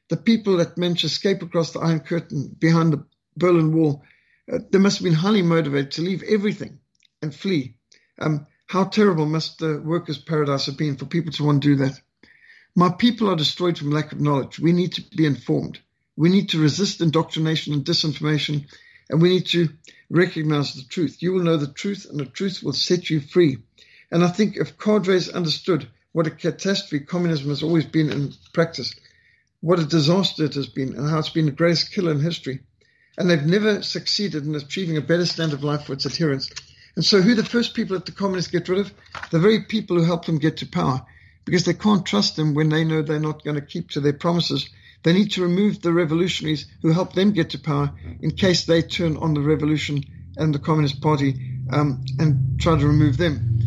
The 0.10 0.18
people 0.18 0.58
that 0.58 0.78
managed 0.78 1.02
to 1.02 1.08
escape 1.08 1.42
across 1.42 1.72
the 1.72 1.80
Iron 1.80 2.00
Curtain 2.02 2.56
behind 2.58 2.94
the 2.94 3.06
Berlin 3.38 3.74
Wall, 3.74 4.04
uh, 4.52 4.60
they 4.72 4.80
must 4.80 4.98
have 4.98 5.06
been 5.06 5.14
highly 5.14 5.42
motivated 5.42 5.92
to 5.92 6.02
leave 6.02 6.24
everything 6.24 6.80
and 7.22 7.34
flee. 7.34 7.76
Um, 8.20 8.48
how 8.68 8.86
terrible 8.86 9.26
must 9.26 9.60
the 9.60 9.82
workers' 9.84 10.18
paradise 10.18 10.66
have 10.68 10.78
been 10.78 10.98
for 10.98 11.06
people 11.06 11.32
to 11.34 11.44
want 11.44 11.62
to 11.62 11.70
do 11.70 11.76
that? 11.78 12.00
My 12.76 12.90
people 12.90 13.30
are 13.30 13.36
destroyed 13.36 13.78
from 13.78 13.92
lack 13.92 14.14
of 14.14 14.22
knowledge. 14.22 14.60
We 14.60 14.72
need 14.72 14.94
to 14.94 15.02
be 15.02 15.26
informed. 15.26 15.80
We 16.16 16.30
need 16.30 16.50
to 16.50 16.62
resist 16.62 17.02
indoctrination 17.02 17.74
and 17.74 17.84
disinformation, 17.84 18.68
and 19.10 19.22
we 19.22 19.30
need 19.30 19.48
to 19.48 19.70
recognize 20.10 20.74
the 20.74 20.84
truth. 20.84 21.22
You 21.22 21.34
will 21.34 21.44
know 21.44 21.58
the 21.58 21.74
truth, 21.74 22.06
and 22.10 22.20
the 22.20 22.26
truth 22.26 22.64
will 22.64 22.74
set 22.74 23.10
you 23.10 23.20
free. 23.20 23.58
And 24.12 24.24
I 24.24 24.28
think 24.28 24.58
if 24.58 24.78
cadres 24.78 25.30
understood 25.30 25.88
what 26.12 26.28
a 26.28 26.32
catastrophe 26.32 27.06
communism 27.06 27.50
has 27.50 27.64
always 27.64 27.86
been 27.86 28.12
in 28.12 28.34
practice, 28.54 28.94
what 29.62 29.80
a 29.80 29.86
disaster 29.86 30.46
it 30.46 30.56
has 30.56 30.68
been, 30.68 30.96
and 30.96 31.10
how 31.10 31.20
it's 31.20 31.30
been 31.30 31.46
the 31.46 31.52
greatest 31.52 31.94
killer 31.94 32.12
in 32.12 32.20
history, 32.20 32.60
and 33.18 33.30
they've 33.30 33.46
never 33.46 33.82
succeeded 33.82 34.46
in 34.46 34.56
achieving 34.56 34.98
a 34.98 35.02
better 35.02 35.26
standard 35.26 35.60
of 35.60 35.64
life 35.64 35.86
for 35.86 35.94
its 35.94 36.06
adherents. 36.06 36.50
And 36.96 37.06
so, 37.06 37.22
who 37.22 37.36
the 37.36 37.46
first 37.46 37.74
people 37.74 37.96
that 37.96 38.06
the 38.06 38.12
communists 38.12 38.52
get 38.52 38.68
rid 38.68 38.80
of? 38.80 38.94
The 39.30 39.40
very 39.40 39.62
people 39.62 39.98
who 39.98 40.04
helped 40.04 40.26
them 40.26 40.40
get 40.40 40.58
to 40.58 40.66
power 40.66 41.06
because 41.46 41.64
they 41.64 41.74
can't 41.74 42.06
trust 42.06 42.36
them 42.36 42.54
when 42.54 42.70
they 42.70 42.84
know 42.84 43.02
they're 43.02 43.20
not 43.20 43.44
going 43.44 43.56
to 43.56 43.62
keep 43.62 43.92
to 43.92 44.00
their 44.00 44.14
promises. 44.14 44.70
They 45.04 45.14
need 45.14 45.32
to 45.32 45.42
remove 45.42 45.82
the 45.82 45.94
revolutionaries 45.94 46.68
who 46.82 46.92
helped 46.92 47.16
them 47.16 47.32
get 47.32 47.52
to 47.52 47.60
power 47.60 47.92
in 48.22 48.32
case 48.32 48.66
they 48.66 48.82
turn 48.82 49.18
on 49.18 49.34
the 49.34 49.42
revolution 49.42 50.04
and 50.38 50.54
the 50.54 50.60
Communist 50.60 51.02
Party 51.02 51.62
um, 51.72 52.04
and 52.20 52.60
try 52.60 52.78
to 52.78 52.88
remove 52.88 53.18
them. 53.18 53.61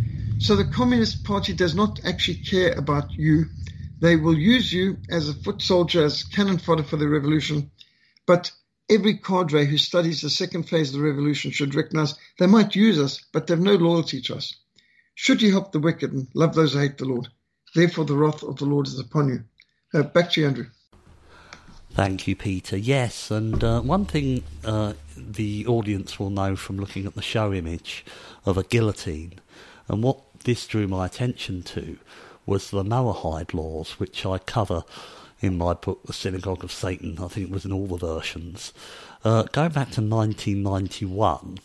So 0.45 0.57
the 0.57 0.67
Communist 0.67 1.25
Party 1.25 1.55
does 1.55 1.75
not 1.75 2.05
actually 2.05 2.37
care 2.37 2.75
about 2.75 3.11
you. 3.11 3.47
They 4.01 4.17
will 4.17 4.37
use 4.37 4.71
you 4.71 4.99
as 5.09 5.27
a 5.27 5.33
foot 5.33 5.63
soldier, 5.63 6.05
as 6.05 6.23
cannon 6.23 6.59
fodder 6.59 6.83
for 6.83 6.99
the 6.99 7.09
revolution. 7.09 7.71
But 8.27 8.53
every 8.91 9.17
cadre 9.17 9.65
who 9.65 9.79
studies 9.79 10.21
the 10.21 10.29
second 10.29 10.65
phase 10.65 10.91
of 10.91 11.01
the 11.01 11.07
revolution 11.07 11.51
should 11.51 11.75
recognize 11.75 12.15
they 12.39 12.47
might 12.47 12.77
use 12.77 12.99
us, 12.99 13.25
but 13.33 13.47
they 13.47 13.55
have 13.55 13.63
no 13.63 13.77
loyalty 13.77 14.21
to 14.21 14.37
us. 14.37 14.55
Should 15.15 15.41
you 15.41 15.51
help 15.51 15.73
the 15.73 15.81
wicked 15.81 16.13
and 16.13 16.29
love 16.35 16.55
those 16.55 16.75
who 16.75 16.81
hate 16.81 16.99
the 16.99 17.07
Lord? 17.07 17.29
Therefore, 17.75 18.05
the 18.05 18.15
wrath 18.15 18.43
of 18.43 18.57
the 18.59 18.67
Lord 18.67 18.87
is 18.87 18.99
upon 18.99 19.31
you. 19.31 19.45
Uh, 19.95 20.03
back 20.03 20.33
to 20.33 20.43
you, 20.43 20.47
Andrew. 20.47 20.67
Thank 21.93 22.29
you, 22.29 22.37
Peter. 22.37 22.77
Yes, 22.77 23.31
and 23.31 23.65
uh, 23.65 23.81
one 23.81 24.05
thing 24.05 24.45
uh, 24.63 24.93
the 25.17 25.67
audience 25.67 26.21
will 26.21 26.29
know 26.29 26.55
from 26.55 26.77
looking 26.77 27.07
at 27.07 27.15
the 27.15 27.23
show 27.23 27.55
image 27.55 28.05
of 28.45 28.59
a 28.59 28.63
guillotine, 28.63 29.41
and 29.89 30.03
what 30.03 30.21
this 30.45 30.67
drew 30.67 30.87
my 30.87 31.07
attention 31.07 31.63
to 31.63 31.99
was 32.47 32.71
the 32.71 32.83
Noahide 32.83 33.55
laws, 33.55 33.93
which 33.93 34.27
I 34.27 34.39
cover 34.39 34.85
in 35.41 35.57
my 35.59 35.73
book, 35.75 36.03
The 36.05 36.13
Synagogue 36.13 36.63
of 36.63 36.71
Satan. 36.73 37.19
I 37.19 37.29
think 37.29 37.49
it 37.49 37.53
was 37.53 37.65
in 37.65 37.73
all 37.73 37.87
the 37.87 37.97
versions. 37.97 38.73
Uh, 39.25 39.45
going 39.45 39.73
back 39.73 39.91
to 39.93 40.03
1991, 40.03 41.59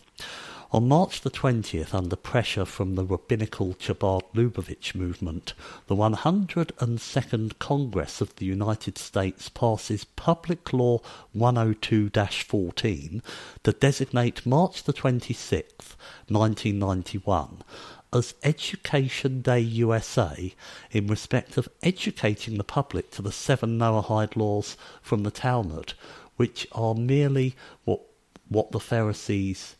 on 0.72 0.88
March 0.88 1.20
the 1.20 1.30
20th, 1.30 1.92
under 1.92 2.16
pressure 2.16 2.64
from 2.64 2.94
the 2.94 3.04
rabbinical 3.04 3.74
Chabad 3.74 4.22
Lubavitch 4.34 4.94
movement, 4.94 5.52
the 5.88 5.96
102nd 5.96 7.58
Congress 7.58 8.20
of 8.20 8.36
the 8.36 8.46
United 8.46 8.96
States 8.96 9.48
passes 9.48 10.04
Public 10.04 10.72
Law 10.72 11.00
102-14 11.36 13.20
to 13.64 13.72
designate 13.72 14.46
March 14.46 14.84
the 14.84 14.92
26th, 14.92 15.96
1991 16.28 17.64
as 18.12 18.34
Education 18.42 19.40
Day 19.40 19.60
USA 19.60 20.54
in 20.90 21.06
respect 21.06 21.56
of 21.56 21.68
educating 21.82 22.58
the 22.58 22.64
public 22.64 23.10
to 23.12 23.22
the 23.22 23.32
seven 23.32 23.78
Noahide 23.78 24.36
laws 24.36 24.76
from 25.00 25.22
the 25.22 25.30
Talmud, 25.30 25.94
which 26.36 26.66
are 26.72 26.94
merely 26.94 27.54
what 27.84 28.00
what 28.48 28.72
the 28.72 28.80
Pharisees 28.80 29.76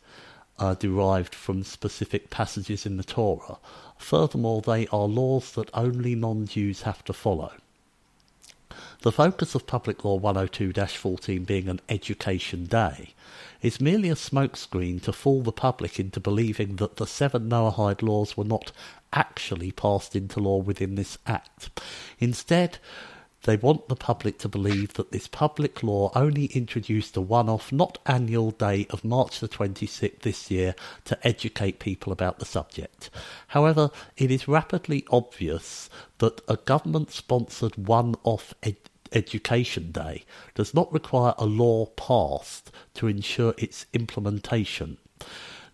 are 0.57 0.75
derived 0.75 1.35
from 1.35 1.63
specific 1.63 2.29
passages 2.29 2.85
in 2.85 2.95
the 2.95 3.03
Torah. 3.03 3.57
Furthermore, 3.97 4.61
they 4.61 4.87
are 4.87 5.07
laws 5.07 5.51
that 5.53 5.69
only 5.73 6.15
non-Jews 6.15 6.83
have 6.83 7.03
to 7.05 7.13
follow. 7.13 7.51
The 9.01 9.11
focus 9.11 9.55
of 9.55 9.65
Public 9.65 10.05
Law 10.05 10.19
102-14 10.19 11.43
being 11.43 11.67
an 11.67 11.81
education 11.89 12.67
day 12.67 13.15
is 13.59 13.81
merely 13.81 14.09
a 14.09 14.15
smokescreen 14.15 15.01
to 15.01 15.11
fool 15.11 15.41
the 15.41 15.51
public 15.51 15.99
into 15.99 16.19
believing 16.19 16.75
that 16.75 16.97
the 16.97 17.07
seven 17.07 17.49
Noahide 17.49 18.03
laws 18.03 18.37
were 18.37 18.43
not 18.43 18.71
actually 19.11 19.71
passed 19.71 20.15
into 20.15 20.39
law 20.39 20.57
within 20.57 20.93
this 20.93 21.17
act. 21.25 21.81
Instead, 22.19 22.77
they 23.43 23.57
want 23.57 23.87
the 23.87 23.95
public 23.95 24.37
to 24.37 24.47
believe 24.47 24.93
that 24.93 25.11
this 25.11 25.27
public 25.27 25.81
law 25.81 26.11
only 26.13 26.45
introduced 26.45 27.17
a 27.17 27.21
one-off, 27.21 27.71
not 27.71 27.97
annual 28.05 28.51
day 28.51 28.85
of 28.91 29.03
March 29.03 29.39
the 29.39 29.49
26th 29.49 30.19
this 30.19 30.51
year 30.51 30.75
to 31.05 31.27
educate 31.27 31.79
people 31.79 32.13
about 32.13 32.37
the 32.37 32.45
subject. 32.45 33.09
However, 33.47 33.89
it 34.15 34.29
is 34.29 34.47
rapidly 34.47 35.07
obvious 35.09 35.89
that 36.19 36.39
a 36.47 36.57
government-sponsored 36.57 37.87
one-off 37.87 38.53
ed- 38.61 38.90
education 39.11 39.91
day 39.91 40.23
does 40.55 40.73
not 40.73 40.91
require 40.93 41.33
a 41.37 41.45
law 41.45 41.85
passed 41.85 42.71
to 42.95 43.07
ensure 43.07 43.53
its 43.57 43.85
implementation. 43.93 44.97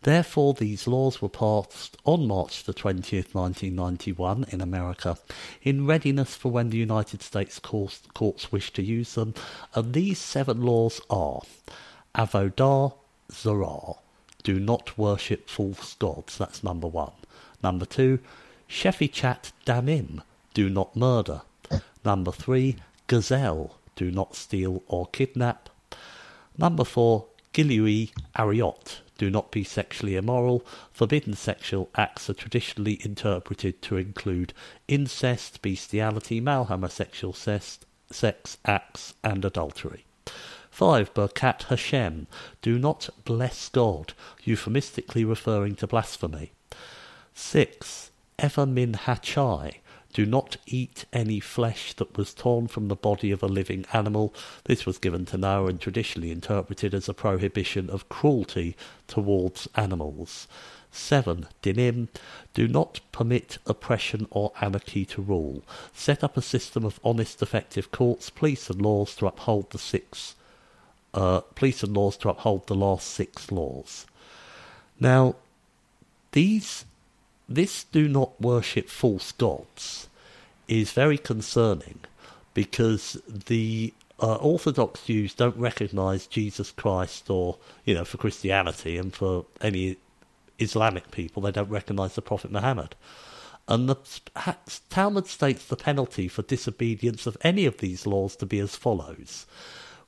Therefore, 0.03 0.53
these 0.53 0.87
laws 0.87 1.21
were 1.21 1.29
passed 1.29 1.97
on 2.05 2.27
March 2.27 2.63
the 2.63 2.73
20th, 2.73 3.33
1991 3.33 4.45
in 4.49 4.61
America 4.61 5.17
in 5.63 5.87
readiness 5.87 6.35
for 6.35 6.51
when 6.51 6.69
the 6.69 6.77
United 6.77 7.21
States 7.21 7.59
courts, 7.59 8.01
courts 8.13 8.51
wish 8.51 8.71
to 8.73 8.83
use 8.83 9.15
them. 9.15 9.33
And 9.73 9.93
these 9.93 10.19
seven 10.19 10.61
laws 10.61 11.01
are 11.09 11.41
Avodah 12.15 12.93
Zarah, 13.31 13.95
do 14.43 14.59
not 14.59 14.97
worship 14.97 15.49
false 15.49 15.95
gods, 15.95 16.37
that's 16.37 16.63
number 16.63 16.87
one. 16.87 17.11
Number 17.61 17.85
two, 17.85 18.19
Shefichat 18.69 19.51
Damim, 19.65 20.21
do 20.53 20.69
not 20.69 20.95
murder. 20.95 21.41
Number 22.05 22.31
three, 22.31 22.77
Gezel, 23.07 23.71
do 23.95 24.11
not 24.11 24.35
steal 24.35 24.83
or 24.87 25.07
kidnap. 25.07 25.69
Number 26.57 26.83
four, 26.83 27.27
Gilui 27.53 28.11
Ariot, 28.35 29.01
do 29.17 29.29
not 29.29 29.51
be 29.51 29.63
sexually 29.63 30.15
immoral. 30.15 30.65
Forbidden 30.91 31.33
sexual 31.33 31.89
acts 31.95 32.29
are 32.29 32.33
traditionally 32.33 32.99
interpreted 33.03 33.81
to 33.83 33.97
include 33.97 34.53
incest, 34.87 35.61
bestiality, 35.61 36.39
male 36.39 36.65
homosexual 36.65 37.33
sex, 37.33 37.79
sex 38.11 38.57
acts, 38.65 39.13
and 39.23 39.43
adultery. 39.43 40.05
5. 40.69 41.13
Birkat 41.15 41.63
Hashem. 41.63 42.27
Do 42.61 42.77
not 42.77 43.09
bless 43.25 43.69
God, 43.69 44.13
euphemistically 44.43 45.25
referring 45.25 45.75
to 45.77 45.87
blasphemy. 45.87 46.51
6. 47.33 48.11
Ever 48.37 48.65
min 48.67 48.93
hachai. 48.93 49.77
Do 50.17 50.25
not 50.25 50.57
eat 50.65 51.05
any 51.13 51.39
flesh 51.39 51.93
that 51.93 52.17
was 52.17 52.33
torn 52.33 52.65
from 52.65 52.87
the 52.87 52.95
body 52.95 53.29
of 53.29 53.43
a 53.43 53.47
living 53.47 53.85
animal. 53.93 54.33
This 54.63 54.83
was 54.83 54.97
given 54.97 55.27
to 55.27 55.37
Noah 55.37 55.67
and 55.67 55.79
traditionally 55.79 56.31
interpreted 56.31 56.95
as 56.95 57.07
a 57.07 57.13
prohibition 57.13 57.87
of 57.91 58.09
cruelty 58.09 58.75
towards 59.05 59.67
animals. 59.75 60.47
7. 60.91 61.45
Dinim. 61.61 62.07
Do 62.55 62.67
not 62.67 62.99
permit 63.11 63.59
oppression 63.67 64.25
or 64.31 64.53
anarchy 64.59 65.05
to 65.05 65.21
rule. 65.21 65.61
Set 65.93 66.23
up 66.23 66.35
a 66.35 66.41
system 66.41 66.83
of 66.83 66.99
honest, 67.03 67.43
effective 67.43 67.91
courts, 67.91 68.31
police 68.31 68.71
and 68.71 68.81
laws 68.81 69.15
to 69.17 69.27
uphold 69.27 69.69
the 69.69 69.77
six 69.77 70.33
uh, 71.13 71.41
police 71.53 71.83
and 71.83 71.95
laws 71.95 72.17
to 72.17 72.29
uphold 72.29 72.65
the 72.65 72.73
last 72.73 73.05
six 73.05 73.51
laws. 73.51 74.07
Now, 74.99 75.35
these 76.31 76.85
this 77.49 77.85
do 77.85 78.07
not 78.09 78.41
worship 78.41 78.89
false 78.89 79.31
gods 79.31 80.06
is 80.67 80.91
very 80.91 81.17
concerning 81.17 81.99
because 82.53 83.21
the 83.27 83.93
uh, 84.19 84.35
Orthodox 84.35 85.05
Jews 85.05 85.33
don't 85.33 85.57
recognize 85.57 86.27
Jesus 86.27 86.71
Christ 86.71 87.29
or, 87.29 87.57
you 87.85 87.93
know, 87.93 88.05
for 88.05 88.17
Christianity 88.17 88.97
and 88.97 89.13
for 89.13 89.45
any 89.61 89.97
Islamic 90.59 91.11
people, 91.11 91.43
they 91.43 91.51
don't 91.51 91.69
recognize 91.69 92.15
the 92.15 92.21
Prophet 92.21 92.51
Muhammad. 92.51 92.95
And 93.67 93.89
the 93.89 93.97
Talmud 94.89 95.27
states 95.27 95.65
the 95.65 95.75
penalty 95.75 96.27
for 96.27 96.41
disobedience 96.41 97.27
of 97.27 97.37
any 97.41 97.65
of 97.65 97.77
these 97.77 98.07
laws 98.07 98.35
to 98.37 98.45
be 98.45 98.59
as 98.59 98.75
follows 98.75 99.45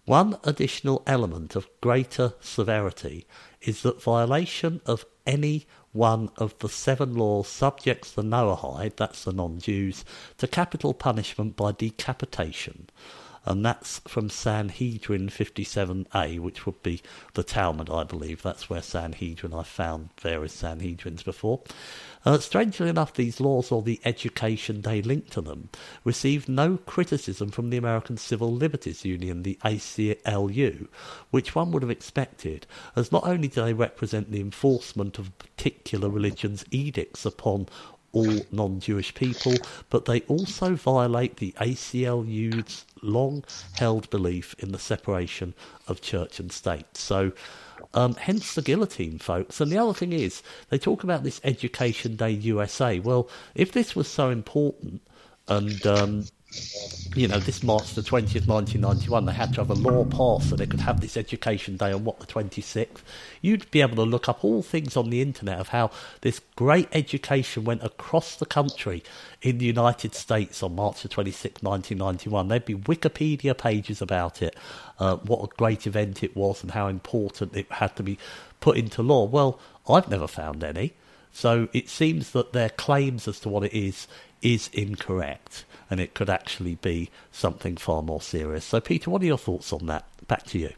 One 0.06 0.38
additional 0.44 1.04
element 1.06 1.56
of 1.56 1.68
greater 1.82 2.34
severity 2.40 3.28
is 3.62 3.82
that 3.82 4.02
violation 4.02 4.82
of 4.86 5.06
any 5.28 5.68
one 5.92 6.30
of 6.38 6.58
the 6.60 6.70
seven 6.70 7.16
laws 7.16 7.48
subjects 7.48 8.12
the 8.12 8.22
Noahide, 8.22 8.96
that's 8.96 9.24
the 9.24 9.34
non-Jews, 9.34 10.06
to 10.38 10.48
capital 10.48 10.94
punishment 10.94 11.56
by 11.56 11.72
decapitation 11.72 12.90
and 13.50 13.66
that's 13.66 13.98
from 14.08 14.30
Sanhedrin 14.30 15.28
57a, 15.28 16.40
which 16.40 16.68
would 16.68 16.84
be 16.84 17.02
the 17.34 17.42
Talmud, 17.42 17.90
I 17.90 18.04
believe. 18.04 18.44
That's 18.44 18.70
where 18.70 18.84
Sanhedrin, 18.84 19.56
I 19.56 19.64
found 19.64 20.10
various 20.22 20.62
Sanhedrins 20.62 21.26
before. 21.26 21.64
Uh, 22.24 22.38
strangely 22.38 22.90
enough, 22.90 23.16
these 23.16 23.40
laws 23.40 23.72
or 23.72 23.82
the 23.82 24.00
education 24.06 24.84
they 24.84 25.02
link 25.02 25.32
to 25.32 25.42
them 25.42 25.70
received 26.04 26.48
no 26.48 26.78
criticism 26.78 27.50
from 27.50 27.72
the 27.72 27.78
American 27.78 28.18
Civil 28.18 28.54
Liberties 28.54 29.04
Union, 29.04 29.42
the 29.42 29.58
ACLU, 29.66 30.88
which 31.32 31.56
one 31.56 31.72
would 31.72 31.82
have 31.82 31.90
expected, 31.90 32.68
as 32.96 33.12
not 33.12 33.26
only 33.26 33.48
do 33.48 33.64
they 33.64 33.74
represent 33.74 34.32
the 34.32 34.42
enforcement 34.42 35.18
of 35.18 35.36
particular 35.40 36.08
religion's 36.08 36.64
edicts 36.70 37.26
upon 37.26 37.68
all 38.12 38.40
non-Jewish 38.52 39.14
people, 39.14 39.54
but 39.90 40.06
they 40.06 40.22
also 40.22 40.76
violate 40.76 41.38
the 41.38 41.54
ACLU's 41.60 42.86
long-held 43.02 44.10
belief 44.10 44.56
in 44.60 44.72
the 44.72 44.80
separation 44.80 45.54
of 45.88 46.02
church 46.02 46.40
and 46.40 46.52
state. 46.52 46.98
So, 46.98 47.32
um, 47.94 48.16
hence 48.16 48.56
the 48.56 48.62
guillotine, 48.62 49.20
folks. 49.20 49.62
And 49.62 49.72
the 49.72 49.78
other 49.78 49.94
thing 49.94 50.14
is, 50.14 50.44
they 50.70 50.78
talk 50.78 51.04
about 51.04 51.24
this 51.24 51.42
Education 51.44 52.16
Day 52.16 52.32
USA. 52.32 53.00
Well, 53.00 53.30
if 53.56 53.72
this 53.72 53.96
was 53.96 54.08
so 54.08 54.30
important, 54.30 55.02
and 55.48 55.86
um, 55.88 56.26
you 57.16 57.28
know, 57.28 57.40
this 57.40 57.62
March 57.62 57.94
the 57.94 58.02
20th, 58.02 58.48
1991, 58.48 59.26
they 59.26 59.34
had 59.34 59.54
to 59.54 59.62
have 59.62 59.70
a 59.70 59.76
law 59.76 60.04
passed 60.06 60.50
so 60.50 60.56
they 60.56 60.66
could 60.66 60.80
have 60.80 61.00
this 61.00 61.16
education 61.16 61.78
day 61.78 61.92
on 61.92 62.04
what, 62.04 62.20
the 62.20 62.26
26th. 62.26 63.02
You'd 63.42 63.70
be 63.70 63.82
able 63.82 63.98
to 63.98 64.04
look 64.04 64.28
up 64.28 64.44
all 64.44 64.64
things 64.64 64.98
on 64.98 65.10
the 65.10 65.22
internet 65.22 65.60
of 65.60 65.70
how 65.70 65.92
this 66.22 66.42
great 66.56 66.88
education 66.92 67.66
went 67.66 67.84
across 67.84 68.36
the 68.36 68.48
country 68.48 69.04
in 69.44 69.60
the 69.60 69.66
United 69.66 70.16
States 70.16 70.64
on 70.64 70.76
March 70.76 71.04
the 71.04 71.10
26th, 71.10 71.62
1991. 71.62 72.48
There'd 72.48 72.66
be 72.66 72.76
Wikipedia 72.76 73.56
pages 73.56 74.02
about 74.02 74.42
it, 74.42 74.56
uh, 74.98 75.18
what 75.18 75.44
a 75.44 75.56
great 75.56 75.86
event 75.86 76.24
it 76.24 76.36
was 76.36 76.64
and 76.64 76.72
how 76.72 76.88
important 76.88 77.56
it 77.56 77.72
had 77.72 77.96
to 77.98 78.04
be 78.04 78.18
put 78.60 78.76
into 78.76 79.04
law. 79.04 79.26
Well, 79.26 79.60
I've 79.88 80.10
never 80.10 80.28
found 80.28 80.64
any. 80.64 80.94
So 81.32 81.70
it 81.74 81.90
seems 81.90 82.32
that 82.32 82.54
their 82.54 82.70
claims 82.70 83.28
as 83.28 83.40
to 83.42 83.50
what 83.50 83.64
it 83.64 83.74
is 83.74 84.08
is 84.42 84.70
incorrect 84.74 85.66
and 85.90 86.00
it 86.00 86.14
could 86.14 86.30
actually 86.30 86.76
be 86.76 87.10
something 87.32 87.78
far 87.78 88.02
more 88.02 88.22
serious. 88.22 88.66
So, 88.66 88.80
Peter, 88.80 89.10
what 89.10 89.22
are 89.22 89.26
your 89.26 89.38
thoughts 89.38 89.74
on 89.74 89.86
that? 89.88 90.06
Back 90.28 90.44
to 90.48 90.60
you. 90.60 90.74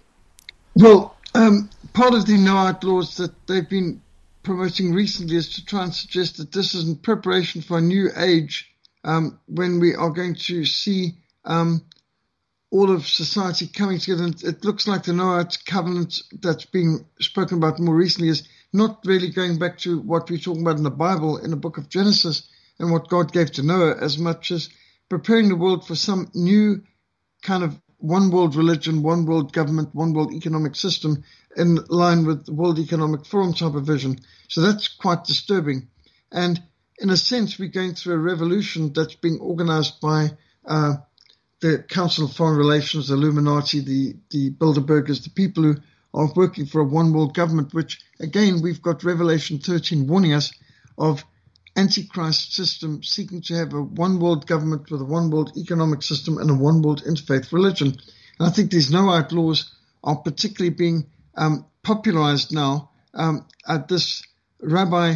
Well, 0.75 1.17
um, 1.35 1.69
part 1.93 2.13
of 2.13 2.25
the 2.25 2.37
Noahide 2.37 2.83
laws 2.83 3.17
that 3.17 3.47
they've 3.47 3.67
been 3.67 4.01
promoting 4.43 4.93
recently 4.93 5.35
is 5.35 5.53
to 5.55 5.65
try 5.65 5.83
and 5.83 5.93
suggest 5.93 6.37
that 6.37 6.51
this 6.51 6.73
is 6.73 6.87
in 6.87 6.95
preparation 6.95 7.61
for 7.61 7.77
a 7.77 7.81
new 7.81 8.09
age 8.15 8.69
um, 9.03 9.39
when 9.47 9.79
we 9.79 9.93
are 9.95 10.09
going 10.09 10.35
to 10.35 10.65
see 10.65 11.15
um, 11.45 11.83
all 12.69 12.89
of 12.89 13.05
society 13.05 13.67
coming 13.67 13.99
together. 13.99 14.23
And 14.23 14.41
it 14.43 14.63
looks 14.63 14.87
like 14.87 15.03
the 15.03 15.11
Noahide 15.11 15.65
covenant 15.65 16.21
that's 16.41 16.65
being 16.65 17.05
spoken 17.19 17.57
about 17.57 17.79
more 17.79 17.95
recently 17.95 18.29
is 18.29 18.47
not 18.73 19.01
really 19.05 19.29
going 19.29 19.59
back 19.59 19.77
to 19.79 19.99
what 19.99 20.29
we're 20.29 20.39
talking 20.39 20.61
about 20.61 20.77
in 20.77 20.83
the 20.83 20.89
Bible 20.89 21.37
in 21.37 21.49
the 21.51 21.57
book 21.57 21.77
of 21.77 21.89
Genesis 21.89 22.47
and 22.79 22.91
what 22.91 23.09
God 23.09 23.33
gave 23.33 23.51
to 23.53 23.63
Noah 23.63 23.97
as 23.99 24.17
much 24.17 24.51
as 24.51 24.69
preparing 25.11 25.49
the 25.49 25.57
world 25.57 25.85
for 25.85 25.93
some 25.93 26.31
new 26.33 26.81
kind 27.41 27.65
of 27.65 27.77
one 27.97 28.31
world 28.31 28.55
religion, 28.55 29.03
one 29.03 29.25
world 29.25 29.51
government, 29.51 29.93
one 29.93 30.13
world 30.13 30.33
economic 30.33 30.73
system 30.73 31.21
in 31.57 31.75
line 31.89 32.25
with 32.25 32.45
the 32.45 32.53
World 32.53 32.79
Economic 32.79 33.25
Forum 33.25 33.53
type 33.53 33.75
of 33.75 33.85
vision. 33.85 34.17
So 34.47 34.61
that's 34.61 34.87
quite 34.87 35.25
disturbing. 35.25 35.89
And 36.31 36.63
in 36.97 37.09
a 37.09 37.17
sense, 37.17 37.59
we're 37.59 37.67
going 37.67 37.93
through 37.93 38.13
a 38.13 38.19
revolution 38.19 38.93
that's 38.93 39.15
being 39.15 39.37
organized 39.41 39.99
by 39.99 40.29
uh, 40.65 40.93
the 41.59 41.79
Council 41.79 42.23
of 42.23 42.31
Foreign 42.31 42.57
Relations, 42.57 43.09
the 43.09 43.15
Illuminati, 43.15 43.81
the, 43.81 44.15
the 44.29 44.51
Bilderbergers, 44.51 45.25
the 45.25 45.29
people 45.29 45.63
who 45.63 45.75
are 46.13 46.31
working 46.37 46.65
for 46.65 46.79
a 46.79 46.85
one 46.85 47.11
world 47.11 47.35
government, 47.35 47.73
which 47.73 47.99
again, 48.21 48.61
we've 48.61 48.81
got 48.81 49.03
Revelation 49.03 49.59
13 49.59 50.07
warning 50.07 50.31
us 50.31 50.53
of 50.97 51.25
antichrist 51.75 52.53
system 52.53 53.01
seeking 53.03 53.41
to 53.41 53.55
have 53.55 53.73
a 53.73 53.81
one 53.81 54.19
world 54.19 54.45
government 54.45 54.89
with 54.91 55.01
a 55.01 55.05
one 55.05 55.29
world 55.29 55.51
economic 55.57 56.03
system 56.03 56.37
and 56.37 56.49
a 56.49 56.53
one 56.53 56.81
world 56.81 57.03
interfaith 57.03 57.51
religion. 57.51 57.87
And 58.39 58.47
I 58.47 58.51
think 58.51 58.71
these 58.71 58.91
Noahide 58.91 59.31
laws 59.31 59.71
are 60.03 60.17
particularly 60.17 60.75
being 60.75 61.05
um, 61.35 61.65
popularized 61.83 62.53
now. 62.53 62.89
Um, 63.13 63.45
at 63.67 63.87
this 63.87 64.23
Rabbi 64.61 65.15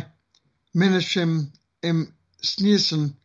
Menachem 0.76 1.52
M. 1.84 2.14
Schneerson, 2.44 3.16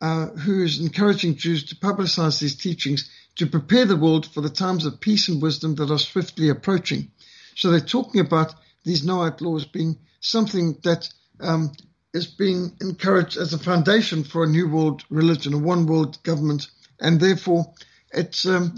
uh, 0.00 0.26
who 0.26 0.62
is 0.62 0.80
encouraging 0.80 1.36
Jews 1.36 1.64
to 1.64 1.76
publicize 1.76 2.40
these 2.40 2.56
teachings 2.56 3.10
to 3.36 3.46
prepare 3.46 3.86
the 3.86 3.96
world 3.96 4.26
for 4.26 4.40
the 4.40 4.50
times 4.50 4.84
of 4.84 5.00
peace 5.00 5.28
and 5.28 5.40
wisdom 5.40 5.74
that 5.76 5.90
are 5.90 5.98
swiftly 5.98 6.48
approaching. 6.48 7.10
So 7.54 7.70
they're 7.70 7.80
talking 7.80 8.20
about 8.20 8.54
these 8.84 9.04
Noahide 9.04 9.40
laws 9.40 9.64
being 9.64 9.98
something 10.20 10.78
that 10.84 11.08
um, 11.40 11.72
is 12.18 12.26
being 12.26 12.72
encouraged 12.80 13.36
as 13.36 13.54
a 13.54 13.58
foundation 13.58 14.24
for 14.24 14.42
a 14.42 14.48
new 14.48 14.68
world 14.68 15.04
religion, 15.08 15.54
a 15.54 15.58
one 15.58 15.86
world 15.86 16.22
government, 16.24 16.66
and 17.00 17.20
therefore 17.20 17.72
it's 18.12 18.44
um, 18.44 18.74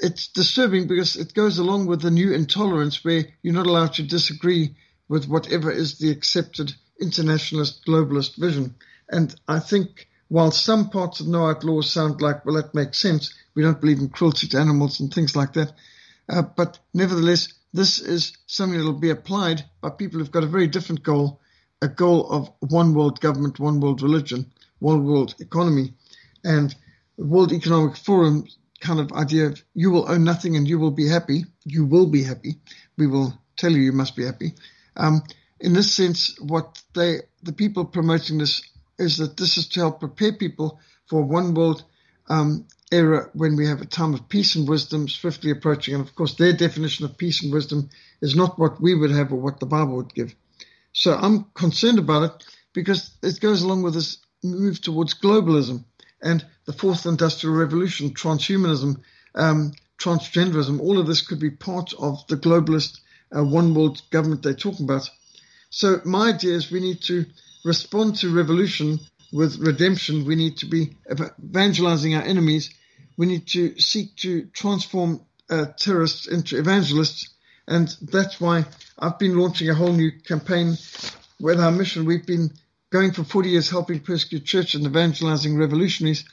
it's 0.00 0.28
disturbing 0.28 0.86
because 0.86 1.16
it 1.16 1.34
goes 1.34 1.58
along 1.58 1.86
with 1.86 2.00
the 2.02 2.10
new 2.10 2.32
intolerance 2.32 3.04
where 3.04 3.24
you're 3.42 3.54
not 3.54 3.66
allowed 3.66 3.94
to 3.94 4.02
disagree 4.02 4.76
with 5.08 5.28
whatever 5.28 5.70
is 5.70 5.98
the 5.98 6.10
accepted 6.10 6.72
internationalist 7.00 7.84
globalist 7.86 8.36
vision. 8.36 8.74
And 9.08 9.34
I 9.48 9.58
think 9.58 10.08
while 10.28 10.50
some 10.50 10.88
parts 10.88 11.20
of 11.20 11.26
Noahide 11.26 11.64
law 11.64 11.82
sound 11.82 12.22
like, 12.22 12.46
well, 12.46 12.54
that 12.54 12.74
makes 12.74 12.98
sense, 12.98 13.34
we 13.54 13.62
don't 13.62 13.80
believe 13.80 13.98
in 13.98 14.08
cruelty 14.08 14.46
to 14.48 14.58
animals 14.58 15.00
and 15.00 15.12
things 15.12 15.36
like 15.36 15.52
that. 15.54 15.72
Uh, 16.28 16.42
but 16.42 16.78
nevertheless, 16.94 17.52
this 17.74 18.00
is 18.00 18.36
something 18.46 18.78
that 18.78 18.84
will 18.84 18.92
be 18.98 19.10
applied 19.10 19.64
by 19.80 19.90
people 19.90 20.18
who've 20.18 20.30
got 20.30 20.44
a 20.44 20.46
very 20.56 20.68
different 20.68 21.02
goal 21.02 21.41
a 21.82 21.88
goal 21.88 22.30
of 22.30 22.50
one 22.60 22.94
world 22.94 23.20
government, 23.20 23.58
one 23.60 23.80
world 23.80 24.00
religion, 24.00 24.50
one 24.78 25.04
world 25.04 25.34
economy, 25.40 25.92
and 26.44 26.74
World 27.18 27.52
Economic 27.52 27.96
Forum 27.96 28.46
kind 28.80 28.98
of 28.98 29.12
idea 29.12 29.46
of 29.46 29.62
you 29.74 29.90
will 29.90 30.10
own 30.10 30.24
nothing 30.24 30.56
and 30.56 30.66
you 30.66 30.78
will 30.78 30.90
be 30.90 31.08
happy. 31.08 31.44
You 31.64 31.84
will 31.84 32.06
be 32.06 32.22
happy. 32.22 32.56
We 32.96 33.06
will 33.06 33.38
tell 33.56 33.70
you 33.70 33.82
you 33.82 33.92
must 33.92 34.16
be 34.16 34.24
happy. 34.24 34.54
Um, 34.96 35.22
in 35.60 35.72
this 35.72 35.92
sense, 35.92 36.36
what 36.40 36.82
they, 36.94 37.20
the 37.42 37.52
people 37.52 37.84
promoting 37.84 38.38
this 38.38 38.62
is 38.98 39.18
that 39.18 39.36
this 39.36 39.56
is 39.58 39.68
to 39.68 39.80
help 39.80 40.00
prepare 40.00 40.32
people 40.32 40.80
for 41.06 41.22
one 41.22 41.54
world 41.54 41.84
um, 42.28 42.66
era 42.90 43.30
when 43.34 43.56
we 43.56 43.66
have 43.66 43.80
a 43.80 43.86
time 43.86 44.14
of 44.14 44.28
peace 44.28 44.56
and 44.56 44.68
wisdom 44.68 45.08
swiftly 45.08 45.50
approaching. 45.50 45.94
And 45.94 46.04
of 46.04 46.14
course, 46.14 46.34
their 46.34 46.52
definition 46.52 47.04
of 47.04 47.16
peace 47.16 47.42
and 47.42 47.52
wisdom 47.52 47.90
is 48.20 48.34
not 48.34 48.58
what 48.58 48.80
we 48.80 48.94
would 48.94 49.10
have 49.10 49.32
or 49.32 49.36
what 49.36 49.60
the 49.60 49.66
Bible 49.66 49.96
would 49.96 50.14
give. 50.14 50.34
So 50.92 51.14
I'm 51.14 51.44
concerned 51.54 51.98
about 51.98 52.22
it 52.22 52.44
because 52.74 53.10
it 53.22 53.40
goes 53.40 53.62
along 53.62 53.82
with 53.82 53.94
this 53.94 54.18
move 54.42 54.80
towards 54.80 55.14
globalism 55.14 55.84
and 56.22 56.44
the 56.66 56.72
fourth 56.72 57.06
industrial 57.06 57.56
revolution, 57.56 58.10
transhumanism, 58.10 59.00
um, 59.34 59.72
transgenderism. 59.98 60.80
All 60.80 60.98
of 60.98 61.06
this 61.06 61.22
could 61.22 61.40
be 61.40 61.50
part 61.50 61.92
of 61.98 62.26
the 62.28 62.36
globalist 62.36 63.00
uh, 63.34 63.44
one 63.44 63.74
world 63.74 64.02
government 64.10 64.42
they're 64.42 64.54
talking 64.54 64.84
about. 64.84 65.08
So 65.70 66.00
my 66.04 66.28
idea 66.28 66.54
is 66.54 66.70
we 66.70 66.80
need 66.80 67.02
to 67.02 67.24
respond 67.64 68.16
to 68.16 68.34
revolution 68.34 68.98
with 69.32 69.58
redemption. 69.58 70.26
We 70.26 70.36
need 70.36 70.58
to 70.58 70.66
be 70.66 70.96
evangelizing 71.10 72.14
our 72.14 72.22
enemies. 72.22 72.70
We 73.16 73.26
need 73.26 73.46
to 73.48 73.78
seek 73.78 74.16
to 74.16 74.46
transform 74.46 75.22
uh, 75.48 75.66
terrorists 75.78 76.26
into 76.28 76.58
evangelists 76.58 77.30
and 77.66 77.88
that's 78.02 78.40
why 78.40 78.64
I've 78.98 79.18
been 79.18 79.38
launching 79.38 79.70
a 79.70 79.74
whole 79.74 79.92
new 79.92 80.12
campaign 80.12 80.76
with 81.40 81.60
our 81.60 81.72
mission. 81.72 82.04
We've 82.04 82.26
been 82.26 82.50
going 82.90 83.12
for 83.12 83.24
40 83.24 83.50
years 83.50 83.70
helping 83.70 84.00
persecute 84.00 84.44
church 84.44 84.74
and 84.74 84.86
evangelizing 84.86 85.56
revolutionaries. 85.56 86.24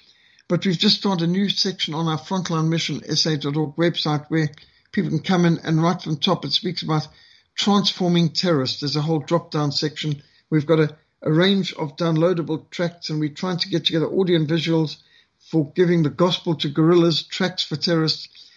But 0.47 0.65
we've 0.65 0.77
just 0.77 0.97
started 0.97 1.29
a 1.29 1.31
new 1.31 1.47
section 1.47 1.93
on 1.93 2.07
our 2.07 2.17
Frontline 2.17 2.69
Mission 2.69 3.01
SA.org 3.15 3.75
website 3.75 4.25
where 4.29 4.49
people 4.91 5.11
can 5.11 5.19
come 5.19 5.45
in 5.45 5.59
and 5.59 5.81
right 5.81 6.01
from 6.01 6.17
top 6.17 6.43
it 6.43 6.51
speaks 6.51 6.81
about 6.81 7.07
transforming 7.55 8.29
terrorists. 8.29 8.79
There's 8.79 8.95
a 8.95 9.01
whole 9.01 9.19
drop 9.19 9.51
down 9.51 9.71
section. 9.71 10.23
We've 10.49 10.65
got 10.65 10.79
a, 10.79 10.97
a 11.21 11.31
range 11.31 11.73
of 11.73 11.95
downloadable 11.97 12.69
tracts 12.71 13.09
and 13.09 13.19
we're 13.19 13.29
trying 13.29 13.59
to 13.59 13.69
get 13.69 13.85
together 13.85 14.07
audio 14.07 14.37
and 14.37 14.47
visuals 14.47 14.97
for 15.51 15.71
giving 15.75 16.03
the 16.03 16.09
gospel 16.09 16.55
to 16.55 16.69
guerrillas, 16.69 17.23
tracts 17.23 17.63
for 17.63 17.75
terrorists, 17.75 18.48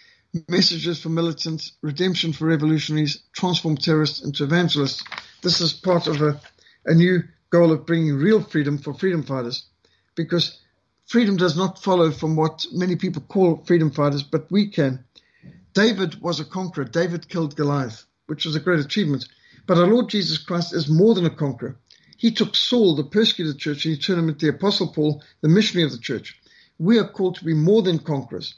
messages 0.47 1.01
for 1.01 1.09
militants, 1.09 1.73
redemption 1.81 2.33
for 2.33 2.45
revolutionaries, 2.45 3.19
transform 3.33 3.77
terrorists 3.77 4.23
into 4.23 4.43
evangelists. 4.43 5.03
This 5.41 5.61
is 5.61 5.73
part 5.73 6.07
of 6.07 6.21
a, 6.21 6.39
a 6.85 6.93
new 6.93 7.23
goal 7.51 7.71
of 7.71 7.85
bringing 7.85 8.15
real 8.15 8.41
freedom 8.41 8.77
for 8.77 8.93
freedom 8.93 9.23
fighters 9.23 9.65
because 10.15 10.59
freedom 11.05 11.37
does 11.37 11.55
not 11.55 11.81
follow 11.81 12.11
from 12.11 12.35
what 12.35 12.65
many 12.71 12.95
people 12.95 13.21
call 13.21 13.63
freedom 13.65 13.91
fighters, 13.91 14.23
but 14.23 14.51
we 14.51 14.67
can. 14.67 15.03
David 15.73 16.21
was 16.21 16.39
a 16.39 16.45
conqueror. 16.45 16.85
David 16.85 17.29
killed 17.29 17.55
Goliath, 17.55 18.05
which 18.27 18.45
was 18.45 18.55
a 18.55 18.59
great 18.59 18.79
achievement. 18.79 19.27
But 19.67 19.77
our 19.77 19.87
Lord 19.87 20.09
Jesus 20.09 20.37
Christ 20.37 20.73
is 20.73 20.89
more 20.89 21.13
than 21.13 21.25
a 21.25 21.35
conqueror. 21.35 21.77
He 22.17 22.31
took 22.31 22.55
Saul, 22.55 22.95
the 22.95 23.03
persecuted 23.03 23.59
church, 23.59 23.85
and 23.85 23.95
he 23.95 24.01
turned 24.01 24.19
him 24.19 24.29
into 24.29 24.45
the 24.45 24.55
Apostle 24.55 24.87
Paul, 24.93 25.23
the 25.41 25.49
missionary 25.49 25.85
of 25.85 25.91
the 25.91 25.97
church. 25.97 26.39
We 26.79 26.97
are 26.99 27.07
called 27.07 27.35
to 27.35 27.45
be 27.45 27.53
more 27.53 27.81
than 27.81 27.99
conquerors. 27.99 28.55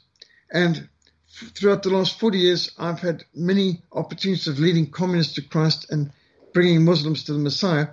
And 0.52 0.88
throughout 1.36 1.82
the 1.82 1.90
last 1.90 2.18
40 2.18 2.38
years, 2.38 2.70
I've 2.78 3.00
had 3.00 3.24
many 3.34 3.82
opportunities 3.92 4.48
of 4.48 4.58
leading 4.58 4.90
communists 4.90 5.34
to 5.34 5.42
Christ 5.42 5.90
and 5.90 6.10
bringing 6.54 6.84
Muslims 6.84 7.24
to 7.24 7.34
the 7.34 7.38
Messiah. 7.38 7.88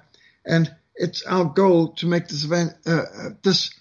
And 0.46 0.74
it's 0.96 1.24
our 1.24 1.46
goal 1.46 1.90
to 1.96 2.08
make 2.08 2.28
this 2.28 2.46
event, 2.46 2.74
uh, 2.86 3.04
uh, 3.18 3.30
this 3.44 3.72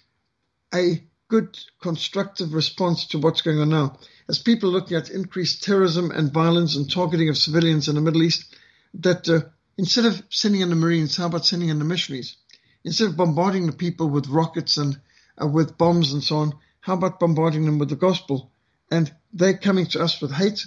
a 0.74 1.02
good 1.28 1.56
constructive 1.80 2.54
response 2.54 3.06
to 3.08 3.18
what's 3.18 3.42
going 3.42 3.60
on 3.60 3.68
now. 3.68 3.98
As 4.28 4.38
people 4.38 4.70
are 4.70 4.72
looking 4.72 4.96
at 4.96 5.10
increased 5.10 5.62
terrorism 5.62 6.10
and 6.10 6.32
violence 6.32 6.74
and 6.76 6.90
targeting 6.90 7.28
of 7.28 7.38
civilians 7.38 7.88
in 7.88 7.94
the 7.94 8.00
Middle 8.00 8.22
East, 8.22 8.54
that 8.94 9.28
uh, 9.28 9.42
instead 9.78 10.06
of 10.06 10.22
sending 10.30 10.60
in 10.60 10.70
the 10.70 10.76
Marines, 10.76 11.16
how 11.16 11.26
about 11.26 11.46
sending 11.46 11.68
in 11.68 11.78
the 11.78 11.84
missionaries? 11.84 12.36
Instead 12.84 13.08
of 13.08 13.16
bombarding 13.16 13.66
the 13.66 13.72
people 13.72 14.08
with 14.08 14.26
rockets 14.26 14.76
and 14.76 15.00
uh, 15.40 15.46
with 15.46 15.78
bombs 15.78 16.12
and 16.12 16.22
so 16.22 16.36
on, 16.36 16.52
how 16.80 16.94
about 16.94 17.20
bombarding 17.20 17.64
them 17.64 17.78
with 17.78 17.90
the 17.90 17.96
gospel? 17.96 18.50
And 18.90 19.14
they're 19.32 19.56
coming 19.56 19.86
to 19.86 20.02
us 20.02 20.20
with 20.20 20.32
hate. 20.32 20.64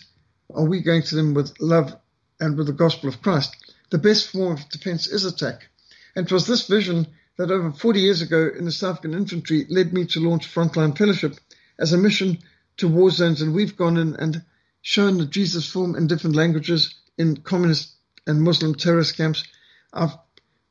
Are 0.53 0.65
we 0.65 0.81
going 0.81 1.03
to 1.03 1.15
them 1.15 1.33
with 1.33 1.53
love 1.59 1.95
and 2.39 2.57
with 2.57 2.67
the 2.67 2.73
gospel 2.73 3.09
of 3.09 3.21
Christ? 3.21 3.55
The 3.91 3.97
best 3.97 4.31
form 4.31 4.53
of 4.53 4.69
defense 4.69 5.07
is 5.07 5.25
attack. 5.25 5.69
And 6.15 6.25
it 6.25 6.31
was 6.31 6.47
this 6.47 6.67
vision 6.67 7.07
that 7.37 7.51
over 7.51 7.71
40 7.71 7.99
years 7.99 8.21
ago 8.21 8.49
in 8.57 8.65
the 8.65 8.71
South 8.71 8.97
African 8.97 9.13
Infantry 9.13 9.65
led 9.69 9.93
me 9.93 10.05
to 10.07 10.19
launch 10.19 10.53
Frontline 10.53 10.97
Fellowship 10.97 11.35
as 11.77 11.93
a 11.93 11.97
mission 11.97 12.39
to 12.77 12.87
war 12.87 13.09
zones. 13.09 13.41
And 13.41 13.53
we've 13.53 13.75
gone 13.75 13.97
in 13.97 14.15
and 14.15 14.43
shown 14.81 15.17
the 15.17 15.25
Jesus 15.25 15.71
film 15.71 15.95
in 15.95 16.07
different 16.07 16.35
languages 16.35 16.95
in 17.17 17.37
communist 17.37 17.93
and 18.27 18.41
Muslim 18.41 18.75
terrorist 18.75 19.17
camps. 19.17 19.43
I've 19.93 20.17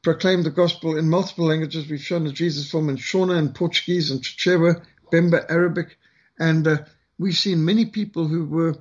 proclaimed 0.03 0.45
the 0.45 0.51
gospel 0.51 0.97
in 0.97 1.09
multiple 1.09 1.47
languages. 1.47 1.89
We've 1.89 2.01
shown 2.01 2.25
the 2.25 2.33
Jesus 2.33 2.71
film 2.71 2.89
in 2.89 2.97
Shona 2.97 3.39
and 3.39 3.55
Portuguese 3.55 4.11
and 4.11 4.23
Chichewa, 4.23 4.85
Bemba, 5.13 5.45
Arabic. 5.49 5.97
And 6.39 6.67
uh, 6.67 6.79
we've 7.19 7.37
seen 7.37 7.65
many 7.65 7.87
people 7.87 8.27
who 8.27 8.45
were 8.45 8.77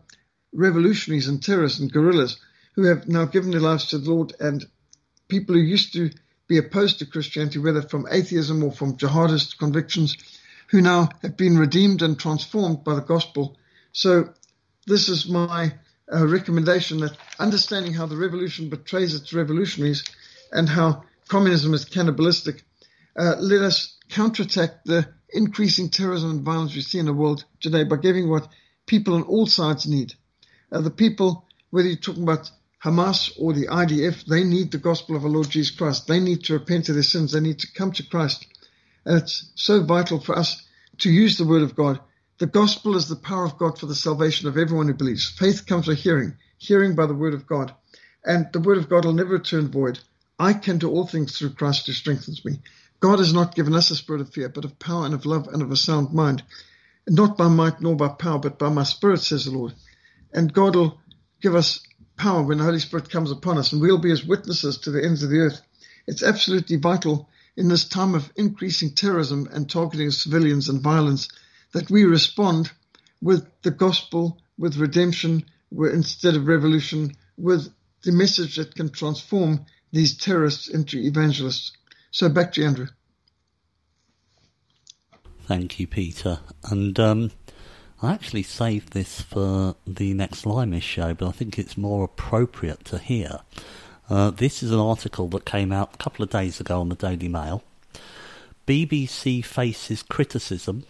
revolutionaries 0.53 1.27
and 1.27 1.41
terrorists 1.41 1.79
and 1.79 1.91
guerrillas 1.91 2.37
who 2.75 2.83
have 2.83 3.07
now 3.07 3.25
given 3.25 3.51
their 3.51 3.59
lives 3.59 3.87
to 3.87 3.97
the 3.97 4.09
Lord 4.11 4.33
and 4.39 4.65
people 5.27 5.55
who 5.55 5.61
used 5.61 5.93
to 5.93 6.11
be 6.47 6.57
opposed 6.57 6.99
to 6.99 7.05
Christianity, 7.05 7.59
whether 7.59 7.81
from 7.81 8.07
atheism 8.09 8.63
or 8.63 8.71
from 8.71 8.97
jihadist 8.97 9.57
convictions, 9.57 10.17
who 10.67 10.81
now 10.81 11.09
have 11.21 11.37
been 11.37 11.57
redeemed 11.57 12.01
and 12.01 12.19
transformed 12.19 12.83
by 12.83 12.95
the 12.95 13.01
gospel. 13.01 13.57
So 13.91 14.33
this 14.87 15.07
is 15.07 15.29
my 15.29 15.73
uh, 16.11 16.27
recommendation 16.27 16.99
that 16.99 17.17
understanding 17.39 17.93
how 17.93 18.07
the 18.07 18.17
revolution 18.17 18.69
betrays 18.69 19.15
its 19.15 19.33
revolutionaries 19.33 20.03
and 20.51 20.67
how 20.67 21.03
communism 21.27 21.73
is 21.73 21.85
cannibalistic, 21.85 22.63
uh, 23.17 23.35
let 23.39 23.61
us 23.61 23.97
counterattack 24.09 24.83
the 24.83 25.07
increasing 25.33 25.89
terrorism 25.89 26.31
and 26.31 26.41
violence 26.41 26.75
we 26.75 26.81
see 26.81 26.99
in 26.99 27.05
the 27.05 27.13
world 27.13 27.45
today 27.59 27.83
by 27.83 27.97
giving 27.97 28.29
what 28.29 28.47
people 28.85 29.15
on 29.15 29.23
all 29.23 29.45
sides 29.45 29.87
need. 29.87 30.13
Uh, 30.71 30.81
the 30.81 30.91
people, 30.91 31.45
whether 31.71 31.87
you're 31.87 31.97
talking 31.97 32.23
about 32.23 32.49
Hamas 32.83 33.31
or 33.39 33.53
the 33.53 33.67
IDF, 33.67 34.25
they 34.25 34.43
need 34.43 34.71
the 34.71 34.77
gospel 34.77 35.15
of 35.15 35.23
our 35.23 35.29
Lord 35.29 35.49
Jesus 35.49 35.75
Christ. 35.75 36.07
They 36.07 36.19
need 36.19 36.43
to 36.45 36.53
repent 36.53 36.89
of 36.89 36.95
their 36.95 37.03
sins. 37.03 37.31
They 37.31 37.39
need 37.39 37.59
to 37.59 37.71
come 37.73 37.91
to 37.93 38.07
Christ. 38.07 38.45
And 39.05 39.17
it's 39.17 39.51
so 39.55 39.83
vital 39.83 40.19
for 40.19 40.37
us 40.37 40.61
to 40.99 41.09
use 41.09 41.37
the 41.37 41.47
word 41.47 41.61
of 41.61 41.75
God. 41.75 41.99
The 42.39 42.47
gospel 42.47 42.95
is 42.95 43.07
the 43.07 43.15
power 43.15 43.45
of 43.45 43.57
God 43.57 43.79
for 43.79 43.85
the 43.85 43.95
salvation 43.95 44.47
of 44.47 44.57
everyone 44.57 44.87
who 44.87 44.93
believes. 44.93 45.29
Faith 45.29 45.65
comes 45.65 45.87
by 45.87 45.93
hearing, 45.93 46.35
hearing 46.57 46.95
by 46.95 47.05
the 47.05 47.13
word 47.13 47.33
of 47.33 47.47
God. 47.47 47.73
And 48.25 48.47
the 48.51 48.59
word 48.59 48.77
of 48.77 48.89
God 48.89 49.05
will 49.05 49.13
never 49.13 49.31
return 49.31 49.69
void. 49.69 49.99
I 50.39 50.53
can 50.53 50.77
do 50.77 50.89
all 50.89 51.05
things 51.07 51.37
through 51.37 51.51
Christ 51.51 51.87
who 51.87 51.93
strengthens 51.93 52.43
me. 52.43 52.59
God 53.03 53.19
has 53.19 53.33
not 53.33 53.53
given 53.53 53.75
us 53.75 53.91
a 53.91 53.97
spirit 53.97 54.21
of 54.21 54.31
fear, 54.31 54.47
but 54.47 54.63
of 54.63 54.79
power 54.79 55.03
and 55.03 55.13
of 55.13 55.25
love 55.25 55.49
and 55.49 55.61
of 55.61 55.69
a 55.69 55.75
sound 55.75 56.13
mind. 56.13 56.41
Not 57.05 57.37
by 57.37 57.49
might 57.49 57.81
nor 57.81 57.97
by 57.97 58.07
power, 58.07 58.39
but 58.39 58.57
by 58.57 58.69
my 58.69 58.83
spirit, 58.83 59.19
says 59.19 59.43
the 59.43 59.51
Lord. 59.51 59.73
And 60.31 60.53
God 60.53 60.77
will 60.77 61.01
give 61.41 61.53
us 61.53 61.81
power 62.15 62.41
when 62.43 62.59
the 62.59 62.63
Holy 62.63 62.79
Spirit 62.79 63.09
comes 63.09 63.29
upon 63.29 63.57
us, 63.57 63.73
and 63.73 63.81
we'll 63.81 63.97
be 63.97 64.13
as 64.13 64.23
witnesses 64.23 64.77
to 64.77 64.91
the 64.91 65.03
ends 65.03 65.21
of 65.21 65.31
the 65.31 65.39
earth. 65.39 65.59
It's 66.07 66.23
absolutely 66.23 66.77
vital 66.77 67.27
in 67.57 67.67
this 67.67 67.83
time 67.83 68.15
of 68.15 68.31
increasing 68.37 68.91
terrorism 68.91 69.49
and 69.51 69.69
targeting 69.69 70.07
of 70.07 70.13
civilians 70.13 70.69
and 70.69 70.79
violence 70.79 71.27
that 71.73 71.91
we 71.91 72.05
respond 72.05 72.71
with 73.21 73.45
the 73.63 73.71
gospel, 73.71 74.39
with 74.57 74.77
redemption, 74.77 75.43
instead 75.77 76.37
of 76.37 76.47
revolution, 76.47 77.11
with 77.35 77.67
the 78.03 78.13
message 78.13 78.55
that 78.55 78.75
can 78.75 78.87
transform 78.87 79.65
these 79.91 80.15
terrorists 80.15 80.69
into 80.69 80.99
evangelists. 80.99 81.73
So 82.13 82.29
back 82.29 82.53
to 82.53 82.63
Andrew. 82.63 82.85
Thank 85.47 85.79
you, 85.79 85.87
Peter. 85.87 86.41
And 86.63 86.99
um, 86.99 87.31
I 88.03 88.13
actually 88.13 88.43
saved 88.43 88.93
this 88.93 89.19
for 89.19 89.75
the 89.87 90.13
next 90.13 90.45
Limeish 90.45 90.83
show, 90.83 91.15
but 91.15 91.27
I 91.27 91.31
think 91.31 91.57
it's 91.57 91.75
more 91.75 92.03
appropriate 92.03 92.85
to 92.85 92.99
hear. 92.99 93.39
Uh, 94.11 94.29
this 94.29 94.61
is 94.61 94.69
an 94.69 94.79
article 94.79 95.27
that 95.29 95.45
came 95.45 95.71
out 95.71 95.95
a 95.95 95.97
couple 95.97 96.21
of 96.21 96.29
days 96.29 96.59
ago 96.59 96.79
on 96.79 96.89
the 96.89 96.95
Daily 96.95 97.27
Mail. 97.27 97.63
BBC 98.67 99.43
faces 99.43 100.03
criticism 100.03 100.85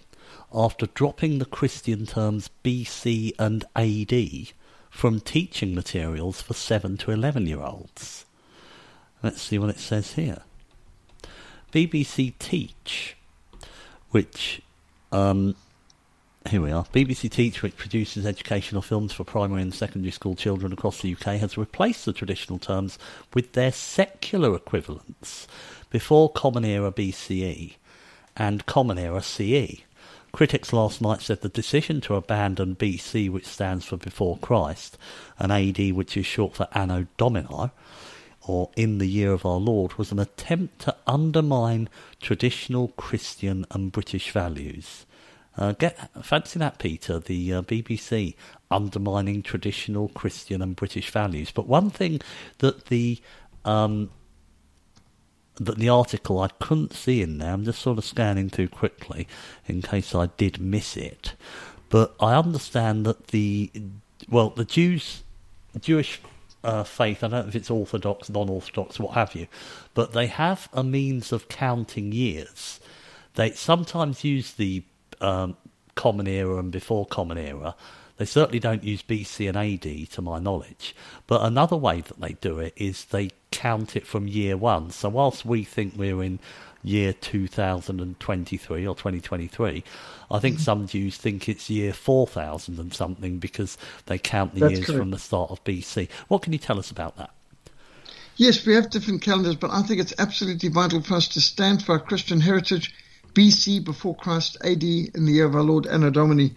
after 0.53 0.87
dropping 0.87 1.39
the 1.39 1.45
Christian 1.45 2.05
terms 2.05 2.49
BC 2.65 3.31
and 3.39 3.63
AD 3.77 4.53
from 4.89 5.21
teaching 5.21 5.73
materials 5.73 6.41
for 6.41 6.53
7 6.53 6.97
to 6.97 7.11
11 7.11 7.47
year 7.47 7.61
olds. 7.61 8.25
Let's 9.23 9.41
see 9.41 9.57
what 9.57 9.69
it 9.69 9.79
says 9.79 10.15
here. 10.15 10.41
BBC 11.73 12.37
Teach, 12.37 13.17
which 14.11 14.61
um, 15.11 15.55
here 16.47 16.61
we 16.61 16.71
are. 16.71 16.83
BBC 16.93 17.31
Teach, 17.31 17.63
which 17.63 17.75
produces 17.75 18.27
educational 18.27 18.83
films 18.83 19.11
for 19.11 19.23
primary 19.23 19.63
and 19.63 19.73
secondary 19.73 20.11
school 20.11 20.35
children 20.35 20.71
across 20.71 21.01
the 21.01 21.11
UK, 21.11 21.39
has 21.39 21.57
replaced 21.57 22.05
the 22.05 22.13
traditional 22.13 22.59
terms 22.59 22.99
with 23.33 23.53
their 23.53 23.71
secular 23.71 24.55
equivalents 24.55 25.47
before 25.89 26.29
Common 26.31 26.63
Era 26.63 26.91
BCE 26.91 27.73
and 28.37 28.67
Common 28.67 28.99
Era 28.99 29.23
CE. 29.23 29.81
Critics 30.31 30.73
last 30.73 31.01
night 31.01 31.21
said 31.21 31.41
the 31.41 31.49
decision 31.49 32.01
to 32.01 32.13
abandon 32.13 32.75
BC, 32.75 33.31
which 33.31 33.47
stands 33.47 33.85
for 33.85 33.97
before 33.97 34.37
Christ, 34.37 34.95
and 35.39 35.51
AD, 35.51 35.93
which 35.93 36.15
is 36.17 36.27
short 36.27 36.55
for 36.55 36.67
Anno 36.71 37.07
Domini, 37.17 37.71
or 38.45 38.69
in 38.75 38.97
the 38.97 39.07
year 39.07 39.31
of 39.31 39.45
our 39.45 39.57
Lord, 39.57 39.95
was 39.95 40.11
an 40.11 40.19
attempt 40.19 40.79
to 40.79 40.95
undermine 41.07 41.89
traditional 42.21 42.89
Christian 42.89 43.65
and 43.71 43.91
British 43.91 44.31
values. 44.31 45.05
Uh, 45.55 45.73
get 45.73 46.09
fancy 46.23 46.59
that, 46.59 46.79
Peter. 46.79 47.19
The 47.19 47.53
uh, 47.53 47.61
BBC 47.61 48.35
undermining 48.71 49.43
traditional 49.43 50.09
Christian 50.09 50.61
and 50.61 50.75
British 50.75 51.11
values. 51.11 51.51
But 51.51 51.67
one 51.67 51.89
thing 51.89 52.21
that 52.57 52.85
the 52.87 53.21
um, 53.63 54.09
that 55.55 55.77
the 55.77 55.89
article 55.89 56.39
I 56.39 56.47
couldn't 56.59 56.93
see 56.93 57.21
in 57.21 57.37
there. 57.37 57.53
I'm 57.53 57.63
just 57.63 57.81
sort 57.81 57.97
of 57.97 58.05
scanning 58.05 58.49
through 58.49 58.69
quickly 58.69 59.27
in 59.67 59.81
case 59.81 60.15
I 60.15 60.27
did 60.37 60.59
miss 60.59 60.97
it. 60.97 61.33
But 61.89 62.15
I 62.19 62.33
understand 62.35 63.05
that 63.05 63.27
the 63.27 63.71
well, 64.29 64.49
the 64.49 64.65
Jews, 64.65 65.23
Jewish 65.79 66.21
uh, 66.63 66.83
faith. 66.83 67.23
I 67.23 67.27
don't 67.27 67.43
know 67.43 67.49
if 67.49 67.55
it's 67.55 67.69
orthodox, 67.69 68.29
non-orthodox, 68.29 68.99
what 68.99 69.13
have 69.13 69.35
you, 69.35 69.47
but 69.93 70.13
they 70.13 70.27
have 70.27 70.69
a 70.73 70.83
means 70.83 71.31
of 71.31 71.49
counting 71.49 72.11
years. 72.11 72.79
They 73.35 73.51
sometimes 73.51 74.23
use 74.23 74.53
the 74.53 74.83
um, 75.21 75.57
Common 75.95 76.27
Era 76.27 76.57
and 76.57 76.71
before 76.71 77.05
Common 77.05 77.37
Era. 77.37 77.75
They 78.17 78.25
certainly 78.25 78.59
don't 78.59 78.83
use 78.83 79.01
BC 79.01 79.49
and 79.49 79.57
AD, 79.57 80.11
to 80.11 80.21
my 80.21 80.39
knowledge. 80.39 80.95
But 81.25 81.41
another 81.41 81.75
way 81.75 82.01
that 82.01 82.21
they 82.21 82.33
do 82.33 82.59
it 82.59 82.73
is 82.77 83.05
they 83.05 83.31
count 83.51 83.95
it 83.95 84.05
from 84.05 84.27
year 84.27 84.55
one. 84.55 84.91
So 84.91 85.09
whilst 85.09 85.45
we 85.45 85.63
think 85.63 85.95
we're 85.97 86.21
in 86.21 86.39
year 86.83 87.13
2023 87.13 88.87
or 88.87 88.95
2023, 88.95 89.83
I 90.29 90.39
think 90.39 90.55
mm-hmm. 90.55 90.63
some 90.63 90.87
Jews 90.87 91.17
think 91.17 91.47
it's 91.47 91.69
year 91.69 91.93
4000 91.93 92.79
and 92.79 92.93
something 92.93 93.39
because 93.39 93.77
they 94.05 94.17
count 94.17 94.53
the 94.53 94.61
That's 94.61 94.73
years 94.73 94.85
correct. 94.85 94.99
from 94.99 95.11
the 95.11 95.19
start 95.19 95.51
of 95.51 95.63
BC. 95.63 96.09
What 96.27 96.41
can 96.41 96.53
you 96.53 96.59
tell 96.59 96.79
us 96.79 96.91
about 96.91 97.17
that? 97.17 97.31
Yes, 98.35 98.65
we 98.65 98.73
have 98.73 98.89
different 98.89 99.21
calendars, 99.21 99.55
but 99.55 99.69
I 99.71 99.83
think 99.83 100.01
it's 100.01 100.13
absolutely 100.17 100.69
vital 100.69 101.01
for 101.01 101.15
us 101.15 101.27
to 101.29 101.41
stand 101.41 101.83
for 101.83 101.93
our 101.93 101.99
Christian 101.99 102.41
heritage 102.41 102.93
BC 103.33 103.83
before 103.83 104.15
Christ, 104.15 104.57
AD 104.63 104.83
in 104.83 105.25
the 105.25 105.33
year 105.33 105.45
of 105.45 105.55
our 105.55 105.61
Lord 105.61 105.85
Anno 105.85 106.09
Domini. 106.09 106.53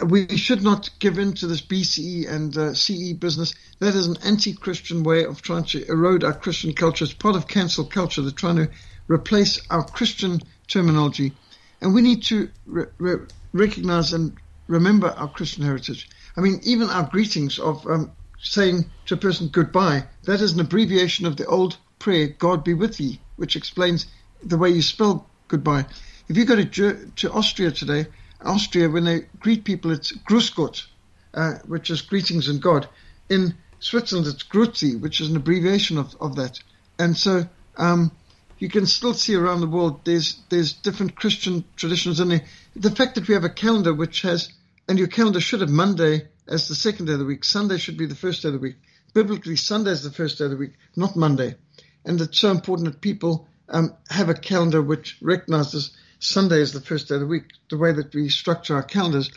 We 0.00 0.36
should 0.36 0.62
not 0.62 0.90
give 1.00 1.18
in 1.18 1.32
to 1.34 1.48
this 1.48 1.60
BCE 1.60 2.30
and 2.30 2.56
uh, 2.56 2.72
CE 2.72 3.14
business. 3.14 3.52
That 3.80 3.96
is 3.96 4.06
an 4.06 4.16
anti-Christian 4.24 5.02
way 5.02 5.24
of 5.24 5.42
trying 5.42 5.64
to 5.64 5.84
erode 5.88 6.22
our 6.22 6.32
Christian 6.32 6.72
culture. 6.72 7.04
It's 7.04 7.14
part 7.14 7.34
of 7.34 7.48
cancel 7.48 7.84
culture. 7.84 8.22
They're 8.22 8.30
trying 8.30 8.56
to 8.56 8.70
replace 9.08 9.60
our 9.70 9.84
Christian 9.84 10.40
terminology. 10.68 11.32
And 11.80 11.94
we 11.94 12.02
need 12.02 12.22
to 12.24 12.48
re- 12.66 12.86
re- 12.98 13.26
recognize 13.52 14.12
and 14.12 14.36
remember 14.66 15.08
our 15.08 15.28
Christian 15.28 15.64
heritage. 15.64 16.08
I 16.36 16.40
mean, 16.40 16.60
even 16.62 16.88
our 16.90 17.08
greetings 17.08 17.58
of 17.58 17.86
um, 17.86 18.12
saying 18.40 18.90
to 19.06 19.14
a 19.14 19.18
person 19.18 19.48
goodbye, 19.48 20.04
that 20.24 20.40
is 20.40 20.52
an 20.52 20.60
abbreviation 20.60 21.26
of 21.26 21.36
the 21.36 21.46
old 21.46 21.76
prayer, 21.98 22.28
God 22.28 22.62
be 22.62 22.74
with 22.74 22.96
thee, 22.96 23.20
which 23.36 23.56
explains 23.56 24.06
the 24.42 24.58
way 24.58 24.70
you 24.70 24.82
spell 24.82 25.28
goodbye. 25.48 25.86
If 26.28 26.36
you 26.36 26.44
go 26.44 26.62
to, 26.62 27.10
to 27.16 27.32
Austria 27.32 27.70
today, 27.70 28.06
Austria, 28.44 28.88
when 28.88 29.04
they 29.04 29.22
greet 29.40 29.64
people, 29.64 29.90
it's 29.90 30.12
Grüß 30.12 30.86
uh, 31.34 31.54
which 31.66 31.90
is 31.90 32.02
greetings 32.02 32.48
in 32.48 32.60
God. 32.60 32.88
In 33.28 33.54
Switzerland, 33.80 34.26
it's 34.26 34.42
Grüezi, 34.42 35.00
which 35.00 35.20
is 35.20 35.28
an 35.28 35.36
abbreviation 35.36 35.98
of, 35.98 36.16
of 36.20 36.36
that. 36.36 36.60
And 36.98 37.16
so 37.16 37.48
um, 37.76 38.12
you 38.58 38.68
can 38.68 38.86
still 38.86 39.14
see 39.14 39.34
around 39.34 39.60
the 39.60 39.66
world 39.66 40.00
there's 40.04 40.40
there's 40.48 40.72
different 40.72 41.14
Christian 41.14 41.64
traditions, 41.76 42.20
and 42.20 42.30
the, 42.30 42.42
the 42.74 42.90
fact 42.90 43.14
that 43.14 43.28
we 43.28 43.34
have 43.34 43.44
a 43.44 43.50
calendar 43.50 43.94
which 43.94 44.22
has 44.22 44.50
and 44.88 44.98
your 44.98 45.08
calendar 45.08 45.40
should 45.40 45.60
have 45.60 45.70
Monday 45.70 46.28
as 46.48 46.66
the 46.66 46.74
second 46.74 47.06
day 47.06 47.12
of 47.12 47.18
the 47.18 47.24
week. 47.24 47.44
Sunday 47.44 47.76
should 47.76 47.98
be 47.98 48.06
the 48.06 48.14
first 48.14 48.42
day 48.42 48.48
of 48.48 48.54
the 48.54 48.58
week. 48.58 48.76
Biblically, 49.12 49.56
Sunday 49.56 49.90
is 49.90 50.02
the 50.02 50.10
first 50.10 50.38
day 50.38 50.44
of 50.44 50.50
the 50.50 50.56
week, 50.56 50.72
not 50.96 51.14
Monday. 51.14 51.56
And 52.04 52.20
it's 52.20 52.38
so 52.38 52.50
important 52.50 52.90
that 52.90 53.00
people 53.00 53.46
um, 53.68 53.94
have 54.08 54.30
a 54.30 54.34
calendar 54.34 54.80
which 54.80 55.18
recognizes 55.20 55.90
Sunday 56.20 56.62
as 56.62 56.72
the 56.72 56.80
first 56.80 57.08
day 57.08 57.16
of 57.16 57.20
the 57.20 57.26
week, 57.26 57.44
the 57.68 57.76
way 57.76 57.92
that 57.92 58.14
we 58.14 58.28
structure 58.30 58.74
our 58.74 58.82
calendars, 58.82 59.30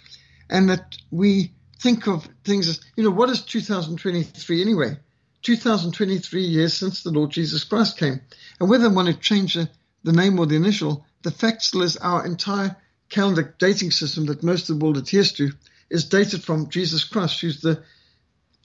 and 0.49 0.69
that 0.69 0.97
we 1.11 1.51
think 1.79 2.07
of 2.07 2.27
things 2.43 2.69
as, 2.69 2.79
you 2.95 3.03
know, 3.03 3.11
what 3.11 3.29
is 3.29 3.41
2023 3.41 4.61
anyway? 4.61 4.97
2023 5.41 6.43
years 6.43 6.73
since 6.73 7.03
the 7.03 7.11
Lord 7.11 7.31
Jesus 7.31 7.63
Christ 7.63 7.97
came. 7.97 8.21
And 8.59 8.69
whether 8.69 8.85
one 8.85 8.95
want 8.95 9.07
to 9.09 9.13
change 9.15 9.55
the, 9.55 9.69
the 10.03 10.13
name 10.13 10.39
or 10.39 10.45
the 10.45 10.55
initial, 10.55 11.05
the 11.23 11.31
fact 11.31 11.63
still 11.63 11.81
is 11.81 11.97
our 11.97 12.25
entire 12.25 12.75
calendar 13.09 13.55
dating 13.59 13.91
system 13.91 14.25
that 14.27 14.43
most 14.43 14.69
of 14.69 14.79
the 14.79 14.83
world 14.83 14.97
adheres 14.97 15.33
to 15.33 15.51
is 15.89 16.05
dated 16.05 16.43
from 16.43 16.69
Jesus 16.69 17.03
Christ, 17.03 17.41
who's 17.41 17.61
the 17.61 17.83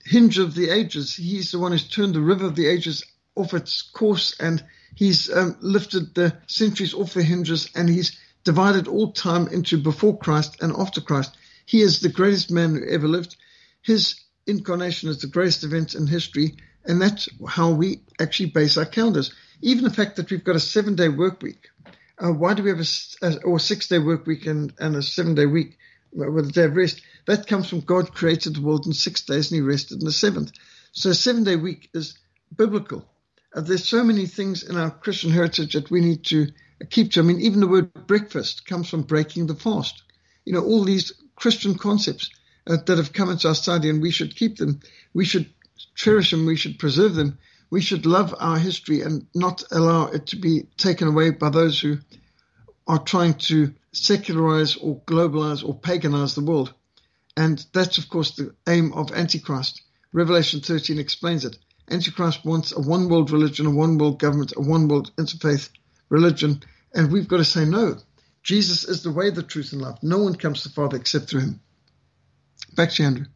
hinge 0.05 0.39
of 0.39 0.55
the 0.55 0.71
ages. 0.71 1.15
He's 1.17 1.51
the 1.51 1.59
one 1.59 1.73
who's 1.73 1.89
turned 1.89 2.15
the 2.15 2.21
river 2.21 2.47
of 2.47 2.55
the 2.55 2.67
ages 2.67 3.05
off 3.35 3.53
its 3.53 3.83
course 3.83 4.35
and 4.39 4.65
he's 4.95 5.31
um, 5.31 5.57
lifted 5.61 6.15
the 6.15 6.37
centuries 6.47 6.95
off 6.95 7.15
the 7.15 7.23
hinges 7.23 7.69
and 7.75 7.89
he's 7.89 8.19
divided 8.45 8.87
all 8.87 9.13
time 9.13 9.49
into 9.49 9.77
before 9.77 10.17
Christ 10.17 10.57
and 10.63 10.73
after 10.79 11.01
Christ. 11.01 11.37
He 11.67 11.83
is 11.83 12.01
the 12.01 12.09
greatest 12.09 12.51
man 12.51 12.77
who 12.77 12.89
ever 12.89 13.09
lived. 13.09 13.37
His 13.83 14.21
incarnation 14.47 15.09
is 15.09 15.21
the 15.21 15.27
greatest 15.27 15.65
event 15.65 15.95
in 15.95 16.07
history, 16.07 16.57
and 16.85 17.01
that's 17.01 17.29
how 17.49 17.71
we 17.71 18.01
actually 18.21 18.51
base 18.51 18.77
our 18.77 18.87
calendars. 18.87 19.33
Even 19.63 19.85
the 19.85 19.91
fact 19.91 20.17
that 20.17 20.31
we've 20.31 20.45
got 20.45 20.57
a 20.57 20.61
seven 20.61 20.95
day 20.95 21.09
work 21.09 21.43
week 21.43 21.69
uh, 22.19 22.33
why 22.33 22.55
do 22.55 22.63
we 22.63 22.71
have 22.71 22.81
a, 22.81 23.27
a 23.27 23.37
or 23.43 23.59
six 23.59 23.89
day 23.89 23.99
work 23.99 24.27
week 24.27 24.47
and, 24.47 24.73
and 24.79 24.97
a 24.97 25.03
seven 25.03 25.35
day 25.35 25.47
week 25.47 25.79
with 26.13 26.49
a 26.49 26.53
day 26.53 26.65
of 26.65 26.77
rest? 26.77 27.03
That 27.27 27.47
comes 27.47 27.69
from 27.69 27.81
God 27.81 28.15
created 28.15 28.57
the 28.57 28.63
world 28.63 28.87
in 28.87 28.93
six 28.93 29.23
days 29.23 29.51
and 29.51 29.57
he 29.57 29.61
rested 29.61 30.01
in 30.01 30.07
the 30.07 30.13
seventh. 30.13 30.53
So 30.93 31.11
a 31.11 31.15
seven 31.15 31.45
day 31.45 31.57
week 31.57 31.91
is 31.93 32.17
biblical. 32.55 33.07
Uh, 33.55 33.61
there's 33.61 33.87
so 33.87 34.03
many 34.03 34.27
things 34.27 34.63
in 34.63 34.77
our 34.77 34.91
Christian 34.91 35.31
heritage 35.31 35.75
that 35.75 35.91
we 35.91 36.01
need 36.01 36.25
to 36.27 36.49
keep 36.91 37.13
to. 37.13 37.21
I 37.21 37.23
mean, 37.23 37.41
even 37.41 37.61
the 37.61 37.69
word 37.69 37.93
breakfast 38.07 38.67
comes 38.67 38.89
from 38.89 39.03
breaking 39.03 39.47
the 39.47 39.55
fast. 39.55 40.03
You 40.45 40.55
know, 40.55 40.65
all 40.65 40.85
these 40.85 41.13
Christian 41.35 41.77
concepts 41.77 42.31
uh, 42.67 42.77
that 42.87 42.99
have 42.99 43.13
come 43.13 43.31
into 43.31 43.49
our 43.49 43.55
study 43.55 43.91
and 43.91 44.03
we 44.03 44.11
should 44.11 44.37
keep 44.37 44.57
them. 44.57 44.81
We 45.15 45.25
should 45.25 45.51
cherish 45.95 46.31
them. 46.31 46.47
We 46.47 46.57
should 46.57 46.79
preserve 46.79 47.15
them 47.15 47.39
we 47.71 47.81
should 47.81 48.07
love 48.07 48.35
our 48.39 48.59
history 48.59 49.03
and 49.03 49.27
not 49.35 49.63
allow 49.73 50.07
it 50.07 50.27
to 50.29 50.37
be 50.37 50.67
taken 50.77 51.09
away 51.09 51.31
by 51.31 51.51
those 51.51 51.81
who 51.81 51.99
are 52.87 52.99
trying 52.99 53.35
to 53.35 53.75
secularize 53.93 54.77
or 54.77 55.01
globalize 55.01 55.67
or 55.67 55.79
paganize 55.79 56.35
the 56.35 56.45
world. 56.45 56.73
And 57.37 57.65
that's, 57.73 57.99
of 57.99 58.09
course, 58.09 58.33
the 58.33 58.55
aim 58.69 58.93
of 58.93 59.13
Antichrist. 59.13 59.83
Revelation 60.13 60.61
13 60.61 60.99
explains 60.99 61.45
it. 61.45 61.59
Antichrist 61.91 62.45
wants 62.45 62.73
a 62.73 62.81
one 62.81 63.09
world 63.09 63.31
religion, 63.31 63.67
a 63.67 63.71
one 63.71 63.99
world 63.99 64.19
government, 64.19 64.53
a 64.57 64.61
one 64.61 64.89
world 64.89 65.11
interfaith 65.17 65.69
religion. 66.09 66.63
And 66.95 67.11
we've 67.11 67.29
got 67.29 67.39
to 67.39 67.45
say 67.45 67.65
no. 67.65 67.99
Jesus 68.43 68.85
is 68.85 69.03
the 69.03 69.11
way, 69.11 69.31
the 69.31 69.43
truth, 69.43 69.73
and 69.73 69.83
life. 69.83 69.99
No 70.03 70.19
one 70.19 70.37
comes 70.37 70.63
to 70.63 70.69
the 70.69 70.75
Father 70.75 70.97
except 70.97 71.29
through 71.29 71.41
him. 71.41 71.61
Back 72.77 72.91
to 72.93 73.03
you, 73.03 73.09
Andrew. 73.09 73.27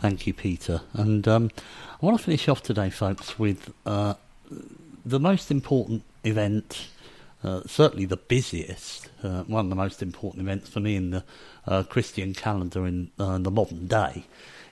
Thank 0.00 0.28
you, 0.28 0.32
Peter. 0.32 0.82
And 0.92 1.26
um, 1.26 1.50
I 2.00 2.06
want 2.06 2.16
to 2.16 2.24
finish 2.24 2.48
off 2.48 2.62
today, 2.62 2.88
folks, 2.88 3.36
with 3.36 3.72
uh, 3.84 4.14
the 5.04 5.18
most 5.18 5.50
important 5.50 6.04
event, 6.22 6.86
uh, 7.42 7.62
certainly 7.66 8.04
the 8.04 8.16
busiest, 8.16 9.10
uh, 9.24 9.42
one 9.42 9.66
of 9.66 9.70
the 9.70 9.76
most 9.76 10.02
important 10.02 10.40
events 10.40 10.70
for 10.70 10.78
me 10.78 10.94
in 10.94 11.10
the 11.10 11.24
uh, 11.66 11.82
Christian 11.82 12.32
calendar 12.32 12.86
in 12.86 13.10
uh, 13.18 13.38
the 13.38 13.50
modern 13.50 13.88
day, 13.88 14.24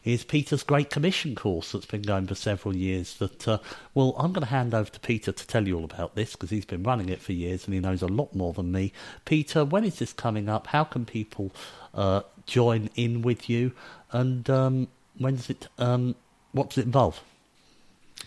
is 0.05 0.25
Peter's 0.25 0.63
Great 0.63 0.91
Commission 0.91 1.35
course 1.35 1.73
that's 1.73 1.87
been 1.87 2.03
going 2.03 2.27
for 2.27 2.35
several 2.35 2.75
years. 2.75 3.17
That 3.17 3.47
uh, 3.49 3.59
well, 3.95 4.15
I'm 4.17 4.33
going 4.33 4.47
to 4.47 4.51
hand 4.51 4.75
over 4.75 4.91
to 4.91 5.01
Peter 5.01 5.33
to 5.33 5.47
tell 5.47 5.67
you 5.67 5.77
all 5.77 5.85
about 5.85 6.15
this 6.15 6.33
because 6.33 6.51
he's 6.51 6.65
been 6.65 6.83
running 6.85 7.09
it 7.09 7.21
for 7.21 7.33
years 7.33 7.67
and 7.67 7.75
he 7.75 7.81
knows 7.81 8.01
a 8.01 8.07
lot 8.07 8.35
more 8.35 8.53
than 8.53 8.73
me. 8.73 8.93
Peter, 9.25 9.65
when 9.65 9.85
is 9.85 9.99
this 9.99 10.13
coming 10.13 10.49
up? 10.49 10.69
How 10.69 10.85
can 10.85 11.05
people 11.05 11.53
join 12.47 12.91
in 12.95 13.23
with 13.23 13.49
you? 13.49 13.73
And 14.13 14.49
um, 14.51 14.89
when 15.19 15.37
does 15.37 15.51
it? 15.51 15.69
Um, 15.79 16.17
what 16.53 16.71
does 16.71 16.79
it 16.79 16.87
involve? 16.87 17.21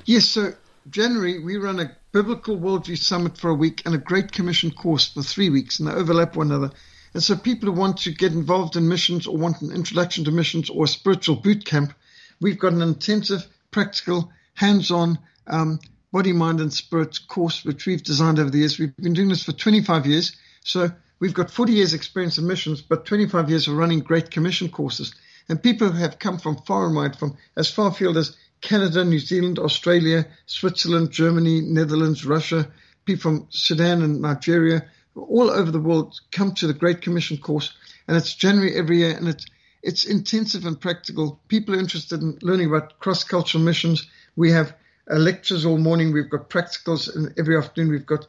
Yes, 0.05 0.25
so 0.25 0.53
January 0.89 1.39
we 1.39 1.57
run 1.57 1.79
a 1.79 1.95
biblical 2.11 2.57
worldview 2.57 2.97
summit 2.97 3.37
for 3.37 3.49
a 3.49 3.55
week 3.55 3.81
and 3.85 3.95
a 3.95 3.97
Great 3.97 4.31
Commission 4.31 4.71
course 4.71 5.09
for 5.09 5.21
three 5.21 5.49
weeks, 5.49 5.79
and 5.79 5.87
they 5.87 5.93
overlap 5.93 6.35
one 6.35 6.51
another. 6.51 6.71
And 7.13 7.21
so 7.21 7.35
people 7.35 7.71
who 7.71 7.79
want 7.79 7.97
to 7.99 8.11
get 8.11 8.31
involved 8.31 8.75
in 8.75 8.87
missions 8.87 9.27
or 9.27 9.37
want 9.37 9.61
an 9.61 9.71
introduction 9.71 10.23
to 10.25 10.31
missions 10.31 10.69
or 10.69 10.85
a 10.85 10.87
spiritual 10.87 11.35
boot 11.35 11.63
camp, 11.65 11.93
we've 12.41 12.57
got 12.57 12.73
an 12.73 12.81
intensive, 12.81 13.45
practical, 13.71 14.31
hands-on 14.55 15.19
um, 15.47 15.79
body, 16.11 16.33
mind, 16.33 16.59
and 16.59 16.73
spirit 16.73 17.19
course 17.27 17.63
which 17.65 17.85
we've 17.85 18.03
designed 18.03 18.39
over 18.39 18.49
the 18.49 18.59
years. 18.59 18.79
We've 18.79 18.95
been 18.97 19.13
doing 19.13 19.29
this 19.29 19.43
for 19.43 19.51
25 19.51 20.05
years, 20.05 20.35
so 20.63 20.91
we've 21.23 21.33
got 21.33 21.49
40 21.49 21.71
years 21.71 21.93
experience 21.93 22.37
in 22.37 22.45
missions, 22.45 22.81
but 22.81 23.05
25 23.05 23.49
years 23.49 23.69
of 23.69 23.77
running 23.77 24.01
Great 24.01 24.29
Commission 24.29 24.67
courses. 24.67 25.15
And 25.47 25.63
people 25.63 25.89
have 25.89 26.19
come 26.19 26.37
from 26.37 26.57
far 26.57 26.85
and 26.85 26.97
wide, 26.97 27.17
from 27.17 27.37
as 27.55 27.71
far 27.71 27.91
afield 27.91 28.17
as 28.17 28.35
Canada, 28.59 29.05
New 29.05 29.19
Zealand, 29.19 29.57
Australia, 29.57 30.27
Switzerland, 30.47 31.11
Germany, 31.11 31.61
Netherlands, 31.61 32.25
Russia, 32.25 32.67
people 33.05 33.21
from 33.21 33.47
Sudan 33.51 34.01
and 34.01 34.19
Nigeria, 34.19 34.83
all 35.15 35.49
over 35.49 35.71
the 35.71 35.79
world 35.79 36.19
come 36.33 36.53
to 36.55 36.67
the 36.67 36.73
Great 36.73 37.01
Commission 37.01 37.37
course. 37.37 37.73
And 38.09 38.17
it's 38.17 38.35
January 38.35 38.75
every 38.75 38.97
year 38.97 39.15
and 39.15 39.29
it's, 39.29 39.45
it's 39.81 40.03
intensive 40.03 40.65
and 40.65 40.77
practical. 40.77 41.39
People 41.47 41.73
are 41.73 41.79
interested 41.79 42.21
in 42.21 42.37
learning 42.41 42.67
about 42.67 42.99
cross-cultural 42.99 43.63
missions. 43.63 44.09
We 44.35 44.51
have 44.51 44.75
uh, 45.09 45.15
lectures 45.15 45.65
all 45.65 45.77
morning. 45.77 46.11
We've 46.11 46.29
got 46.29 46.49
practicals 46.49 47.15
and 47.15 47.33
every 47.39 47.57
afternoon. 47.57 47.91
We've 47.91 48.05
got 48.05 48.27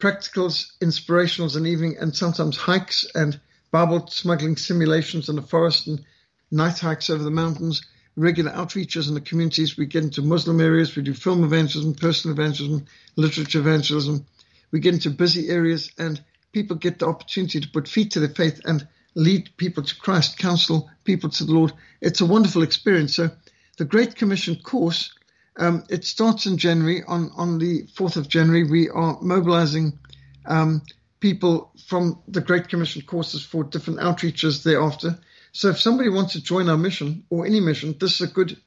practicals, 0.00 0.72
inspirationals 0.82 1.56
and 1.56 1.66
evening 1.66 1.96
and 1.98 2.14
sometimes 2.14 2.56
hikes 2.56 3.06
and 3.14 3.40
Bible 3.70 4.06
smuggling 4.06 4.56
simulations 4.56 5.28
in 5.28 5.36
the 5.36 5.42
forest 5.42 5.86
and 5.86 6.04
night 6.50 6.78
hikes 6.78 7.10
over 7.10 7.22
the 7.22 7.30
mountains, 7.30 7.82
regular 8.16 8.52
outreaches 8.52 9.08
in 9.08 9.14
the 9.14 9.20
communities. 9.20 9.76
We 9.76 9.86
get 9.86 10.04
into 10.04 10.22
Muslim 10.22 10.60
areas. 10.60 10.94
We 10.94 11.02
do 11.02 11.14
film 11.14 11.42
evangelism, 11.44 11.94
personal 11.94 12.38
evangelism, 12.38 12.86
literature 13.16 13.58
evangelism. 13.58 14.26
We 14.70 14.80
get 14.80 14.94
into 14.94 15.10
busy 15.10 15.48
areas 15.50 15.90
and 15.98 16.22
people 16.52 16.76
get 16.76 16.98
the 16.98 17.06
opportunity 17.06 17.60
to 17.60 17.68
put 17.68 17.88
feet 17.88 18.12
to 18.12 18.20
their 18.20 18.28
faith 18.28 18.60
and 18.64 18.86
lead 19.14 19.50
people 19.56 19.82
to 19.82 19.96
Christ, 19.96 20.38
counsel 20.38 20.90
people 21.04 21.30
to 21.30 21.44
the 21.44 21.52
Lord. 21.52 21.72
It's 22.00 22.20
a 22.20 22.26
wonderful 22.26 22.62
experience. 22.62 23.16
So 23.16 23.30
the 23.76 23.84
Great 23.84 24.14
Commission 24.14 24.56
course, 24.56 25.12
um, 25.56 25.84
it 25.88 26.04
starts 26.04 26.46
in 26.46 26.58
January. 26.58 27.02
On, 27.06 27.30
on 27.36 27.58
the 27.58 27.84
4th 27.94 28.16
of 28.16 28.28
January, 28.28 28.64
we 28.64 28.88
are 28.88 29.18
mobilizing 29.20 29.98
um, 30.46 30.82
people 31.20 31.72
from 31.86 32.20
the 32.28 32.40
Great 32.40 32.68
Commission 32.68 33.02
courses 33.02 33.44
for 33.44 33.64
different 33.64 34.00
outreaches 34.00 34.62
thereafter. 34.62 35.18
So 35.52 35.68
if 35.68 35.80
somebody 35.80 36.08
wants 36.08 36.32
to 36.32 36.42
join 36.42 36.68
our 36.68 36.76
mission 36.76 37.24
or 37.30 37.46
any 37.46 37.60
mission, 37.60 37.96
this 37.98 38.20
is 38.20 38.28
a 38.28 38.32
good 38.32 38.60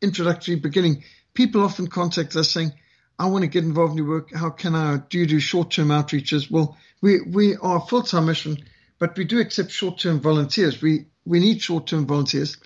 introductory 0.00 0.56
beginning. 0.56 1.02
People 1.34 1.62
often 1.62 1.88
contact 1.88 2.36
us 2.36 2.50
saying, 2.50 2.72
I 3.18 3.26
want 3.26 3.42
to 3.42 3.48
get 3.48 3.64
involved 3.64 3.92
in 3.92 3.98
your 3.98 4.06
work. 4.06 4.32
How 4.32 4.50
can 4.50 4.74
I? 4.74 4.98
Do 5.10 5.18
you 5.18 5.26
do 5.26 5.40
short-term 5.40 5.88
outreaches? 5.88 6.50
Well, 6.50 6.78
we, 7.02 7.20
we 7.20 7.56
are 7.56 7.76
a 7.78 7.80
full-time 7.80 8.26
mission, 8.26 8.58
but 8.98 9.16
we 9.18 9.24
do 9.24 9.40
accept 9.40 9.70
short-term 9.70 10.20
volunteers. 10.20 10.80
We, 10.80 11.06
we 11.26 11.40
need 11.40 11.60
short-term 11.60 12.06
volunteers, 12.06 12.56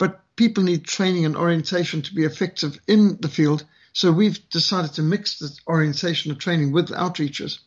but 0.00 0.34
people 0.34 0.64
need 0.64 0.84
training 0.86 1.26
and 1.26 1.36
orientation 1.36 2.00
to 2.00 2.14
be 2.14 2.24
effective 2.24 2.80
in 2.88 3.18
the 3.20 3.28
field. 3.28 3.64
So 3.92 4.10
we've 4.10 4.48
decided 4.48 4.94
to 4.94 5.02
mix 5.02 5.38
the 5.38 5.54
orientation 5.68 6.30
and 6.30 6.40
training 6.40 6.72
with 6.72 6.88
outreaches. 6.88 7.58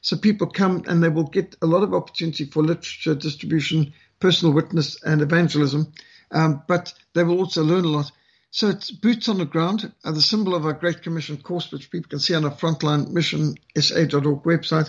So 0.00 0.16
people 0.16 0.46
come 0.46 0.84
and 0.88 1.02
they 1.02 1.10
will 1.10 1.28
get 1.28 1.54
a 1.60 1.66
lot 1.66 1.82
of 1.82 1.92
opportunity 1.92 2.46
for 2.46 2.62
literature 2.62 3.14
distribution, 3.14 3.92
personal 4.20 4.54
witness 4.54 5.02
and 5.02 5.20
evangelism, 5.20 5.92
um, 6.30 6.62
but 6.66 6.94
they 7.12 7.24
will 7.24 7.38
also 7.38 7.62
learn 7.62 7.84
a 7.84 7.88
lot. 7.88 8.10
So 8.50 8.68
it's 8.68 8.90
boots 8.90 9.28
on 9.28 9.36
the 9.36 9.44
ground, 9.44 9.92
uh, 10.02 10.12
the 10.12 10.22
symbol 10.22 10.54
of 10.54 10.64
our 10.64 10.72
Great 10.72 11.02
Commission 11.02 11.36
course, 11.36 11.70
which 11.70 11.90
people 11.90 12.08
can 12.08 12.20
see 12.20 12.34
on 12.34 12.46
our 12.46 12.54
frontline 12.54 13.10
mission 13.10 13.56
sa.org 13.78 14.44
website. 14.44 14.88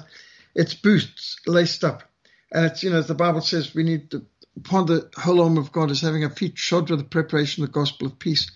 It's 0.55 0.73
boots 0.73 1.37
laced 1.47 1.83
up. 1.83 2.03
And 2.53 2.67
it's, 2.67 2.81
you 2.81 2.91
know, 2.91 2.99
as 2.99 3.07
the 3.07 3.15
Bible 3.15 3.41
says, 3.41 3.75
we 3.75 3.83
need 3.83 4.09
the 4.11 4.25
of 4.57 4.87
the 4.87 5.09
whole 5.17 5.41
arm 5.41 5.57
of 5.57 5.71
God 5.71 5.91
is 5.91 6.01
having 6.01 6.23
our 6.23 6.29
feet 6.29 6.57
shod 6.57 6.89
with 6.89 6.99
the 6.99 7.05
preparation 7.05 7.63
of 7.63 7.69
the 7.69 7.73
gospel 7.73 8.07
of 8.07 8.19
peace. 8.19 8.49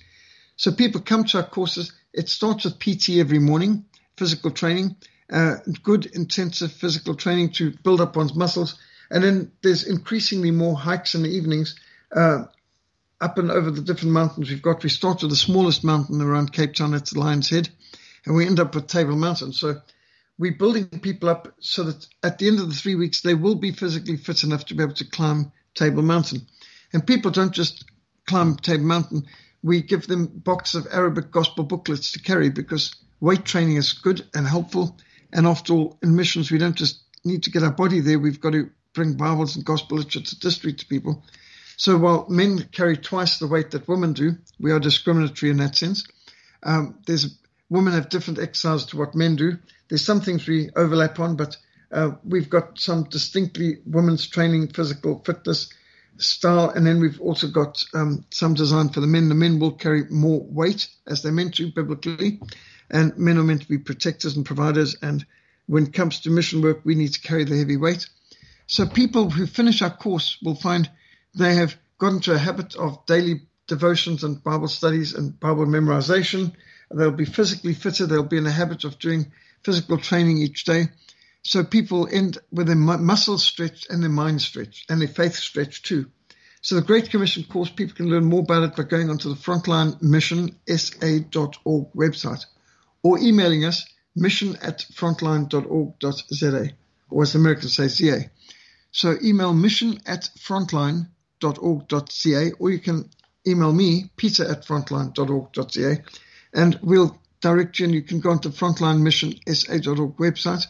So 0.55 0.71
people 0.71 1.01
come 1.01 1.23
to 1.25 1.37
our 1.37 1.47
courses. 1.47 1.93
It 2.13 2.29
starts 2.29 2.65
with 2.65 2.79
PT 2.79 3.17
every 3.17 3.39
morning, 3.39 3.85
physical 4.17 4.51
training, 4.51 4.95
uh, 5.31 5.57
good 5.83 6.05
intensive 6.07 6.71
physical 6.71 7.15
training 7.15 7.51
to 7.53 7.71
build 7.83 8.01
up 8.01 8.15
one's 8.15 8.35
muscles. 8.35 8.79
And 9.09 9.23
then 9.23 9.51
there's 9.61 9.83
increasingly 9.83 10.51
more 10.51 10.75
hikes 10.75 11.15
in 11.15 11.23
the 11.23 11.29
evenings 11.29 11.79
uh, 12.15 12.45
up 13.21 13.37
and 13.37 13.51
over 13.51 13.71
the 13.71 13.81
different 13.81 14.13
mountains 14.13 14.49
we've 14.49 14.61
got. 14.61 14.83
We 14.83 14.89
start 14.89 15.21
with 15.21 15.31
the 15.31 15.37
smallest 15.37 15.83
mountain 15.83 16.21
around 16.21 16.53
Cape 16.53 16.73
Town, 16.73 16.93
it's 16.93 17.15
Lion's 17.15 17.49
Head, 17.49 17.69
and 18.25 18.35
we 18.35 18.45
end 18.45 18.59
up 18.59 18.75
with 18.75 18.87
Table 18.87 19.15
Mountain. 19.15 19.53
So 19.53 19.81
we're 20.37 20.57
building 20.57 20.87
people 20.87 21.29
up 21.29 21.53
so 21.59 21.83
that 21.83 22.07
at 22.23 22.37
the 22.37 22.47
end 22.47 22.59
of 22.59 22.69
the 22.69 22.75
three 22.75 22.95
weeks, 22.95 23.21
they 23.21 23.33
will 23.33 23.55
be 23.55 23.71
physically 23.71 24.17
fit 24.17 24.43
enough 24.43 24.65
to 24.65 24.75
be 24.75 24.83
able 24.83 24.93
to 24.93 25.09
climb 25.09 25.51
Table 25.77 26.03
Mountain. 26.03 26.45
And 26.91 27.05
people 27.05 27.31
don't 27.31 27.53
just 27.53 27.85
climb 28.25 28.55
Table 28.57 28.85
Mountain. 28.85 29.25
We 29.63 29.81
give 29.81 30.07
them 30.07 30.27
boxes 30.27 30.85
of 30.85 30.93
Arabic 30.93 31.31
gospel 31.31 31.63
booklets 31.63 32.11
to 32.13 32.19
carry 32.19 32.49
because 32.49 32.95
weight 33.19 33.45
training 33.45 33.77
is 33.77 33.93
good 33.93 34.25
and 34.33 34.47
helpful. 34.47 34.97
And 35.31 35.47
after 35.47 35.73
all, 35.73 35.97
in 36.01 36.15
missions, 36.15 36.51
we 36.51 36.57
don't 36.57 36.75
just 36.75 37.01
need 37.23 37.43
to 37.43 37.51
get 37.51 37.63
our 37.63 37.71
body 37.71 37.99
there. 37.99 38.19
We've 38.19 38.41
got 38.41 38.53
to 38.53 38.69
bring 38.93 39.13
Bibles 39.13 39.55
and 39.55 39.65
gospel 39.65 39.97
literature 39.97 40.21
to 40.21 40.71
to 40.73 40.85
people. 40.87 41.23
So 41.77 41.97
while 41.97 42.25
men 42.29 42.67
carry 42.71 42.97
twice 42.97 43.37
the 43.37 43.47
weight 43.47 43.71
that 43.71 43.87
women 43.87 44.13
do, 44.13 44.37
we 44.59 44.71
are 44.71 44.79
discriminatory 44.79 45.51
in 45.51 45.57
that 45.57 45.75
sense. 45.75 46.07
Um, 46.63 46.97
there's 47.05 47.37
women 47.69 47.93
have 47.93 48.09
different 48.09 48.39
exercises 48.39 48.87
to 48.87 48.97
what 48.97 49.13
men 49.13 49.35
do. 49.35 49.59
There's 49.87 50.03
some 50.03 50.21
things 50.21 50.47
we 50.47 50.71
overlap 50.75 51.19
on, 51.19 51.35
but 51.35 51.57
uh, 51.91 52.11
we've 52.23 52.49
got 52.49 52.79
some 52.79 53.03
distinctly 53.05 53.77
women's 53.85 54.27
training, 54.27 54.67
physical 54.69 55.21
fitness 55.25 55.69
style, 56.17 56.69
and 56.69 56.85
then 56.85 56.99
we've 56.99 57.21
also 57.21 57.47
got 57.47 57.83
um, 57.93 58.25
some 58.31 58.53
design 58.53 58.89
for 58.89 58.99
the 58.99 59.07
men. 59.07 59.29
The 59.29 59.35
men 59.35 59.59
will 59.59 59.71
carry 59.71 60.05
more 60.09 60.41
weight 60.41 60.89
as 61.05 61.21
they're 61.21 61.31
meant 61.31 61.55
to 61.55 61.71
biblically, 61.71 62.39
and 62.89 63.17
men 63.17 63.37
are 63.37 63.43
meant 63.43 63.61
to 63.61 63.67
be 63.67 63.77
protectors 63.77 64.35
and 64.35 64.45
providers. 64.45 64.95
And 65.01 65.25
when 65.67 65.87
it 65.87 65.93
comes 65.93 66.21
to 66.21 66.29
mission 66.29 66.61
work, 66.61 66.81
we 66.83 66.95
need 66.95 67.13
to 67.13 67.21
carry 67.21 67.43
the 67.43 67.57
heavy 67.57 67.77
weight. 67.77 68.07
So 68.67 68.85
people 68.85 69.29
who 69.29 69.45
finish 69.45 69.81
our 69.81 69.95
course 69.95 70.37
will 70.43 70.55
find 70.55 70.89
they 71.35 71.55
have 71.55 71.75
got 71.99 72.13
into 72.13 72.33
a 72.33 72.37
habit 72.37 72.75
of 72.75 73.05
daily 73.05 73.41
devotions 73.67 74.23
and 74.23 74.43
Bible 74.43 74.67
studies 74.67 75.13
and 75.13 75.39
Bible 75.39 75.65
memorization. 75.65 76.53
They'll 76.91 77.11
be 77.11 77.25
physically 77.25 77.73
fitter. 77.73 78.05
They'll 78.05 78.23
be 78.23 78.37
in 78.37 78.43
the 78.43 78.51
habit 78.51 78.83
of 78.83 78.99
doing 78.99 79.31
physical 79.63 79.97
training 79.97 80.37
each 80.39 80.63
day. 80.63 80.87
So 81.43 81.63
people 81.63 82.09
end 82.11 82.37
with 82.51 82.67
their 82.67 82.75
muscles 82.75 83.43
stretched 83.43 83.89
and 83.89 84.03
their 84.03 84.09
mind 84.09 84.41
stretched 84.41 84.89
and 84.89 84.99
their 84.99 85.07
faith 85.07 85.35
stretched 85.35 85.85
too. 85.85 86.07
So 86.61 86.75
the 86.75 86.81
Great 86.81 87.09
Commission 87.09 87.43
course, 87.43 87.69
people 87.69 87.95
can 87.95 88.09
learn 88.09 88.25
more 88.25 88.41
about 88.41 88.63
it 88.63 88.75
by 88.75 88.83
going 88.83 89.09
onto 89.09 89.29
the 89.29 89.35
Frontline 89.35 90.01
Mission 90.01 90.57
SA.org 90.67 91.93
website 91.93 92.45
or 93.03 93.19
emailing 93.19 93.63
us 93.63 93.85
mission 94.15 94.57
at 94.61 94.79
frontline.org.za 94.93 96.69
or 97.09 97.23
as 97.23 97.35
Americans 97.35 97.75
say 97.75 97.87
ZA. 97.87 98.29
So 98.91 99.15
email 99.23 99.53
mission 99.53 100.01
at 100.05 100.29
frontline.org.za 100.39 102.51
or 102.59 102.71
you 102.71 102.79
can 102.79 103.09
email 103.47 103.71
me, 103.71 104.09
peter 104.17 104.45
at 104.49 104.65
frontline.org.za 104.65 105.97
and 106.53 106.79
we'll 106.81 107.17
direct 107.41 107.79
you 107.79 107.85
and 107.85 107.93
you 107.93 108.01
can 108.01 108.19
go 108.19 108.31
onto 108.31 108.49
Frontline 108.49 109.01
Mission 109.01 109.33
SA.org 109.47 110.17
website. 110.17 110.65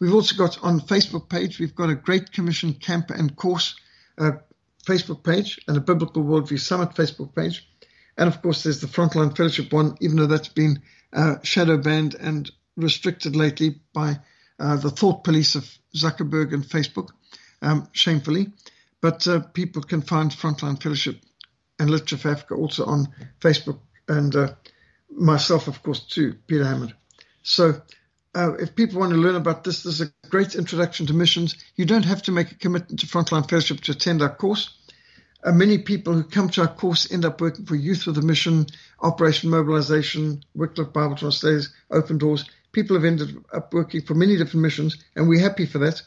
We've 0.00 0.14
also 0.14 0.36
got 0.36 0.62
on 0.62 0.80
Facebook 0.80 1.28
page, 1.28 1.58
we've 1.58 1.74
got 1.74 1.90
a 1.90 1.94
Great 1.94 2.32
Commission 2.32 2.74
Camp 2.74 3.10
and 3.10 3.34
Course 3.36 3.76
uh, 4.18 4.32
Facebook 4.84 5.24
page 5.24 5.60
and 5.66 5.76
a 5.76 5.80
Biblical 5.80 6.22
Worldview 6.22 6.60
Summit 6.60 6.90
Facebook 6.90 7.34
page. 7.34 7.68
And 8.16 8.28
of 8.28 8.42
course, 8.42 8.62
there's 8.62 8.80
the 8.80 8.86
Frontline 8.86 9.36
Fellowship 9.36 9.72
one, 9.72 9.96
even 10.00 10.16
though 10.16 10.26
that's 10.26 10.48
been 10.48 10.82
uh, 11.12 11.36
shadow 11.42 11.76
banned 11.78 12.14
and 12.14 12.50
restricted 12.76 13.34
lately 13.34 13.80
by 13.92 14.18
uh, 14.58 14.76
the 14.76 14.90
thought 14.90 15.24
police 15.24 15.54
of 15.54 15.68
Zuckerberg 15.94 16.52
and 16.52 16.64
Facebook, 16.64 17.10
um, 17.62 17.88
shamefully. 17.92 18.52
But 19.00 19.26
uh, 19.26 19.40
people 19.40 19.82
can 19.82 20.02
find 20.02 20.30
Frontline 20.30 20.82
Fellowship 20.82 21.20
and 21.78 21.90
Literature 21.90 22.18
for 22.18 22.30
Africa 22.30 22.54
also 22.54 22.84
on 22.84 23.08
Facebook 23.40 23.80
and 24.08 24.34
uh, 24.34 24.54
myself, 25.10 25.68
of 25.68 25.82
course, 25.82 26.00
too, 26.06 26.36
Peter 26.46 26.64
Hammond. 26.64 26.94
So 27.42 27.82
uh, 28.34 28.54
if 28.54 28.74
people 28.74 29.00
want 29.00 29.12
to 29.12 29.18
learn 29.18 29.36
about 29.36 29.64
this, 29.64 29.82
this 29.82 30.00
is 30.00 30.08
a 30.08 30.28
great 30.28 30.54
introduction 30.54 31.06
to 31.06 31.14
missions. 31.14 31.56
You 31.76 31.84
don't 31.84 32.04
have 32.04 32.22
to 32.22 32.32
make 32.32 32.50
a 32.50 32.56
commitment 32.56 33.00
to 33.00 33.06
Frontline 33.06 33.48
Fellowship 33.48 33.80
to 33.82 33.92
attend 33.92 34.22
our 34.22 34.34
course. 34.34 34.76
Uh, 35.44 35.52
many 35.52 35.78
people 35.78 36.14
who 36.14 36.24
come 36.24 36.48
to 36.48 36.62
our 36.62 36.74
course 36.74 37.12
end 37.12 37.24
up 37.24 37.40
working 37.40 37.66
for 37.66 37.76
Youth 37.76 38.06
with 38.06 38.18
a 38.18 38.22
Mission, 38.22 38.66
Operation 39.00 39.50
Mobilization, 39.50 40.42
Wycliffe 40.54 40.92
Bible 40.92 41.16
Translators, 41.16 41.72
Open 41.90 42.18
Doors. 42.18 42.44
People 42.72 42.96
have 42.96 43.04
ended 43.04 43.44
up 43.52 43.72
working 43.72 44.00
for 44.00 44.14
many 44.14 44.36
different 44.36 44.62
missions, 44.62 44.96
and 45.14 45.28
we're 45.28 45.40
happy 45.40 45.66
for 45.66 45.78
that. 45.78 46.02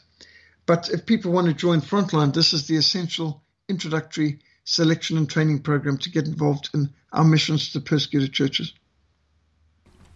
But 0.66 0.90
if 0.90 1.06
people 1.06 1.32
want 1.32 1.46
to 1.46 1.54
join 1.54 1.80
Frontline, 1.80 2.34
this 2.34 2.52
is 2.52 2.66
the 2.66 2.76
essential 2.76 3.42
introductory 3.68 4.40
selection 4.64 5.16
and 5.16 5.30
training 5.30 5.60
program 5.60 5.96
to 5.98 6.10
get 6.10 6.26
involved 6.26 6.68
in 6.74 6.90
our 7.12 7.24
missions 7.24 7.72
to 7.72 7.80
persecuted 7.80 8.34
churches. 8.34 8.74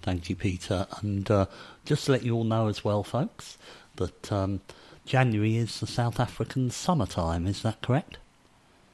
Thank 0.02 0.28
you, 0.28 0.36
Peter. 0.36 0.86
And 1.00 1.30
uh, 1.30 1.46
just 1.84 2.06
to 2.06 2.12
let 2.12 2.24
you 2.24 2.34
all 2.34 2.44
know 2.44 2.68
as 2.68 2.84
well, 2.84 3.02
folks, 3.02 3.56
that 3.96 4.32
um, 4.32 4.60
January 5.06 5.56
is 5.56 5.80
the 5.80 5.86
South 5.86 6.20
African 6.20 6.70
summertime. 6.70 7.46
Is 7.46 7.62
that 7.62 7.80
correct? 7.82 8.18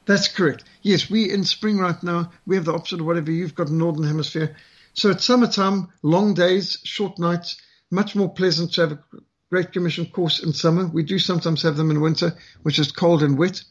That's 0.05 0.27
correct. 0.27 0.63
Yes, 0.81 1.09
we 1.09 1.29
in 1.31 1.43
spring 1.43 1.77
right 1.77 2.01
now. 2.01 2.31
We 2.45 2.55
have 2.55 2.65
the 2.65 2.73
opposite 2.73 2.99
of 2.99 3.05
whatever 3.05 3.31
you've 3.31 3.55
got 3.55 3.69
in 3.69 3.77
Northern 3.77 4.05
Hemisphere. 4.05 4.55
So 4.93 5.09
it's 5.11 5.25
summertime, 5.25 5.89
long 6.01 6.33
days, 6.33 6.79
short 6.83 7.19
nights, 7.19 7.61
much 7.91 8.15
more 8.15 8.29
pleasant 8.29 8.73
to 8.73 8.81
have 8.81 8.91
a 8.93 8.99
Great 9.51 9.71
Commission 9.71 10.05
course 10.05 10.43
in 10.43 10.53
summer. 10.53 10.87
We 10.87 11.03
do 11.03 11.19
sometimes 11.19 11.61
have 11.63 11.77
them 11.77 11.91
in 11.91 12.01
winter, 12.01 12.35
which 12.63 12.79
is 12.79 12.91
cold 12.91 13.23
and 13.23 13.37
wet. 13.37 13.63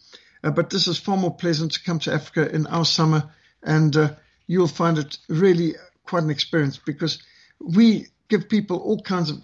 Uh, 0.43 0.51
but 0.51 0.70
this 0.70 0.86
is 0.86 0.99
far 0.99 1.16
more 1.16 1.34
pleasant 1.34 1.72
to 1.72 1.82
come 1.82 1.99
to 2.01 2.12
Africa 2.12 2.53
in 2.55 2.66
our 2.68 2.84
summer, 2.84 3.30
and 3.62 3.97
uh, 3.97 4.14
you'll 4.47 4.68
find 4.68 4.99
it 4.99 5.18
really 5.28 5.74
quite 6.09 6.22
an 6.22 6.30
experience 6.30 6.78
because 6.78 7.22
we 7.61 8.06
give 8.28 8.48
people 8.48 8.78
all 8.78 9.00
kinds 9.02 9.30
of 9.30 9.38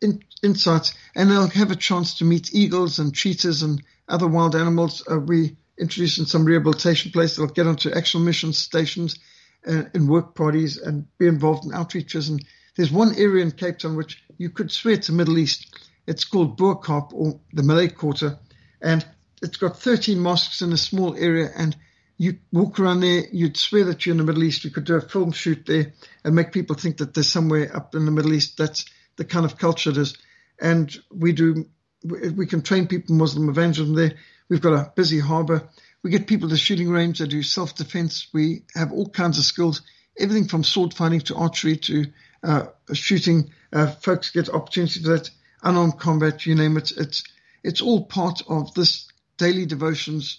in, 0.00 0.22
insights 0.42 0.94
and 1.14 1.30
they'll 1.30 1.48
have 1.48 1.70
a 1.70 1.76
chance 1.76 2.18
to 2.18 2.24
meet 2.24 2.54
eagles 2.54 2.98
and 2.98 3.14
cheetahs 3.14 3.62
and 3.62 3.82
other 4.08 4.26
wild 4.26 4.56
animals. 4.56 5.02
Uh, 5.10 5.18
we 5.18 5.56
introduce 5.78 6.18
in 6.18 6.26
some 6.26 6.44
rehabilitation 6.44 7.12
places. 7.12 7.36
They'll 7.36 7.46
get 7.48 7.66
onto 7.66 7.90
actual 7.90 8.20
mission 8.20 8.52
stations 8.52 9.18
uh, 9.66 9.84
in 9.94 10.06
work 10.06 10.34
parties 10.34 10.78
and 10.78 11.06
be 11.18 11.26
involved 11.26 11.64
in 11.64 11.72
outreaches. 11.72 12.30
And 12.30 12.44
there's 12.76 12.92
one 12.92 13.14
area 13.16 13.44
in 13.44 13.52
Cape 13.52 13.78
Town 13.78 13.96
which 13.96 14.22
you 14.38 14.50
could 14.50 14.70
swear 14.70 14.94
it's 14.94 15.08
the 15.08 15.12
Middle 15.12 15.38
East. 15.38 15.74
It's 16.06 16.24
called 16.24 16.56
Bo-Kaap 16.56 17.12
or 17.12 17.40
the 17.52 17.62
Malay 17.62 17.88
Quarter. 17.88 18.38
And 18.80 19.04
it's 19.42 19.56
got 19.56 19.78
13 19.78 20.18
mosques 20.18 20.62
in 20.62 20.72
a 20.72 20.76
small 20.78 21.14
area 21.16 21.50
and 21.56 21.76
you 22.18 22.38
walk 22.50 22.80
around 22.80 23.00
there, 23.00 23.24
you'd 23.30 23.56
swear 23.56 23.84
that 23.84 24.06
you're 24.06 24.12
in 24.14 24.18
the 24.18 24.24
Middle 24.24 24.44
East. 24.44 24.64
We 24.64 24.70
could 24.70 24.84
do 24.84 24.94
a 24.94 25.00
film 25.00 25.32
shoot 25.32 25.66
there 25.66 25.92
and 26.24 26.34
make 26.34 26.52
people 26.52 26.76
think 26.76 26.98
that 26.98 27.14
there's 27.14 27.28
somewhere 27.28 27.74
up 27.74 27.94
in 27.94 28.06
the 28.06 28.10
Middle 28.10 28.32
East. 28.32 28.56
That's 28.56 28.86
the 29.16 29.24
kind 29.24 29.44
of 29.44 29.58
culture 29.58 29.90
it 29.90 29.98
is. 29.98 30.16
And 30.60 30.94
we 31.10 31.32
do, 31.32 31.66
we 32.02 32.46
can 32.46 32.62
train 32.62 32.86
people 32.86 33.14
Muslim 33.14 33.48
evangelism 33.48 33.94
there. 33.94 34.14
We've 34.48 34.62
got 34.62 34.72
a 34.72 34.92
busy 34.94 35.20
harbor. 35.20 35.68
We 36.02 36.10
get 36.10 36.26
people 36.26 36.48
to 36.48 36.56
shooting 36.56 36.88
range 36.88 37.18
They 37.18 37.26
do 37.26 37.42
self 37.42 37.74
defense. 37.74 38.28
We 38.32 38.62
have 38.74 38.92
all 38.92 39.08
kinds 39.08 39.38
of 39.38 39.44
skills, 39.44 39.82
everything 40.18 40.48
from 40.48 40.64
sword 40.64 40.94
fighting 40.94 41.20
to 41.22 41.34
archery 41.34 41.76
to 41.76 42.06
uh, 42.42 42.66
shooting. 42.92 43.50
Uh, 43.72 43.88
folks 43.88 44.30
get 44.30 44.48
opportunity 44.48 45.02
for 45.02 45.10
that, 45.10 45.30
unarmed 45.62 45.98
combat, 45.98 46.46
you 46.46 46.54
name 46.54 46.76
it. 46.78 46.92
It's, 46.92 47.24
it's 47.62 47.82
all 47.82 48.06
part 48.06 48.42
of 48.48 48.72
this 48.74 49.08
daily 49.36 49.66
devotions, 49.66 50.38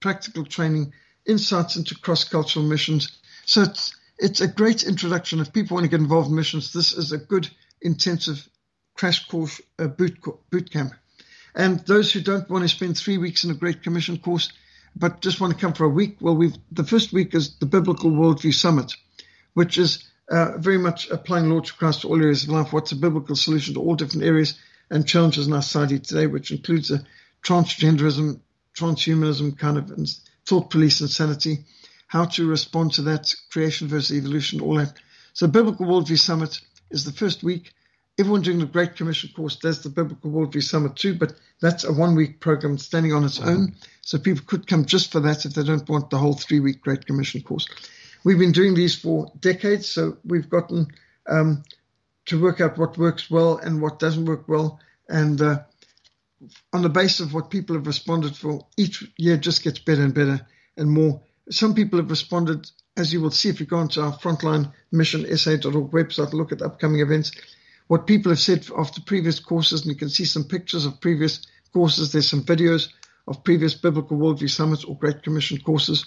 practical 0.00 0.44
training 0.44 0.92
insights 1.28 1.76
into 1.76 1.94
cross-cultural 1.94 2.64
missions. 2.64 3.18
So 3.44 3.62
it's, 3.62 3.94
it's 4.18 4.40
a 4.40 4.48
great 4.48 4.82
introduction. 4.82 5.40
If 5.40 5.52
people 5.52 5.76
want 5.76 5.84
to 5.84 5.90
get 5.90 6.00
involved 6.00 6.30
in 6.30 6.34
missions, 6.34 6.72
this 6.72 6.92
is 6.92 7.12
a 7.12 7.18
good 7.18 7.48
intensive 7.80 8.48
crash 8.94 9.28
course 9.28 9.60
boot, 9.76 10.18
boot 10.50 10.72
camp. 10.72 10.92
And 11.54 11.80
those 11.80 12.12
who 12.12 12.20
don't 12.20 12.48
want 12.50 12.64
to 12.64 12.68
spend 12.68 12.96
three 12.96 13.18
weeks 13.18 13.44
in 13.44 13.50
a 13.50 13.54
Great 13.54 13.82
Commission 13.82 14.18
course, 14.18 14.52
but 14.96 15.20
just 15.20 15.40
want 15.40 15.52
to 15.52 15.58
come 15.60 15.72
for 15.72 15.84
a 15.84 15.88
week, 15.88 16.16
well, 16.20 16.34
we've 16.34 16.56
the 16.72 16.84
first 16.84 17.12
week 17.12 17.34
is 17.34 17.56
the 17.58 17.66
Biblical 17.66 18.10
Worldview 18.10 18.54
Summit, 18.54 18.92
which 19.54 19.78
is 19.78 20.04
uh, 20.30 20.58
very 20.58 20.78
much 20.78 21.08
applying 21.10 21.48
Lordship 21.48 21.78
Christ 21.78 22.02
to 22.02 22.08
all 22.08 22.20
areas 22.20 22.44
of 22.44 22.50
life. 22.50 22.72
What's 22.72 22.92
a 22.92 22.96
biblical 22.96 23.36
solution 23.36 23.74
to 23.74 23.80
all 23.80 23.94
different 23.94 24.24
areas 24.24 24.58
and 24.90 25.06
challenges 25.06 25.46
in 25.46 25.52
our 25.52 25.62
society 25.62 25.98
today, 25.98 26.26
which 26.26 26.50
includes 26.50 26.90
a 26.90 27.04
transgenderism, 27.42 28.40
transhumanism 28.76 29.58
kind 29.58 29.78
of 29.78 29.90
thought 30.48 30.70
police 30.70 31.00
insanity, 31.00 31.58
how 32.06 32.24
to 32.24 32.48
respond 32.48 32.92
to 32.94 33.02
that, 33.02 33.34
creation 33.50 33.86
versus 33.86 34.16
evolution, 34.16 34.60
all 34.60 34.76
that. 34.76 34.94
So 35.34 35.46
Biblical 35.46 35.86
Worldview 35.86 36.18
Summit 36.18 36.60
is 36.90 37.04
the 37.04 37.12
first 37.12 37.42
week. 37.42 37.72
everyone 38.18 38.42
doing 38.42 38.58
the 38.58 38.66
Great 38.66 38.96
Commission 38.96 39.30
course 39.36 39.56
does 39.56 39.82
the 39.82 39.90
Biblical 39.90 40.30
Worldview 40.30 40.62
Summit 40.62 40.96
too, 40.96 41.14
but 41.14 41.34
that's 41.60 41.84
a 41.84 41.92
one 41.92 42.16
week 42.16 42.40
program 42.40 42.78
standing 42.78 43.12
on 43.12 43.24
its 43.24 43.40
own. 43.40 43.74
So 44.00 44.18
people 44.18 44.42
could 44.46 44.66
come 44.66 44.84
just 44.84 45.12
for 45.12 45.20
that 45.20 45.44
if 45.44 45.54
they 45.54 45.62
don't 45.62 45.88
want 45.88 46.10
the 46.10 46.18
whole 46.18 46.34
three 46.34 46.60
week 46.60 46.80
Great 46.80 47.06
Commission 47.06 47.42
course. 47.42 47.68
We've 48.24 48.38
been 48.38 48.52
doing 48.52 48.74
these 48.74 48.96
for 48.96 49.30
decades, 49.38 49.86
so 49.88 50.16
we've 50.24 50.50
gotten 50.50 50.88
um, 51.28 51.62
to 52.26 52.40
work 52.40 52.60
out 52.60 52.78
what 52.78 52.98
works 52.98 53.30
well 53.30 53.58
and 53.58 53.80
what 53.80 54.00
doesn't 54.00 54.24
work 54.24 54.48
well. 54.48 54.80
And 55.08 55.40
uh, 55.40 55.60
on 56.72 56.82
the 56.82 56.88
basis 56.88 57.20
of 57.20 57.34
what 57.34 57.50
people 57.50 57.76
have 57.76 57.86
responded 57.86 58.36
for, 58.36 58.66
each 58.76 59.04
year 59.16 59.36
just 59.36 59.62
gets 59.62 59.78
better 59.78 60.02
and 60.02 60.14
better 60.14 60.46
and 60.76 60.90
more. 60.90 61.20
Some 61.50 61.74
people 61.74 61.98
have 61.98 62.10
responded, 62.10 62.70
as 62.96 63.12
you 63.12 63.20
will 63.20 63.30
see 63.30 63.48
if 63.48 63.60
you 63.60 63.66
go 63.66 63.78
onto 63.78 64.00
our 64.00 64.12
frontline 64.18 64.72
mission 64.92 65.24
sa.org 65.36 65.90
website, 65.90 66.32
look 66.32 66.52
at 66.52 66.62
upcoming 66.62 67.00
events 67.00 67.32
what 67.88 68.06
people 68.06 68.30
have 68.30 68.38
said 68.38 68.66
after 68.76 69.00
previous 69.00 69.40
courses, 69.40 69.82
and 69.82 69.90
you 69.90 69.96
can 69.96 70.10
see 70.10 70.24
some 70.24 70.44
pictures 70.44 70.84
of 70.84 71.00
previous 71.00 71.46
courses. 71.72 72.12
There's 72.12 72.28
some 72.28 72.44
videos 72.44 72.88
of 73.26 73.42
previous 73.44 73.74
Biblical 73.74 74.16
Worldview 74.16 74.50
Summits 74.50 74.84
or 74.84 74.96
Great 74.96 75.22
Commission 75.22 75.58
courses. 75.58 76.06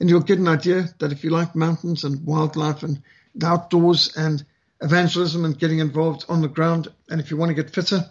And 0.00 0.10
you'll 0.10 0.20
get 0.20 0.40
an 0.40 0.48
idea 0.48 0.88
that 0.98 1.12
if 1.12 1.22
you 1.22 1.30
like 1.30 1.54
mountains 1.54 2.04
and 2.04 2.24
wildlife 2.26 2.82
and 2.82 3.02
the 3.36 3.46
outdoors 3.46 4.14
and 4.16 4.44
evangelism 4.80 5.44
and 5.44 5.58
getting 5.58 5.78
involved 5.78 6.24
on 6.28 6.42
the 6.42 6.48
ground, 6.48 6.88
and 7.08 7.20
if 7.20 7.30
you 7.30 7.36
want 7.36 7.50
to 7.50 7.54
get 7.54 7.72
fitter, 7.72 8.04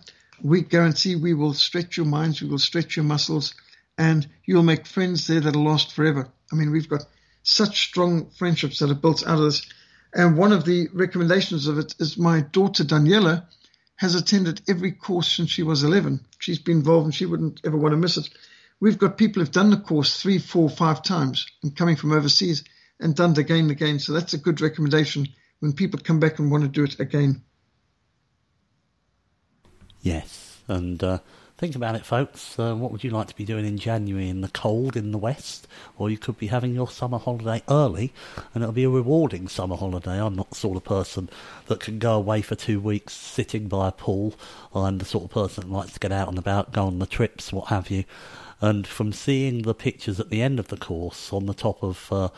we 0.44 0.62
guarantee 0.62 1.16
we 1.16 1.34
will 1.34 1.54
stretch 1.54 1.98
your 1.98 2.06
minds, 2.06 2.42
we 2.42 2.50
will 2.50 2.60
stretch 2.60 2.96
your 2.96 3.06
muscles, 3.06 3.54
and 3.98 4.28
you'll 4.46 4.64
make 4.64 4.86
friends 4.86 5.28
there 5.28 5.40
that'll 5.40 5.64
last 5.64 5.94
forever. 5.94 6.28
I 6.52 6.56
mean, 6.56 6.72
we've 6.72 6.90
got 6.90 7.06
such 7.44 7.88
strong 7.88 8.30
friendships 8.32 8.80
that 8.80 8.92
are 8.92 8.96
built 8.96 9.26
out 9.26 9.40
of 9.40 9.46
this 9.46 9.66
and 10.14 10.38
one 10.38 10.52
of 10.52 10.66
the 10.66 10.90
recommendations 10.94 11.68
of 11.68 11.78
it 11.78 11.96
is 12.00 12.18
my 12.18 12.42
daughter 12.42 12.84
Daniela 12.84 13.46
has 13.96 14.16
attended 14.16 14.62
every 14.68 14.92
course 14.92 15.32
since 15.32 15.50
she 15.50 15.64
was 15.64 15.84
11. 15.84 16.26
She's 16.40 16.60
been 16.60 16.78
involved 16.78 17.06
and 17.06 17.16
she 17.16 17.26
wouldn't 17.26 17.62
ever 17.64 17.78
want 17.78 17.94
to 17.94 17.98
miss 17.98 18.18
it. 18.18 18.30
We've 18.80 18.98
got 18.98 19.18
people 19.18 19.42
who've 19.42 19.52
done 19.52 19.70
the 19.70 19.78
course 19.78 20.22
three, 20.22 20.40
four, 20.40 20.70
five 20.70 21.04
times 21.04 21.46
and 21.64 21.76
coming 21.76 21.96
from 21.96 22.12
overseas 22.12 22.64
and 23.00 23.16
done 23.16 23.32
it 23.32 23.38
again 23.38 23.60
and 23.60 23.72
again. 23.72 24.00
So 24.00 24.12
that's 24.12 24.34
a 24.34 24.40
good 24.40 24.60
recommendation 24.60 25.28
when 25.60 25.74
people 25.74 26.00
come 26.04 26.20
back 26.20 26.40
and 26.40 26.52
want 26.52 26.64
to 26.64 26.68
do 26.68 26.84
it 26.84 27.00
again. 27.00 27.44
Yes, 30.02 30.60
and 30.68 31.04
uh, 31.04 31.20
Think 31.62 31.76
about 31.76 31.94
it, 31.94 32.08
folks. 32.08 32.58
Uh, 32.58 32.74
what 32.74 32.92
would 32.92 33.04
you 33.04 33.12
like 33.12 33.28
to 33.28 33.36
be 33.36 33.46
doing 33.46 33.68
in 33.68 33.78
January 33.78 34.28
in 34.28 34.42
the 34.42 34.48
cold 34.48 34.98
in 34.98 35.12
the 35.12 35.20
west? 35.20 35.68
Or 35.96 36.10
you 36.10 36.18
could 36.18 36.40
be 36.40 36.48
having 36.48 36.74
your 36.74 36.90
summer 36.90 37.20
holiday 37.20 37.62
early, 37.70 38.12
and 38.56 38.64
it'll 38.64 38.74
be 38.74 38.86
a 38.86 38.90
rewarding 38.90 39.48
summer 39.48 39.76
holiday. 39.76 40.20
I'm 40.20 40.36
not 40.36 40.50
the 40.50 40.56
sort 40.56 40.76
of 40.76 40.84
person 40.84 41.30
that 41.68 41.80
can 41.80 42.00
go 42.00 42.16
away 42.16 42.42
for 42.42 42.56
two 42.56 42.80
weeks 42.80 43.14
sitting 43.14 43.68
by 43.68 43.90
a 43.90 43.92
pool. 43.92 44.34
I'm 44.74 44.98
the 44.98 45.06
sort 45.06 45.26
of 45.26 45.30
person 45.30 45.70
that 45.70 45.72
likes 45.72 45.94
to 45.94 46.00
get 46.00 46.12
out 46.12 46.30
and 46.30 46.40
about, 46.40 46.72
go 46.72 46.88
on 46.88 46.98
the 46.98 47.06
trips, 47.06 47.54
what 47.54 47.68
have 47.68 47.92
you. 47.92 48.06
And 48.60 48.88
from 48.88 49.14
seeing 49.14 49.62
the 49.62 49.76
pictures 49.76 50.20
at 50.20 50.32
the 50.32 50.42
end 50.42 50.60
of 50.60 50.70
the 50.70 50.78
course 50.78 51.32
on 51.32 51.46
the 51.46 51.54
top 51.54 51.84
of 51.84 52.12
uh, 52.12 52.30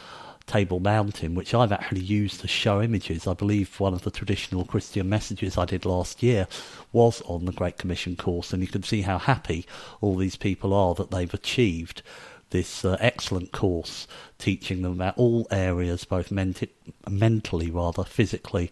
Table 0.45 0.79
Mountain, 0.79 1.35
which 1.35 1.53
I've 1.53 1.71
actually 1.71 2.01
used 2.01 2.41
to 2.41 2.47
show 2.47 2.81
images. 2.81 3.27
I 3.27 3.33
believe 3.33 3.79
one 3.79 3.93
of 3.93 4.03
the 4.03 4.11
traditional 4.11 4.65
Christian 4.65 5.09
messages 5.09 5.57
I 5.57 5.65
did 5.65 5.85
last 5.85 6.21
year 6.21 6.47
was 6.91 7.21
on 7.21 7.45
the 7.45 7.51
Great 7.51 7.77
Commission 7.77 8.15
course, 8.15 8.53
and 8.53 8.61
you 8.61 8.67
can 8.67 8.83
see 8.83 9.01
how 9.01 9.17
happy 9.17 9.65
all 10.01 10.15
these 10.15 10.35
people 10.35 10.73
are 10.73 10.93
that 10.95 11.11
they've 11.11 11.33
achieved 11.33 12.01
this 12.49 12.85
uh, 12.85 12.95
excellent 12.99 13.51
course 13.51 14.07
teaching 14.37 14.83
them 14.83 14.93
about 14.93 15.17
all 15.17 15.47
areas, 15.49 16.05
both 16.05 16.31
menti- 16.31 16.69
mentally, 17.09 17.71
rather 17.71 18.03
physically, 18.03 18.71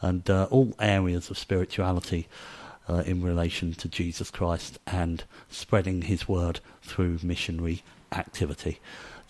and 0.00 0.28
uh, 0.28 0.48
all 0.50 0.74
areas 0.80 1.30
of 1.30 1.38
spirituality 1.38 2.26
uh, 2.88 3.02
in 3.06 3.22
relation 3.22 3.72
to 3.74 3.88
Jesus 3.88 4.30
Christ 4.30 4.78
and 4.86 5.22
spreading 5.48 6.02
His 6.02 6.28
word 6.28 6.60
through 6.82 7.20
missionary 7.22 7.82
activity. 8.10 8.80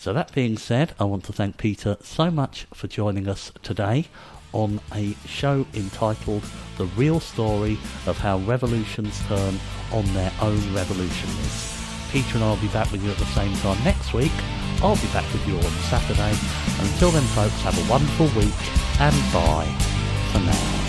So, 0.01 0.15
that 0.15 0.33
being 0.33 0.57
said, 0.57 0.95
I 0.99 1.05
want 1.05 1.25
to 1.25 1.33
thank 1.35 1.59
Peter 1.59 1.99
so 2.03 2.31
much 2.31 2.67
for 2.73 2.87
joining 2.87 3.29
us 3.29 3.53
today 3.63 4.07
on 4.55 4.81
a 4.95 5.15
show 5.27 5.67
entitled 5.75 6.43
The 6.79 6.87
Real 6.87 7.21
Story 7.21 7.77
of 8.07 8.17
How 8.17 8.39
Revolutions 8.39 9.21
Turn 9.27 9.61
on 9.93 10.07
Their 10.15 10.33
Own 10.41 10.75
Revolutionaries. 10.75 11.85
Peter 12.11 12.37
and 12.37 12.45
I 12.45 12.49
will 12.49 12.57
be 12.57 12.69
back 12.69 12.91
with 12.91 13.05
you 13.05 13.11
at 13.11 13.19
the 13.19 13.27
same 13.27 13.55
time 13.57 13.85
next 13.85 14.15
week. 14.15 14.33
I'll 14.81 14.97
be 14.97 15.13
back 15.13 15.31
with 15.35 15.47
you 15.47 15.57
on 15.57 15.73
Saturday. 15.91 16.35
Until 16.81 17.11
then, 17.11 17.27
folks, 17.35 17.61
have 17.61 17.77
a 17.77 17.91
wonderful 17.91 18.29
week 18.41 19.01
and 19.01 19.15
bye. 19.35 20.80